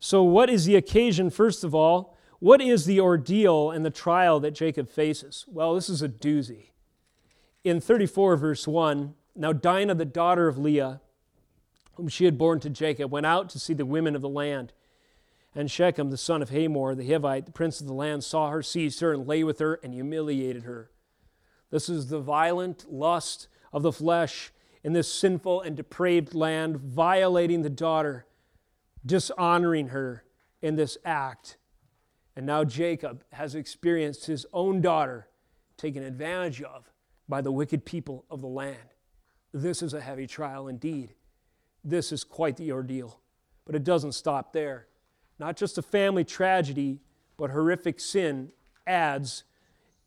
So, 0.00 0.22
what 0.22 0.48
is 0.48 0.64
the 0.64 0.76
occasion, 0.76 1.28
first 1.28 1.62
of 1.62 1.74
all? 1.74 2.16
What 2.38 2.62
is 2.62 2.86
the 2.86 3.00
ordeal 3.00 3.70
and 3.70 3.84
the 3.84 3.90
trial 3.90 4.40
that 4.40 4.52
Jacob 4.52 4.88
faces? 4.88 5.44
Well, 5.46 5.74
this 5.74 5.90
is 5.90 6.00
a 6.00 6.08
doozy. 6.08 6.70
In 7.64 7.82
34, 7.82 8.36
verse 8.36 8.66
1, 8.66 9.14
now 9.36 9.52
Dinah, 9.52 9.94
the 9.94 10.06
daughter 10.06 10.48
of 10.48 10.56
Leah, 10.56 11.02
whom 11.94 12.08
she 12.08 12.24
had 12.24 12.38
borne 12.38 12.60
to 12.60 12.70
Jacob, 12.70 13.10
went 13.10 13.26
out 13.26 13.50
to 13.50 13.58
see 13.58 13.74
the 13.74 13.84
women 13.84 14.16
of 14.16 14.22
the 14.22 14.28
land. 14.28 14.72
And 15.54 15.70
Shechem, 15.70 16.10
the 16.10 16.16
son 16.16 16.40
of 16.40 16.48
Hamor, 16.48 16.94
the 16.94 17.08
Hivite, 17.08 17.44
the 17.44 17.52
prince 17.52 17.78
of 17.80 17.86
the 17.86 17.92
land, 17.92 18.24
saw 18.24 18.48
her, 18.48 18.62
seized 18.62 19.00
her, 19.00 19.12
and 19.12 19.26
lay 19.26 19.44
with 19.44 19.58
her, 19.58 19.74
and 19.82 19.92
humiliated 19.92 20.62
her. 20.62 20.90
This 21.70 21.90
is 21.90 22.06
the 22.06 22.20
violent 22.20 22.90
lust 22.90 23.48
of 23.70 23.82
the 23.82 23.92
flesh 23.92 24.50
in 24.82 24.94
this 24.94 25.12
sinful 25.12 25.60
and 25.60 25.76
depraved 25.76 26.34
land, 26.34 26.78
violating 26.78 27.60
the 27.60 27.68
daughter, 27.68 28.24
dishonoring 29.04 29.88
her 29.88 30.24
in 30.62 30.76
this 30.76 30.98
act. 31.04 31.56
And 32.36 32.46
now 32.46 32.64
Jacob 32.64 33.24
has 33.32 33.54
experienced 33.54 34.26
his 34.26 34.46
own 34.52 34.80
daughter 34.80 35.28
taken 35.76 36.02
advantage 36.02 36.62
of 36.62 36.90
by 37.28 37.40
the 37.40 37.52
wicked 37.52 37.84
people 37.84 38.24
of 38.30 38.40
the 38.40 38.48
land. 38.48 38.76
This 39.52 39.82
is 39.82 39.94
a 39.94 40.00
heavy 40.00 40.26
trial 40.26 40.68
indeed. 40.68 41.14
This 41.82 42.12
is 42.12 42.24
quite 42.24 42.56
the 42.56 42.72
ordeal. 42.72 43.20
But 43.64 43.74
it 43.74 43.84
doesn't 43.84 44.12
stop 44.12 44.52
there. 44.52 44.86
Not 45.38 45.56
just 45.56 45.78
a 45.78 45.82
family 45.82 46.24
tragedy, 46.24 47.00
but 47.36 47.50
horrific 47.50 48.00
sin 48.00 48.50
adds 48.86 49.44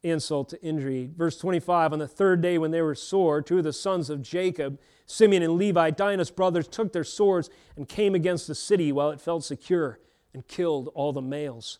insult 0.03 0.49
to 0.49 0.61
injury. 0.61 1.09
Verse 1.15 1.37
25 1.37 1.93
On 1.93 1.99
the 1.99 2.07
third 2.07 2.41
day, 2.41 2.57
when 2.57 2.71
they 2.71 2.81
were 2.81 2.95
sore, 2.95 3.41
two 3.41 3.57
of 3.57 3.63
the 3.63 3.73
sons 3.73 4.09
of 4.09 4.21
Jacob, 4.21 4.79
Simeon 5.05 5.43
and 5.43 5.53
Levi, 5.53 5.91
Dinah's 5.91 6.31
brothers, 6.31 6.67
took 6.67 6.93
their 6.93 7.03
swords 7.03 7.49
and 7.75 7.87
came 7.87 8.15
against 8.15 8.47
the 8.47 8.55
city 8.55 8.91
while 8.91 9.11
it 9.11 9.21
felt 9.21 9.43
secure 9.43 9.99
and 10.33 10.47
killed 10.47 10.89
all 10.93 11.13
the 11.13 11.21
males. 11.21 11.79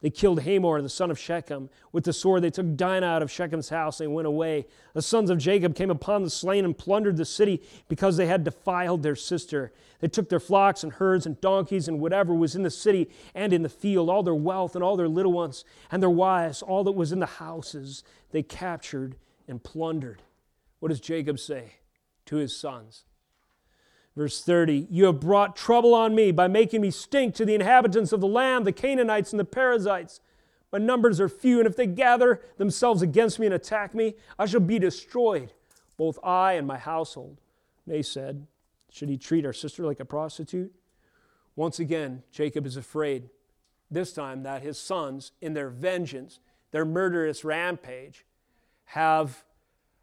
They 0.00 0.10
killed 0.10 0.42
Hamor, 0.42 0.80
the 0.80 0.88
son 0.88 1.10
of 1.10 1.18
Shechem. 1.18 1.70
With 1.90 2.04
the 2.04 2.12
sword, 2.12 2.42
they 2.42 2.50
took 2.50 2.76
Dinah 2.76 3.06
out 3.06 3.22
of 3.22 3.32
Shechem's 3.32 3.68
house 3.68 4.00
and 4.00 4.14
went 4.14 4.28
away. 4.28 4.66
The 4.94 5.02
sons 5.02 5.28
of 5.28 5.38
Jacob 5.38 5.74
came 5.74 5.90
upon 5.90 6.22
the 6.22 6.30
slain 6.30 6.64
and 6.64 6.76
plundered 6.78 7.16
the 7.16 7.24
city 7.24 7.62
because 7.88 8.16
they 8.16 8.26
had 8.26 8.44
defiled 8.44 9.02
their 9.02 9.16
sister. 9.16 9.72
They 9.98 10.06
took 10.06 10.28
their 10.28 10.38
flocks 10.38 10.84
and 10.84 10.92
herds 10.92 11.26
and 11.26 11.40
donkeys 11.40 11.88
and 11.88 11.98
whatever 11.98 12.32
was 12.32 12.54
in 12.54 12.62
the 12.62 12.70
city 12.70 13.10
and 13.34 13.52
in 13.52 13.62
the 13.62 13.68
field, 13.68 14.08
all 14.08 14.22
their 14.22 14.36
wealth 14.36 14.76
and 14.76 14.84
all 14.84 14.96
their 14.96 15.08
little 15.08 15.32
ones 15.32 15.64
and 15.90 16.00
their 16.00 16.10
wives, 16.10 16.62
all 16.62 16.84
that 16.84 16.92
was 16.92 17.10
in 17.10 17.18
the 17.18 17.26
houses, 17.26 18.04
they 18.30 18.44
captured 18.44 19.16
and 19.48 19.64
plundered. 19.64 20.22
What 20.78 20.90
does 20.90 21.00
Jacob 21.00 21.40
say 21.40 21.72
to 22.28 22.36
his 22.36 22.56
sons? 22.56 23.04
Verse 24.16 24.42
30 24.42 24.88
You 24.90 25.06
have 25.06 25.20
brought 25.20 25.54
trouble 25.56 25.94
on 25.94 26.14
me 26.14 26.32
by 26.32 26.48
making 26.48 26.80
me 26.80 26.90
stink 26.90 27.34
to 27.36 27.44
the 27.44 27.54
inhabitants 27.54 28.12
of 28.12 28.20
the 28.20 28.26
land, 28.26 28.66
the 28.66 28.72
Canaanites 28.72 29.32
and 29.32 29.38
the 29.38 29.44
Perizzites. 29.44 30.20
My 30.72 30.78
numbers 30.78 31.20
are 31.20 31.28
few, 31.28 31.58
and 31.58 31.66
if 31.66 31.76
they 31.76 31.86
gather 31.86 32.42
themselves 32.58 33.00
against 33.00 33.38
me 33.38 33.46
and 33.46 33.54
attack 33.54 33.94
me, 33.94 34.16
I 34.38 34.46
shall 34.46 34.60
be 34.60 34.78
destroyed, 34.78 35.52
both 35.96 36.18
I 36.22 36.54
and 36.54 36.66
my 36.66 36.78
household. 36.78 37.40
They 37.86 38.02
said, 38.02 38.46
Should 38.90 39.08
he 39.08 39.16
treat 39.16 39.46
our 39.46 39.52
sister 39.52 39.84
like 39.84 40.00
a 40.00 40.04
prostitute? 40.04 40.72
Once 41.56 41.78
again, 41.78 42.22
Jacob 42.30 42.66
is 42.66 42.76
afraid, 42.76 43.30
this 43.90 44.12
time 44.12 44.42
that 44.42 44.62
his 44.62 44.78
sons, 44.78 45.32
in 45.40 45.54
their 45.54 45.70
vengeance, 45.70 46.40
their 46.72 46.84
murderous 46.84 47.44
rampage, 47.44 48.26
have 48.86 49.44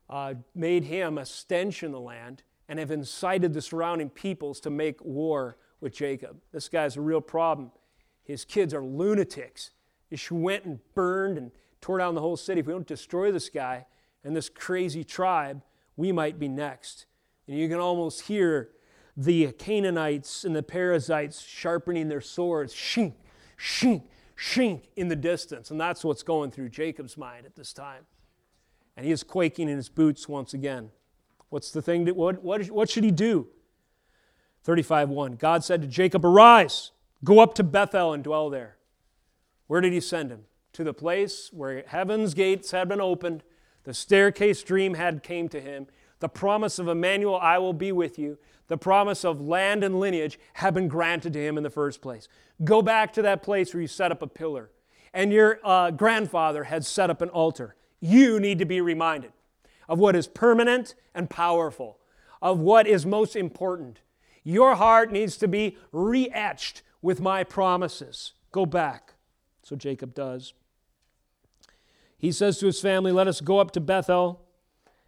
uh, 0.10 0.36
made 0.54 0.84
him 0.84 1.18
a 1.18 1.26
stench 1.26 1.84
in 1.84 1.92
the 1.92 2.00
land 2.00 2.44
and 2.68 2.80
have 2.80 2.92
incited 2.92 3.54
the 3.54 3.62
surrounding 3.62 4.10
peoples 4.10 4.60
to 4.62 4.70
make 4.70 5.04
war 5.04 5.58
with 5.82 5.94
Jacob. 5.94 6.38
This 6.52 6.70
guy's 6.70 6.98
a 6.98 7.02
real 7.02 7.22
problem. 7.22 7.72
His 8.24 8.44
kids 8.44 8.74
are 8.74 8.84
lunatics. 8.84 9.72
He 10.10 10.18
went 10.32 10.66
and 10.66 10.80
burned 10.94 11.38
and 11.38 11.52
tore 11.82 12.00
down 12.00 12.16
the 12.16 12.22
whole 12.22 12.38
city. 12.38 12.60
If 12.60 12.68
we 12.68 12.74
don't 12.74 12.88
destroy 12.88 13.32
this 13.32 13.50
guy 13.50 13.86
and 14.24 14.36
this 14.36 14.50
crazy 14.50 15.04
tribe, 15.04 15.62
we 15.96 16.12
might 16.12 16.40
be 16.40 16.48
next. 16.48 17.06
And 17.48 17.58
you 17.58 17.70
can 17.70 17.80
almost 17.80 18.22
hear 18.22 18.72
the 19.16 19.52
Canaanites 19.54 20.44
and 20.44 20.56
the 20.56 20.64
Perizzites 20.64 21.42
sharpening 21.42 22.10
their 22.10 22.22
swords, 22.22 22.74
shink, 22.74 23.14
shink, 23.58 24.04
shink 24.36 24.84
in 24.96 25.08
the 25.08 25.16
distance. 25.16 25.72
And 25.72 25.80
that's 25.80 26.04
what's 26.04 26.24
going 26.24 26.52
through 26.52 26.70
Jacob's 26.70 27.18
mind 27.18 27.46
at 27.46 27.56
this 27.56 27.72
time. 27.72 28.06
And 28.98 29.06
he 29.06 29.12
is 29.12 29.24
quaking 29.24 29.70
in 29.70 29.76
his 29.78 29.90
boots 29.90 30.30
once 30.30 30.54
again. 30.54 30.92
What's 31.50 31.72
the 31.72 31.82
thing 31.82 32.06
that, 32.06 32.16
what, 32.16 32.44
what, 32.44 32.66
what 32.68 32.90
should 32.90 33.04
he 33.04 33.12
do? 33.12 33.48
35 34.64 35.10
1. 35.10 35.34
God 35.34 35.64
said 35.64 35.82
to 35.82 35.88
Jacob, 35.88 36.26
Arise, 36.26 36.92
go 37.24 37.40
up 37.40 37.54
to 37.56 37.64
Bethel 37.64 38.14
and 38.14 38.24
dwell 38.24 38.50
there. 38.50 38.78
Where 39.68 39.82
did 39.82 39.94
he 39.94 40.00
send 40.00 40.32
him? 40.32 40.46
To 40.74 40.84
the 40.84 40.94
place 40.94 41.50
where 41.54 41.84
heaven's 41.88 42.34
gates 42.34 42.72
had 42.72 42.90
been 42.90 43.02
opened, 43.02 43.44
the 43.84 43.94
staircase 43.94 44.64
dream 44.64 44.96
had 44.96 45.24
came 45.24 45.48
to 45.50 45.62
him, 45.62 45.88
the 46.20 46.30
promise 46.30 46.80
of 46.80 46.88
Emmanuel, 46.88 47.38
I 47.38 47.60
will 47.60 47.74
be 47.74 47.92
with 47.92 48.18
you, 48.18 48.38
the 48.68 48.78
promise 48.78 49.24
of 49.24 49.40
land 49.40 49.84
and 49.84 50.00
lineage 50.00 50.40
had 50.54 50.74
been 50.74 50.88
granted 50.88 51.34
to 51.34 51.40
him 51.40 51.58
in 51.58 51.64
the 51.64 51.70
first 51.70 52.02
place. 52.02 52.28
Go 52.64 52.82
back 52.82 53.14
to 53.14 53.22
that 53.22 53.44
place 53.44 53.74
where 53.74 53.82
you 53.82 53.88
set 53.88 54.12
up 54.12 54.22
a 54.22 54.28
pillar 54.28 54.72
and 55.14 55.32
your 55.32 55.60
uh, 55.64 55.92
grandfather 55.92 56.66
had 56.66 56.84
set 56.84 57.10
up 57.10 57.22
an 57.22 57.30
altar. 57.30 57.76
You 58.00 58.40
need 58.40 58.60
to 58.60 58.66
be 58.66 58.82
reminded 58.82 59.32
of 59.88 60.00
what 60.00 60.16
is 60.16 60.28
permanent 60.28 60.96
and 61.14 61.30
powerful, 61.30 62.00
of 62.42 62.60
what 62.60 62.88
is 62.88 63.06
most 63.06 63.36
important. 63.36 64.00
Your 64.44 64.76
heart 64.76 65.12
needs 65.12 65.38
to 65.38 65.48
be 65.48 65.78
re 65.92 66.30
etched 66.30 66.82
with 67.02 67.22
my 67.22 67.44
promises. 67.44 68.34
Go 68.52 68.66
back. 68.66 69.14
So 69.64 69.76
Jacob 69.76 70.14
does. 70.14 70.54
He 72.18 72.32
says 72.32 72.60
to 72.60 72.68
his 72.68 72.80
family, 72.80 73.12
Let 73.12 73.28
us 73.28 73.42
go 73.42 73.60
up 73.60 73.72
to 73.72 73.82
Bethel, 73.82 74.42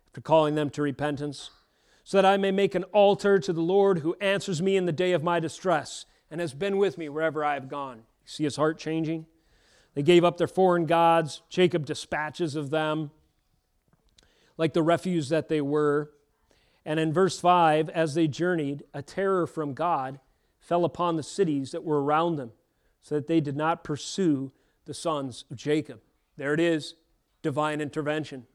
after 0.08 0.22
calling 0.22 0.56
them 0.56 0.70
to 0.72 0.82
repentance, 0.82 1.52
so 2.04 2.18
that 2.18 2.26
I 2.26 2.38
may 2.38 2.52
make 2.52 2.74
an 2.74 2.84
altar 2.86 3.40
to 3.40 3.54
the 3.54 3.62
Lord 3.62 4.00
who 4.00 4.16
answers 4.20 4.62
me 4.62 4.78
in 4.78 4.86
the 4.86 4.92
day 4.92 5.12
of 5.12 5.24
my 5.24 5.40
distress 5.40 6.06
and 6.32 6.42
has 6.42 6.54
been 6.54 6.78
with 6.78 6.98
me 6.98 7.10
wherever 7.10 7.44
I 7.44 7.54
have 7.54 7.70
gone. 7.70 8.04
See 8.26 8.44
his 8.44 8.56
heart 8.56 8.78
changing? 8.78 9.26
They 9.98 10.04
gave 10.04 10.24
up 10.24 10.38
their 10.38 10.48
foreign 10.48 10.86
gods. 10.86 11.42
Jacob 11.50 11.84
dispatches 11.84 12.56
of 12.56 12.70
them 12.70 13.10
like 14.56 14.74
the 14.74 14.84
refuse 14.84 15.30
that 15.30 15.50
they 15.50 15.60
were. 15.60 16.12
And 16.86 17.00
in 17.00 17.12
verse 17.12 17.40
5, 17.40 17.90
as 17.90 18.14
they 18.14 18.28
journeyed, 18.28 18.84
a 18.94 19.02
terror 19.02 19.48
from 19.48 19.74
God 19.74 20.20
fell 20.60 20.86
upon 20.86 21.16
the 21.16 21.24
cities 21.24 21.72
that 21.72 21.84
were 21.84 22.00
around 22.00 22.36
them, 22.36 22.52
so 23.02 23.16
that 23.16 23.26
they 23.26 23.42
did 23.42 23.58
not 23.58 23.84
pursue 23.84 24.52
the 24.86 24.94
sons 24.94 25.46
of 25.50 25.58
Jacob. 25.58 26.00
There 26.36 26.54
it 26.54 26.60
is, 26.60 26.94
divine 27.42 27.82
intervention. 27.82 28.46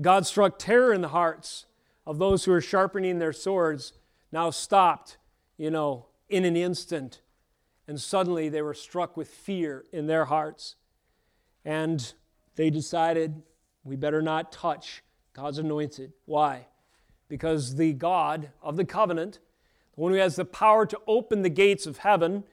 God 0.00 0.26
struck 0.26 0.60
terror 0.60 0.92
in 0.92 1.00
the 1.00 1.08
hearts 1.08 1.66
of 2.06 2.18
those 2.18 2.44
who 2.44 2.52
were 2.52 2.60
sharpening 2.60 3.18
their 3.18 3.32
swords, 3.32 3.94
now 4.30 4.50
stopped, 4.50 5.18
you 5.56 5.72
know, 5.72 6.06
in 6.28 6.44
an 6.44 6.56
instant. 6.56 7.20
And 7.88 8.00
suddenly 8.00 8.48
they 8.48 8.62
were 8.62 8.74
struck 8.74 9.16
with 9.16 9.28
fear 9.28 9.84
in 9.92 10.06
their 10.06 10.26
hearts. 10.26 10.76
And 11.64 12.12
they 12.56 12.70
decided, 12.70 13.42
we 13.84 13.96
better 13.96 14.22
not 14.22 14.52
touch 14.52 15.02
God's 15.32 15.58
anointed. 15.58 16.12
Why? 16.24 16.66
Because 17.28 17.76
the 17.76 17.92
God 17.92 18.50
of 18.62 18.76
the 18.76 18.84
covenant, 18.84 19.40
the 19.94 20.00
one 20.00 20.12
who 20.12 20.18
has 20.18 20.36
the 20.36 20.44
power 20.44 20.86
to 20.86 21.00
open 21.06 21.42
the 21.42 21.48
gates 21.48 21.86
of 21.86 21.98
heaven 21.98 22.44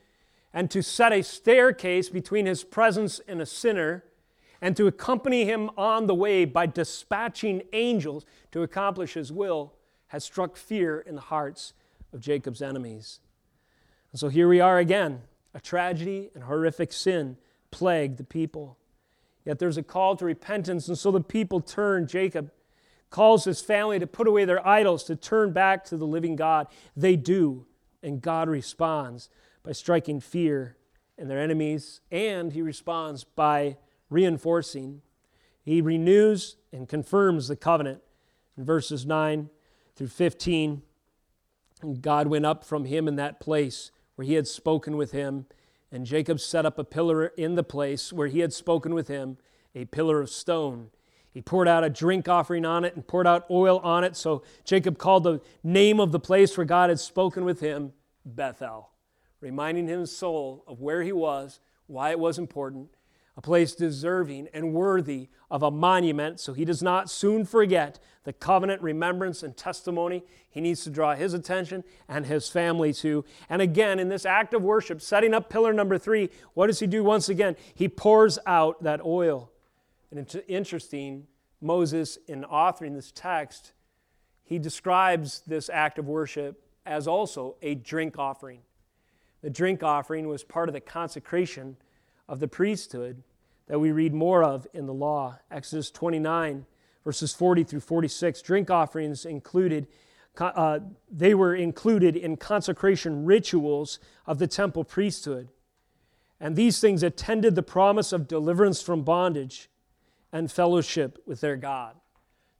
and 0.53 0.71
to 0.71 0.81
set 0.81 1.13
a 1.13 1.21
staircase 1.21 2.09
between 2.09 2.45
his 2.45 2.63
presence 2.63 3.19
and 3.27 3.39
a 3.39 3.45
sinner, 3.45 4.03
and 4.61 4.75
to 4.75 4.87
accompany 4.87 5.45
him 5.45 5.69
on 5.77 6.07
the 6.07 6.15
way 6.15 6.43
by 6.43 6.65
dispatching 6.65 7.61
angels 7.71 8.25
to 8.51 8.63
accomplish 8.63 9.13
his 9.13 9.31
will, 9.31 9.73
has 10.07 10.23
struck 10.23 10.57
fear 10.57 10.99
in 10.99 11.15
the 11.15 11.21
hearts 11.21 11.73
of 12.11 12.19
Jacob's 12.19 12.61
enemies. 12.61 13.19
And 14.11 14.19
so 14.19 14.29
here 14.29 14.47
we 14.47 14.59
are 14.59 14.77
again. 14.77 15.21
A 15.53 15.59
tragedy 15.59 16.29
and 16.33 16.43
horrific 16.43 16.93
sin 16.93 17.37
plagued 17.71 18.17
the 18.17 18.23
people. 18.23 18.77
Yet 19.45 19.59
there's 19.59 19.77
a 19.77 19.83
call 19.83 20.15
to 20.17 20.25
repentance, 20.25 20.87
and 20.87 20.97
so 20.97 21.11
the 21.11 21.21
people 21.21 21.61
turn. 21.61 22.07
Jacob 22.07 22.51
calls 23.09 23.45
his 23.45 23.61
family 23.61 23.99
to 23.99 24.07
put 24.07 24.27
away 24.27 24.45
their 24.45 24.65
idols, 24.67 25.03
to 25.05 25.15
turn 25.15 25.53
back 25.53 25.83
to 25.85 25.97
the 25.97 26.05
living 26.05 26.35
God. 26.35 26.67
They 26.95 27.15
do, 27.15 27.65
and 28.03 28.21
God 28.21 28.47
responds 28.49 29.29
by 29.63 29.71
striking 29.71 30.19
fear 30.19 30.77
in 31.17 31.27
their 31.27 31.39
enemies, 31.39 32.01
and 32.11 32.53
he 32.53 32.61
responds 32.61 33.23
by 33.23 33.77
reinforcing. 34.09 35.01
He 35.63 35.81
renews 35.81 36.55
and 36.71 36.87
confirms 36.87 37.47
the 37.47 37.55
covenant 37.55 38.01
in 38.57 38.65
verses 38.65 39.05
9 39.05 39.49
through 39.95 40.07
15. 40.07 40.81
And 41.81 42.01
God 42.01 42.27
went 42.27 42.45
up 42.45 42.63
from 42.63 42.85
him 42.85 43.07
in 43.07 43.15
that 43.15 43.39
place 43.39 43.91
where 44.19 44.25
he 44.25 44.33
had 44.33 44.49
spoken 44.49 44.97
with 44.97 45.13
him, 45.13 45.45
and 45.93 46.05
Jacob 46.05 46.41
set 46.41 46.65
up 46.65 46.77
a 46.77 46.83
pillar 46.83 47.27
in 47.37 47.55
the 47.55 47.63
place 47.63 48.11
where 48.11 48.27
he 48.27 48.39
had 48.39 48.51
spoken 48.51 48.93
with 48.93 49.07
him, 49.07 49.37
a 49.73 49.85
pillar 49.85 50.19
of 50.19 50.29
stone. 50.29 50.89
He 51.31 51.41
poured 51.41 51.69
out 51.69 51.85
a 51.85 51.89
drink 51.89 52.27
offering 52.27 52.65
on 52.65 52.83
it 52.83 52.97
and 52.97 53.07
poured 53.07 53.27
out 53.27 53.45
oil 53.49 53.79
on 53.79 54.03
it. 54.03 54.17
So 54.17 54.43
Jacob 54.65 54.97
called 54.97 55.23
the 55.23 55.39
name 55.63 56.01
of 56.01 56.11
the 56.11 56.19
place 56.19 56.57
where 56.57 56.65
God 56.65 56.89
had 56.89 56.99
spoken 56.99 57.45
with 57.45 57.61
him 57.61 57.93
Bethel, 58.25 58.89
reminding 59.39 59.87
his 59.87 60.11
soul 60.17 60.65
of 60.67 60.81
where 60.81 61.01
he 61.01 61.13
was, 61.13 61.61
why 61.87 62.09
it 62.09 62.19
was 62.19 62.37
important, 62.37 62.89
a 63.39 63.41
place 63.41 63.73
deserving 63.73 64.49
and 64.53 64.73
worthy 64.73 65.29
of 65.49 65.63
a 65.63 65.71
monument 65.71 66.41
so 66.41 66.51
he 66.51 66.65
does 66.65 66.83
not 66.83 67.09
soon 67.09 67.45
forget 67.45 67.97
the 68.25 68.33
covenant 68.33 68.81
remembrance 68.81 69.43
and 69.43 69.55
testimony 69.55 70.21
he 70.49 70.59
needs 70.59 70.83
to 70.83 70.89
draw 70.89 71.15
his 71.15 71.33
attention 71.33 71.85
and 72.09 72.25
his 72.25 72.49
family 72.49 72.91
to. 72.91 73.23
And 73.49 73.61
again, 73.61 73.97
in 73.97 74.09
this 74.09 74.25
act 74.25 74.53
of 74.53 74.61
worship, 74.61 75.01
setting 75.01 75.33
up 75.33 75.49
pillar 75.49 75.71
number 75.71 75.97
three, 75.97 76.29
what 76.53 76.67
does 76.67 76.81
he 76.81 76.85
do 76.85 77.01
once 77.01 77.29
again? 77.29 77.55
He 77.73 77.87
pours 77.87 78.37
out 78.45 78.83
that 78.83 78.99
oil. 79.05 79.49
And 80.11 80.19
it's 80.19 80.35
interesting, 80.49 81.25
Moses, 81.61 82.17
in 82.27 82.43
authoring 82.43 82.93
this 82.93 83.13
text, 83.13 83.71
he 84.43 84.59
describes 84.59 85.43
this 85.47 85.69
act 85.69 85.97
of 85.97 86.09
worship 86.09 86.61
as 86.85 87.07
also 87.07 87.55
a 87.61 87.75
drink 87.75 88.19
offering. 88.19 88.59
The 89.41 89.49
drink 89.49 89.81
offering 89.81 90.27
was 90.27 90.43
part 90.43 90.67
of 90.67 90.73
the 90.73 90.81
consecration 90.81 91.77
of 92.27 92.41
the 92.41 92.47
priesthood 92.49 93.23
that 93.69 93.79
we 93.79 93.91
read 93.91 94.13
more 94.13 94.43
of 94.43 94.67
in 94.73 94.87
the 94.87 94.93
law. 94.93 95.37
Exodus 95.49 95.89
29, 95.91 96.65
verses 97.05 97.33
40 97.33 97.63
through 97.63 97.79
46. 97.79 98.41
Drink 98.41 98.69
offerings 98.69 99.25
included, 99.25 99.87
uh, 100.39 100.79
they 101.09 101.33
were 101.35 101.55
included 101.55 102.17
in 102.17 102.35
consecration 102.35 103.25
rituals 103.25 103.99
of 104.25 104.39
the 104.39 104.47
temple 104.47 104.83
priesthood. 104.83 105.49
And 106.39 106.55
these 106.55 106.81
things 106.81 107.03
attended 107.03 107.55
the 107.55 107.63
promise 107.63 108.11
of 108.11 108.27
deliverance 108.27 108.81
from 108.81 109.03
bondage 109.03 109.69
and 110.31 110.51
fellowship 110.51 111.21
with 111.25 111.41
their 111.41 111.55
God. 111.55 111.95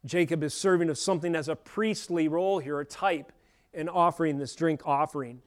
Jacob 0.06 0.44
is 0.44 0.54
serving 0.54 0.90
of 0.90 0.98
something 0.98 1.36
as 1.36 1.50
a 1.50 1.56
priestly 1.56 2.28
role 2.28 2.60
here, 2.60 2.80
a 2.80 2.86
type 2.86 3.32
in 3.74 3.90
offering 3.90 4.38
this 4.38 4.56
drink 4.56 4.82
offering. 4.86 5.42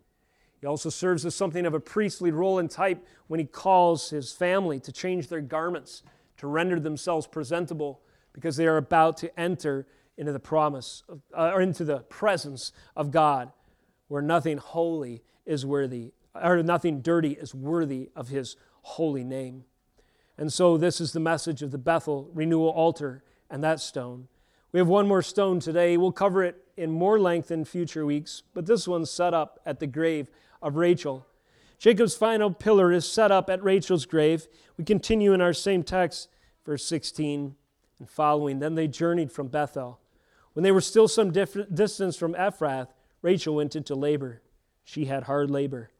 He 0.63 0.69
also 0.69 0.91
serves 0.91 1.27
as 1.27 1.35
something 1.35 1.67
of 1.67 1.75
a 1.75 1.81
priestly 1.81 2.31
role 2.31 2.61
and 2.61 2.71
type 2.71 3.05
when 3.27 3.41
he 3.41 3.47
calls 3.47 4.11
his 4.11 4.31
family 4.31 4.79
to 4.81 4.93
change 4.93 5.27
their 5.27 5.41
garments, 5.41 6.05
to 6.37 6.47
render 6.47 6.79
themselves 6.79 7.27
presentable, 7.27 8.01
because 8.33 8.57
they 8.57 8.69
are 8.69 8.77
about 8.77 9.17
to 9.19 9.39
enter 9.39 9.89
into 10.17 10.33
the 10.33 10.39
promise 10.39 11.03
of, 11.09 11.21
uh, 11.37 11.51
or 11.53 11.61
into 11.61 11.85
the 11.85 11.99
presence 12.03 12.71
of 12.95 13.11
God, 13.11 13.51
where 14.07 14.23
nothing 14.23 14.57
holy 14.59 15.25
is 15.45 15.67
worthy, 15.67 16.13
or 16.33 16.63
nothing 16.63 17.03
dirty 17.03 17.33
is 17.33 17.53
worthy 17.53 18.11
of 18.15 18.29
his 18.29 18.55
holy 18.83 19.25
name. 19.25 19.65
And 20.39 20.53
so, 20.53 20.77
this 20.77 21.01
is 21.01 21.13
the 21.13 21.21
message 21.21 21.63
of 21.63 21.73
the 21.73 21.79
Bethel 21.79 22.31
renewal 22.33 22.71
altar 22.71 23.25
and 23.51 23.65
that 23.65 23.81
stone. 23.81 24.29
We 24.71 24.79
have 24.79 24.89
one 24.89 25.09
more 25.09 25.23
stone 25.23 25.59
today. 25.59 25.97
We'll 25.97 26.13
cover 26.13 26.45
it 26.45 26.57
in 26.77 26.93
more 26.93 27.19
length 27.19 27.51
in 27.51 27.65
future 27.65 28.07
weeks, 28.07 28.45
but 28.55 28.65
this 28.65 28.87
one's 28.87 29.11
set 29.11 29.35
up 29.35 29.61
at 29.67 29.81
the 29.81 29.89
grave 29.89 30.31
of 30.63 30.77
Rachel. 30.77 31.27
Jacob's 31.83 32.15
final 32.15 32.53
pillar 32.53 32.93
is 32.93 33.05
set 33.05 33.33
up 33.33 33.51
at 33.51 33.63
Rachel's 33.63 34.07
grave. 34.07 34.47
We 34.77 34.85
continue 34.85 35.33
in 35.33 35.41
our 35.41 35.53
same 35.53 35.83
text, 35.83 36.29
verse 36.65 36.85
16 36.85 37.57
and 37.99 38.09
following. 38.09 38.61
Then 38.61 38.77
they 38.77 38.87
journeyed 38.87 39.33
from 39.33 39.49
Bethel. 39.49 39.99
When 40.53 40.63
they 40.63 40.71
were 40.71 40.81
still 40.81 41.09
some 41.09 41.33
distance 41.33 42.17
from 42.17 42.35
Ephrath, 42.35 42.89
Rachel 43.21 43.57
went 43.57 43.75
into 43.75 43.97
labor. 43.97 44.43
She 44.85 45.07
had 45.07 45.25
hard 45.25 45.51
labor. 45.51 45.91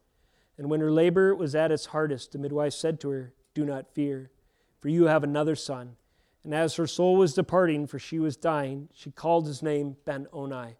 And 0.57 0.69
when 0.69 0.79
her 0.79 0.91
labor 0.91 1.35
was 1.35 1.53
at 1.53 1.71
its 1.71 1.87
hardest, 1.87 2.31
the 2.31 2.37
midwife 2.39 2.73
said 2.73 2.99
to 3.01 3.09
her, 3.09 3.33
Do 3.53 3.65
not 3.65 3.93
fear, 3.93 4.31
for 4.79 4.87
you 4.87 5.07
have 5.07 5.23
another 5.23 5.55
son. 5.55 5.97
And 6.43 6.53
as 6.53 6.75
her 6.75 6.87
soul 6.87 7.17
was 7.17 7.33
departing, 7.33 7.87
for 7.87 7.99
she 7.99 8.19
was 8.19 8.37
dying, 8.37 8.89
she 8.93 9.11
called 9.11 9.47
his 9.47 9.63
name 9.63 9.97
Ben 10.05 10.27
Oni. 10.31 10.75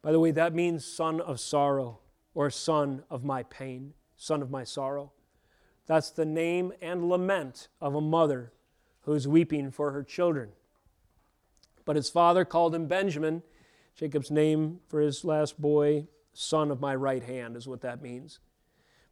By 0.00 0.12
the 0.12 0.20
way, 0.20 0.30
that 0.30 0.54
means 0.54 0.84
son 0.86 1.20
of 1.20 1.38
sorrow 1.40 1.98
or 2.36 2.50
son 2.50 3.02
of 3.08 3.24
my 3.24 3.42
pain, 3.44 3.94
son 4.14 4.42
of 4.42 4.50
my 4.50 4.62
sorrow. 4.62 5.10
That's 5.86 6.10
the 6.10 6.26
name 6.26 6.72
and 6.82 7.08
lament 7.08 7.68
of 7.80 7.94
a 7.94 8.00
mother 8.00 8.52
who 9.02 9.14
is 9.14 9.26
weeping 9.26 9.70
for 9.70 9.92
her 9.92 10.02
children. 10.02 10.50
But 11.86 11.96
his 11.96 12.10
father 12.10 12.44
called 12.44 12.74
him 12.74 12.86
Benjamin, 12.86 13.42
Jacob's 13.94 14.30
name 14.30 14.80
for 14.86 15.00
his 15.00 15.24
last 15.24 15.58
boy, 15.58 16.08
son 16.34 16.70
of 16.70 16.78
my 16.78 16.94
right 16.94 17.22
hand, 17.22 17.56
is 17.56 17.66
what 17.66 17.80
that 17.80 18.02
means. 18.02 18.38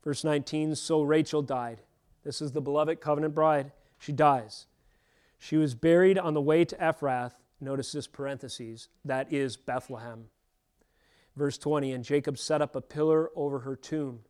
Verse 0.02 0.22
19 0.22 0.74
So 0.74 1.00
Rachel 1.00 1.40
died. 1.40 1.80
This 2.24 2.42
is 2.42 2.52
the 2.52 2.60
beloved 2.60 3.00
covenant 3.00 3.34
bride. 3.34 3.72
She 3.98 4.12
dies. 4.12 4.66
She 5.38 5.56
was 5.56 5.74
buried 5.74 6.18
on 6.18 6.34
the 6.34 6.42
way 6.42 6.66
to 6.66 6.76
Ephrath. 6.76 7.32
Notice 7.58 7.92
this 7.92 8.06
parentheses, 8.06 8.88
that 9.02 9.32
is 9.32 9.56
Bethlehem. 9.56 10.26
Verse 11.36 11.58
20 11.58 11.92
And 11.92 12.04
Jacob 12.04 12.38
set 12.38 12.62
up 12.62 12.76
a 12.76 12.80
pillar 12.80 13.30
over 13.34 13.60
her 13.60 13.76
tomb. 13.76 14.20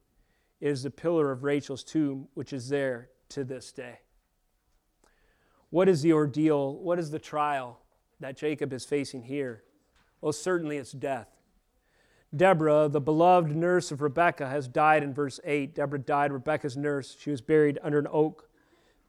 It 0.61 0.69
is 0.69 0.83
the 0.83 0.91
pillar 0.91 1.31
of 1.31 1.45
Rachel's 1.45 1.85
tomb, 1.85 2.29
which 2.35 2.53
is 2.53 2.69
there 2.69 3.11
to 3.31 3.45
this 3.45 3.73
day. 3.73 4.01
What 5.71 5.89
is 5.89 6.03
the 6.03 6.13
ordeal? 6.13 6.77
What 6.79 6.99
is 6.99 7.11
the 7.11 7.19
trial 7.19 7.81
that 8.21 8.37
Jacob 8.37 8.73
is 8.73 8.85
facing 8.85 9.25
here? 9.25 9.65
Well, 10.21 10.33
certainly 10.33 10.77
it's 10.77 10.93
death. 10.93 11.29
Deborah, 12.35 12.89
the 12.89 13.01
beloved 13.01 13.55
nurse 13.55 13.93
of 13.93 14.01
Rebekah, 14.01 14.49
has 14.49 14.67
died 14.67 15.03
in 15.03 15.13
verse 15.13 15.39
8. 15.45 15.75
Deborah 15.75 15.99
died, 15.99 16.33
Rebekah's 16.33 16.77
nurse. 16.77 17.17
She 17.19 17.31
was 17.31 17.41
buried 17.41 17.79
under 17.83 17.99
an 17.99 18.09
oak 18.11 18.49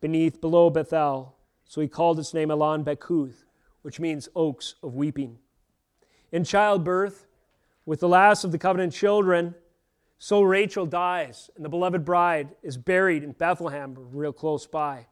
beneath, 0.01 0.41
below 0.41 0.69
Bethel. 0.69 1.35
So 1.65 1.81
he 1.81 1.87
called 1.87 2.19
its 2.19 2.33
name 2.33 2.51
Allon 2.51 2.83
Bachuth, 2.83 3.45
which 3.81 3.99
means 3.99 4.29
oaks 4.35 4.75
of 4.83 4.95
weeping. 4.95 5.39
In 6.31 6.43
childbirth, 6.43 7.24
with 7.85 7.99
the 7.99 8.07
last 8.07 8.43
of 8.43 8.51
the 8.51 8.57
covenant 8.57 8.93
children, 8.93 9.55
so 10.17 10.41
Rachel 10.41 10.85
dies, 10.85 11.49
and 11.55 11.63
the 11.63 11.69
beloved 11.69 12.05
bride 12.05 12.49
is 12.63 12.77
buried 12.77 13.23
in 13.23 13.33
Bethlehem, 13.33 13.95
real 14.11 14.33
close 14.33 14.65
by. 14.65 15.07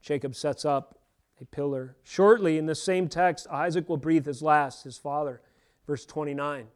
Jacob 0.00 0.34
sets 0.34 0.64
up 0.64 0.98
a 1.40 1.44
pillar. 1.44 1.96
Shortly, 2.02 2.58
in 2.58 2.66
the 2.66 2.74
same 2.74 3.08
text, 3.08 3.46
Isaac 3.50 3.88
will 3.88 3.96
breathe 3.96 4.26
his 4.26 4.42
last, 4.42 4.84
his 4.84 4.98
father. 4.98 5.40
Verse 5.86 6.04
29 6.06 6.68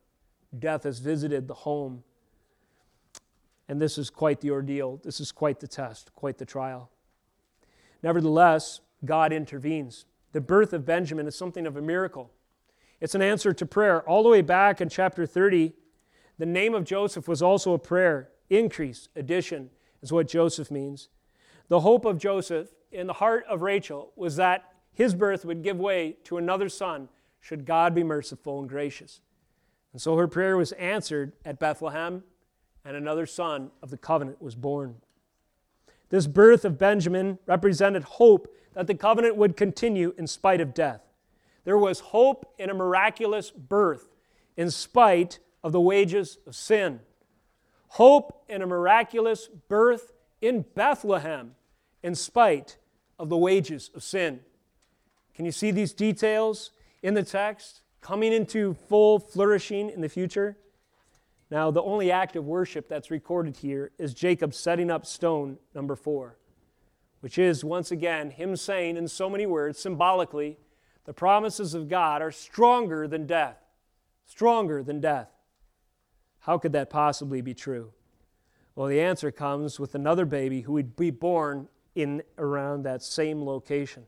Death 0.59 0.85
has 0.85 0.99
visited 0.99 1.49
the 1.49 1.55
home. 1.55 2.05
And 3.69 3.81
this 3.81 3.99
is 3.99 4.09
quite 4.09 4.41
the 4.41 4.51
ordeal. 4.51 4.99
This 5.05 5.21
is 5.21 5.31
quite 5.31 5.61
the 5.61 5.69
test, 5.69 6.15
quite 6.15 6.39
the 6.39 6.47
trial. 6.47 6.91
Nevertheless, 8.03 8.81
God 9.05 9.33
intervenes. 9.33 10.07
The 10.33 10.41
birth 10.41 10.73
of 10.73 10.87
Benjamin 10.87 11.27
is 11.27 11.37
something 11.37 11.67
of 11.67 11.77
a 11.77 11.83
miracle. 11.83 12.31
It's 13.01 13.15
an 13.15 13.23
answer 13.23 13.53
to 13.53 13.67
prayer. 13.67 14.03
All 14.09 14.23
the 14.23 14.29
way 14.29 14.43
back 14.43 14.81
in 14.81 14.89
chapter 14.89 15.27
30, 15.27 15.73
the 16.39 16.47
name 16.47 16.75
of 16.75 16.85
Joseph 16.85 17.29
was 17.29 17.43
also 17.43 17.73
a 17.73 17.79
prayer. 17.79 18.31
Increase, 18.51 19.09
addition 19.15 19.71
is 20.03 20.13
what 20.13 20.29
Joseph 20.29 20.71
means. 20.71 21.09
The 21.69 21.81
hope 21.81 22.05
of 22.05 22.19
Joseph 22.19 22.69
in 22.91 23.07
the 23.07 23.15
heart 23.15 23.45
of 23.49 23.63
Rachel 23.63 24.13
was 24.17 24.37
that 24.37 24.73
his 24.93 25.15
birth 25.15 25.45
would 25.45 25.63
give 25.63 25.79
way 25.79 26.17
to 26.25 26.39
another 26.39 26.69
son 26.69 27.09
should 27.41 27.65
God 27.65 27.95
be 27.95 28.03
merciful 28.03 28.59
and 28.59 28.69
gracious. 28.69 29.21
And 29.93 30.03
so 30.03 30.17
her 30.17 30.29
prayer 30.29 30.57
was 30.57 30.73
answered 30.73 31.35
at 31.45 31.61
Bethlehem, 31.61 32.25
and 32.85 32.97
another 32.97 33.27
son 33.27 33.71
of 33.83 33.91
the 33.91 33.97
covenant 33.97 34.43
was 34.43 34.55
born. 34.55 34.97
This 36.09 36.27
birth 36.27 36.65
of 36.65 36.79
Benjamin 36.79 37.39
represented 37.47 38.05
hope 38.05 38.53
that 38.75 38.87
the 38.87 38.95
covenant 38.95 39.37
would 39.37 39.57
continue 39.57 40.15
in 40.19 40.27
spite 40.27 40.61
of 40.61 40.75
death. 40.75 41.08
There 41.69 41.77
was 41.77 42.01
hope 42.01 42.55
in 42.57 42.71
a 42.71 42.75
miraculous 42.75 43.51
birth 43.51 44.09
in 44.57 44.71
spite 44.71 45.39
of 45.63 45.71
the 45.73 45.81
wages 45.83 46.39
of 46.47 46.57
sin. 46.57 47.01
Hope 47.89 48.43
in 48.49 48.63
a 48.63 48.67
miraculous 48.67 49.49
birth 49.49 50.13
in 50.41 50.65
Bethlehem 50.75 51.57
in 52.03 52.15
spite 52.15 52.79
of 53.19 53.29
the 53.29 53.37
wages 53.37 53.91
of 53.95 54.03
sin. 54.03 54.41
Can 55.35 55.45
you 55.45 55.53
see 55.53 55.71
these 55.71 55.93
details 55.93 56.71
in 57.03 57.13
the 57.13 57.23
text 57.23 57.83
coming 58.01 58.33
into 58.33 58.73
full 58.73 59.19
flourishing 59.19 59.91
in 59.91 60.01
the 60.01 60.09
future? 60.09 60.57
Now, 61.51 61.71
the 61.71 61.83
only 61.83 62.11
act 62.11 62.35
of 62.35 62.47
worship 62.47 62.89
that's 62.89 63.11
recorded 63.11 63.59
here 63.59 63.91
is 63.99 64.15
Jacob 64.15 64.55
setting 64.55 64.91
up 64.91 65.05
stone 65.05 65.59
number 65.75 65.97
four, 65.97 66.39
which 67.21 67.37
is 67.37 67.63
once 67.63 67.91
again 67.91 68.31
him 68.31 68.57
saying 68.57 68.97
in 68.97 69.07
so 69.07 69.29
many 69.29 69.45
words, 69.45 69.79
symbolically, 69.79 70.57
the 71.09 71.15
promises 71.15 71.73
of 71.73 71.89
God 71.89 72.21
are 72.21 72.31
stronger 72.31 73.09
than 73.09 73.27
death. 73.27 73.57
Stronger 74.27 74.83
than 74.83 75.01
death. 75.01 75.31
How 76.41 76.59
could 76.59 76.73
that 76.73 76.91
possibly 76.91 77.41
be 77.41 77.55
true? 77.55 77.95
Well, 78.75 78.89
the 78.89 79.01
answer 79.01 79.31
comes 79.31 79.81
with 79.81 79.95
another 79.95 80.27
baby 80.27 80.61
who 80.61 80.75
would 80.75 80.97
be 80.97 81.11
born 81.11 81.69
in 81.95 82.23
around 82.37 82.83
that 82.83 83.03
same 83.03 83.43
location. 83.43 84.05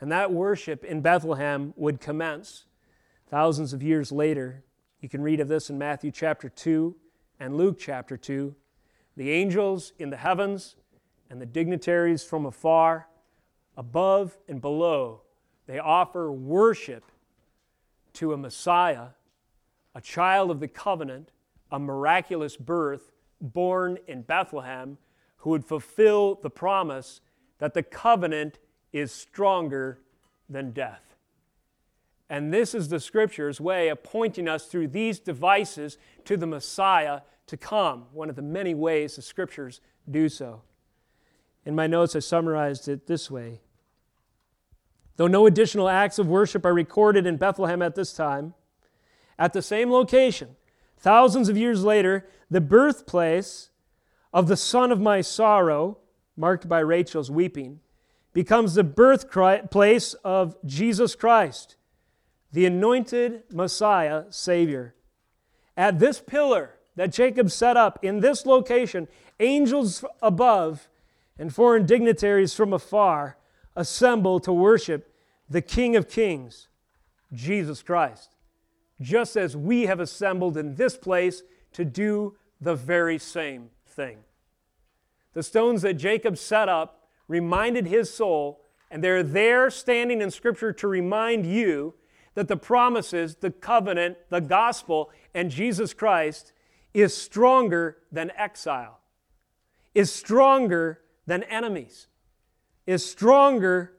And 0.00 0.10
that 0.10 0.32
worship 0.32 0.82
in 0.82 1.02
Bethlehem 1.02 1.72
would 1.76 2.00
commence 2.00 2.64
thousands 3.30 3.72
of 3.72 3.80
years 3.80 4.10
later. 4.10 4.64
You 4.98 5.08
can 5.08 5.22
read 5.22 5.38
of 5.38 5.46
this 5.46 5.70
in 5.70 5.78
Matthew 5.78 6.10
chapter 6.10 6.48
2 6.48 6.96
and 7.38 7.56
Luke 7.56 7.78
chapter 7.78 8.16
2. 8.16 8.56
The 9.16 9.30
angels 9.30 9.92
in 10.00 10.10
the 10.10 10.16
heavens 10.16 10.74
and 11.30 11.40
the 11.40 11.46
dignitaries 11.46 12.24
from 12.24 12.44
afar, 12.44 13.06
above 13.76 14.36
and 14.48 14.60
below, 14.60 15.20
they 15.66 15.78
offer 15.78 16.30
worship 16.30 17.04
to 18.14 18.32
a 18.32 18.36
Messiah, 18.36 19.08
a 19.94 20.00
child 20.00 20.50
of 20.50 20.60
the 20.60 20.68
covenant, 20.68 21.30
a 21.70 21.78
miraculous 21.78 22.56
birth 22.56 23.12
born 23.40 23.98
in 24.06 24.22
Bethlehem, 24.22 24.98
who 25.38 25.50
would 25.50 25.64
fulfill 25.64 26.36
the 26.36 26.50
promise 26.50 27.20
that 27.58 27.74
the 27.74 27.82
covenant 27.82 28.58
is 28.92 29.10
stronger 29.10 29.98
than 30.48 30.72
death. 30.72 31.16
And 32.28 32.52
this 32.52 32.74
is 32.74 32.88
the 32.88 33.00
scripture's 33.00 33.60
way 33.60 33.88
of 33.88 34.02
pointing 34.02 34.48
us 34.48 34.66
through 34.66 34.88
these 34.88 35.18
devices 35.18 35.98
to 36.24 36.36
the 36.36 36.46
Messiah 36.46 37.20
to 37.46 37.56
come, 37.56 38.06
one 38.12 38.30
of 38.30 38.36
the 38.36 38.42
many 38.42 38.74
ways 38.74 39.16
the 39.16 39.22
scriptures 39.22 39.80
do 40.10 40.28
so. 40.28 40.62
In 41.66 41.74
my 41.74 41.86
notes, 41.86 42.16
I 42.16 42.20
summarized 42.20 42.88
it 42.88 43.06
this 43.06 43.30
way 43.30 43.60
Though 45.22 45.28
no 45.28 45.46
additional 45.46 45.88
acts 45.88 46.18
of 46.18 46.26
worship 46.26 46.66
are 46.66 46.74
recorded 46.74 47.28
in 47.28 47.36
Bethlehem 47.36 47.80
at 47.80 47.94
this 47.94 48.12
time, 48.12 48.54
at 49.38 49.52
the 49.52 49.62
same 49.62 49.88
location, 49.88 50.56
thousands 50.98 51.48
of 51.48 51.56
years 51.56 51.84
later, 51.84 52.26
the 52.50 52.60
birthplace 52.60 53.70
of 54.32 54.48
the 54.48 54.56
son 54.56 54.90
of 54.90 55.00
my 55.00 55.20
sorrow, 55.20 55.98
marked 56.36 56.68
by 56.68 56.80
Rachel's 56.80 57.30
weeping, 57.30 57.78
becomes 58.32 58.74
the 58.74 58.82
birthplace 58.82 60.14
of 60.24 60.56
Jesus 60.64 61.14
Christ, 61.14 61.76
the 62.50 62.66
anointed 62.66 63.44
Messiah 63.52 64.24
Savior. 64.30 64.96
At 65.76 66.00
this 66.00 66.20
pillar 66.20 66.80
that 66.96 67.12
Jacob 67.12 67.52
set 67.52 67.76
up 67.76 68.00
in 68.02 68.18
this 68.18 68.44
location, 68.44 69.06
angels 69.38 70.04
above 70.20 70.88
and 71.38 71.54
foreign 71.54 71.86
dignitaries 71.86 72.54
from 72.54 72.72
afar 72.72 73.36
assemble 73.76 74.40
to 74.40 74.52
worship 74.52 75.10
the 75.52 75.62
King 75.62 75.96
of 75.96 76.08
Kings, 76.08 76.68
Jesus 77.30 77.82
Christ, 77.82 78.36
just 79.02 79.36
as 79.36 79.54
we 79.54 79.82
have 79.82 80.00
assembled 80.00 80.56
in 80.56 80.76
this 80.76 80.96
place 80.96 81.42
to 81.72 81.84
do 81.84 82.36
the 82.60 82.74
very 82.74 83.18
same 83.18 83.68
thing. 83.86 84.18
The 85.34 85.42
stones 85.42 85.82
that 85.82 85.94
Jacob 85.94 86.38
set 86.38 86.70
up 86.70 87.06
reminded 87.28 87.86
his 87.86 88.12
soul, 88.12 88.64
and 88.90 89.04
they're 89.04 89.22
there 89.22 89.70
standing 89.70 90.22
in 90.22 90.30
Scripture 90.30 90.72
to 90.72 90.88
remind 90.88 91.44
you 91.44 91.94
that 92.34 92.48
the 92.48 92.56
promises, 92.56 93.36
the 93.36 93.50
covenant, 93.50 94.16
the 94.30 94.40
gospel, 94.40 95.10
and 95.34 95.50
Jesus 95.50 95.92
Christ 95.92 96.54
is 96.94 97.14
stronger 97.14 97.98
than 98.10 98.30
exile, 98.38 99.00
is 99.94 100.10
stronger 100.10 101.00
than 101.26 101.42
enemies, 101.42 102.06
is 102.86 103.04
stronger 103.04 103.92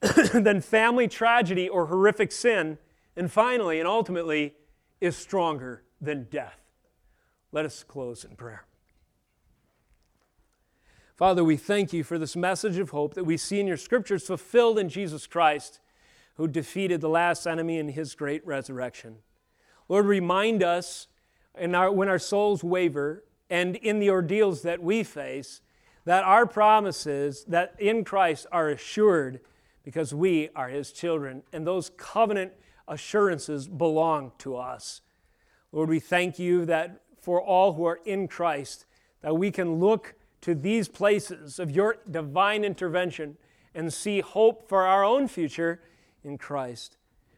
than 0.32 0.60
family 0.60 1.08
tragedy 1.08 1.68
or 1.68 1.86
horrific 1.86 2.32
sin, 2.32 2.78
and 3.16 3.30
finally 3.30 3.78
and 3.78 3.88
ultimately 3.88 4.54
is 5.00 5.16
stronger 5.16 5.82
than 6.00 6.24
death. 6.30 6.60
Let 7.52 7.64
us 7.64 7.82
close 7.82 8.24
in 8.24 8.36
prayer. 8.36 8.64
Father, 11.16 11.42
we 11.42 11.56
thank 11.56 11.92
you 11.92 12.04
for 12.04 12.16
this 12.16 12.36
message 12.36 12.78
of 12.78 12.90
hope 12.90 13.14
that 13.14 13.24
we 13.24 13.36
see 13.36 13.58
in 13.58 13.66
your 13.66 13.76
scriptures 13.76 14.26
fulfilled 14.26 14.78
in 14.78 14.88
Jesus 14.88 15.26
Christ, 15.26 15.80
who 16.36 16.46
defeated 16.46 17.00
the 17.00 17.08
last 17.08 17.46
enemy 17.46 17.78
in 17.78 17.88
his 17.88 18.14
great 18.14 18.46
resurrection. 18.46 19.16
Lord, 19.88 20.06
remind 20.06 20.62
us 20.62 21.08
our, 21.60 21.90
when 21.90 22.08
our 22.08 22.20
souls 22.20 22.62
waver 22.62 23.24
and 23.50 23.74
in 23.76 23.98
the 23.98 24.10
ordeals 24.10 24.62
that 24.62 24.80
we 24.80 25.02
face 25.02 25.60
that 26.04 26.24
our 26.24 26.46
promises 26.46 27.44
that 27.48 27.74
in 27.78 28.02
Christ 28.02 28.46
are 28.50 28.70
assured 28.70 29.40
because 29.84 30.14
we 30.14 30.48
are 30.54 30.68
his 30.68 30.92
children 30.92 31.42
and 31.52 31.66
those 31.66 31.90
covenant 31.96 32.52
assurances 32.86 33.68
belong 33.68 34.32
to 34.38 34.56
us. 34.56 35.02
Lord, 35.72 35.88
we 35.88 36.00
thank 36.00 36.38
you 36.38 36.64
that 36.66 37.02
for 37.20 37.42
all 37.42 37.74
who 37.74 37.84
are 37.84 38.00
in 38.04 38.28
Christ 38.28 38.86
that 39.20 39.36
we 39.36 39.50
can 39.50 39.76
look 39.76 40.14
to 40.40 40.54
these 40.54 40.88
places 40.88 41.58
of 41.58 41.70
your 41.70 41.96
divine 42.10 42.64
intervention 42.64 43.36
and 43.74 43.92
see 43.92 44.20
hope 44.20 44.68
for 44.68 44.86
our 44.86 45.04
own 45.04 45.28
future 45.28 45.80
in 46.22 46.38
Christ. 46.38 46.96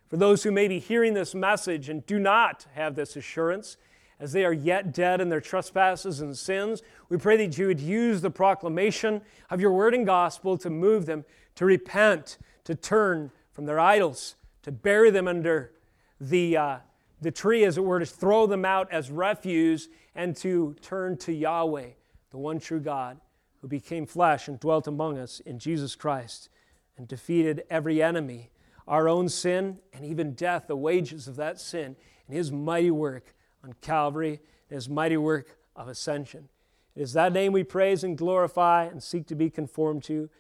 For 0.09 0.16
those 0.16 0.43
who 0.43 0.51
may 0.51 0.68
be 0.68 0.78
hearing 0.78 1.14
this 1.14 1.34
message 1.34 1.88
and 1.88 2.05
do 2.07 2.18
not 2.18 2.66
have 2.74 2.95
this 2.95 3.16
assurance, 3.16 3.76
as 4.18 4.32
they 4.32 4.45
are 4.45 4.53
yet 4.53 4.93
dead 4.93 5.20
in 5.20 5.30
their 5.30 5.41
trespasses 5.41 6.20
and 6.20 6.36
sins, 6.36 6.82
we 7.09 7.16
pray 7.16 7.36
that 7.38 7.57
you 7.57 7.68
would 7.68 7.80
use 7.80 8.20
the 8.20 8.30
proclamation 8.30 9.22
of 9.49 9.61
your 9.61 9.72
word 9.72 9.95
and 9.95 10.05
gospel 10.05 10.59
to 10.59 10.68
move 10.68 11.07
them 11.07 11.24
to 11.61 11.67
repent, 11.67 12.39
to 12.65 12.75
turn 12.75 13.31
from 13.53 13.67
their 13.67 13.79
idols, 13.79 14.35
to 14.63 14.73
bury 14.73 15.11
them 15.11 15.29
under 15.29 15.71
the, 16.19 16.57
uh, 16.57 16.79
the 17.21 17.31
tree, 17.31 17.67
as 17.67 17.77
it 17.77 17.85
were, 17.85 17.99
to 17.99 18.07
throw 18.07 18.47
them 18.47 18.65
out 18.65 18.91
as 18.91 19.11
refuse, 19.11 19.91
and 20.15 20.35
to 20.35 20.75
turn 20.81 21.19
to 21.19 21.35
Yahweh 21.35 21.89
the 22.31 22.39
one 22.39 22.59
true 22.59 22.81
God, 22.81 23.21
who 23.61 23.69
became 23.69 24.07
flesh 24.07 24.49
and 24.49 24.59
dwelt 24.59 24.87
among 24.87 25.19
us 25.19 25.41
in 25.41 25.59
Jesus 25.59 25.95
Christ 25.95 26.49
and 26.97 27.07
defeated 27.07 27.65
every 27.69 28.03
enemy, 28.03 28.49
our 28.89 29.07
own 29.07 29.29
sin, 29.29 29.81
and 29.93 30.03
even 30.03 30.33
death, 30.33 30.65
the 30.67 30.77
wages 30.77 31.29
of 31.29 31.37
that 31.37 31.61
sin, 31.61 31.95
in 32.27 32.35
his 32.35 32.51
mighty 32.51 32.91
work 32.91 33.35
on 33.63 33.75
Calvary, 33.83 34.41
and 34.71 34.77
his 34.77 34.89
mighty 34.89 35.19
work 35.19 35.59
of 35.77 35.89
ascension. 35.89 36.49
It 36.97 37.03
is 37.03 37.13
that 37.13 37.35
name 37.35 37.53
we 37.53 37.65
praise 37.65 38.03
and 38.03 38.17
glorify 38.17 38.85
and 38.85 39.03
seek 39.03 39.27
to 39.27 39.35
be 39.35 39.51
conformed 39.51 40.05
to. 40.05 40.31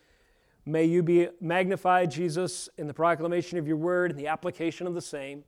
May 0.66 0.84
you 0.84 1.02
be 1.02 1.28
magnified, 1.40 2.10
Jesus, 2.10 2.68
in 2.76 2.86
the 2.86 2.94
proclamation 2.94 3.58
of 3.58 3.66
your 3.66 3.76
word 3.76 4.10
and 4.10 4.20
the 4.20 4.26
application 4.26 4.86
of 4.86 4.94
the 4.94 5.00
same. 5.00 5.44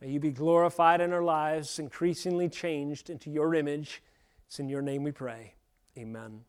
May 0.00 0.08
you 0.08 0.20
be 0.20 0.30
glorified 0.30 1.00
in 1.00 1.12
our 1.12 1.22
lives, 1.22 1.78
increasingly 1.78 2.48
changed 2.48 3.10
into 3.10 3.30
your 3.30 3.54
image. 3.54 4.02
It's 4.46 4.60
in 4.60 4.68
your 4.68 4.82
name 4.82 5.02
we 5.02 5.12
pray. 5.12 5.54
Amen. 5.98 6.44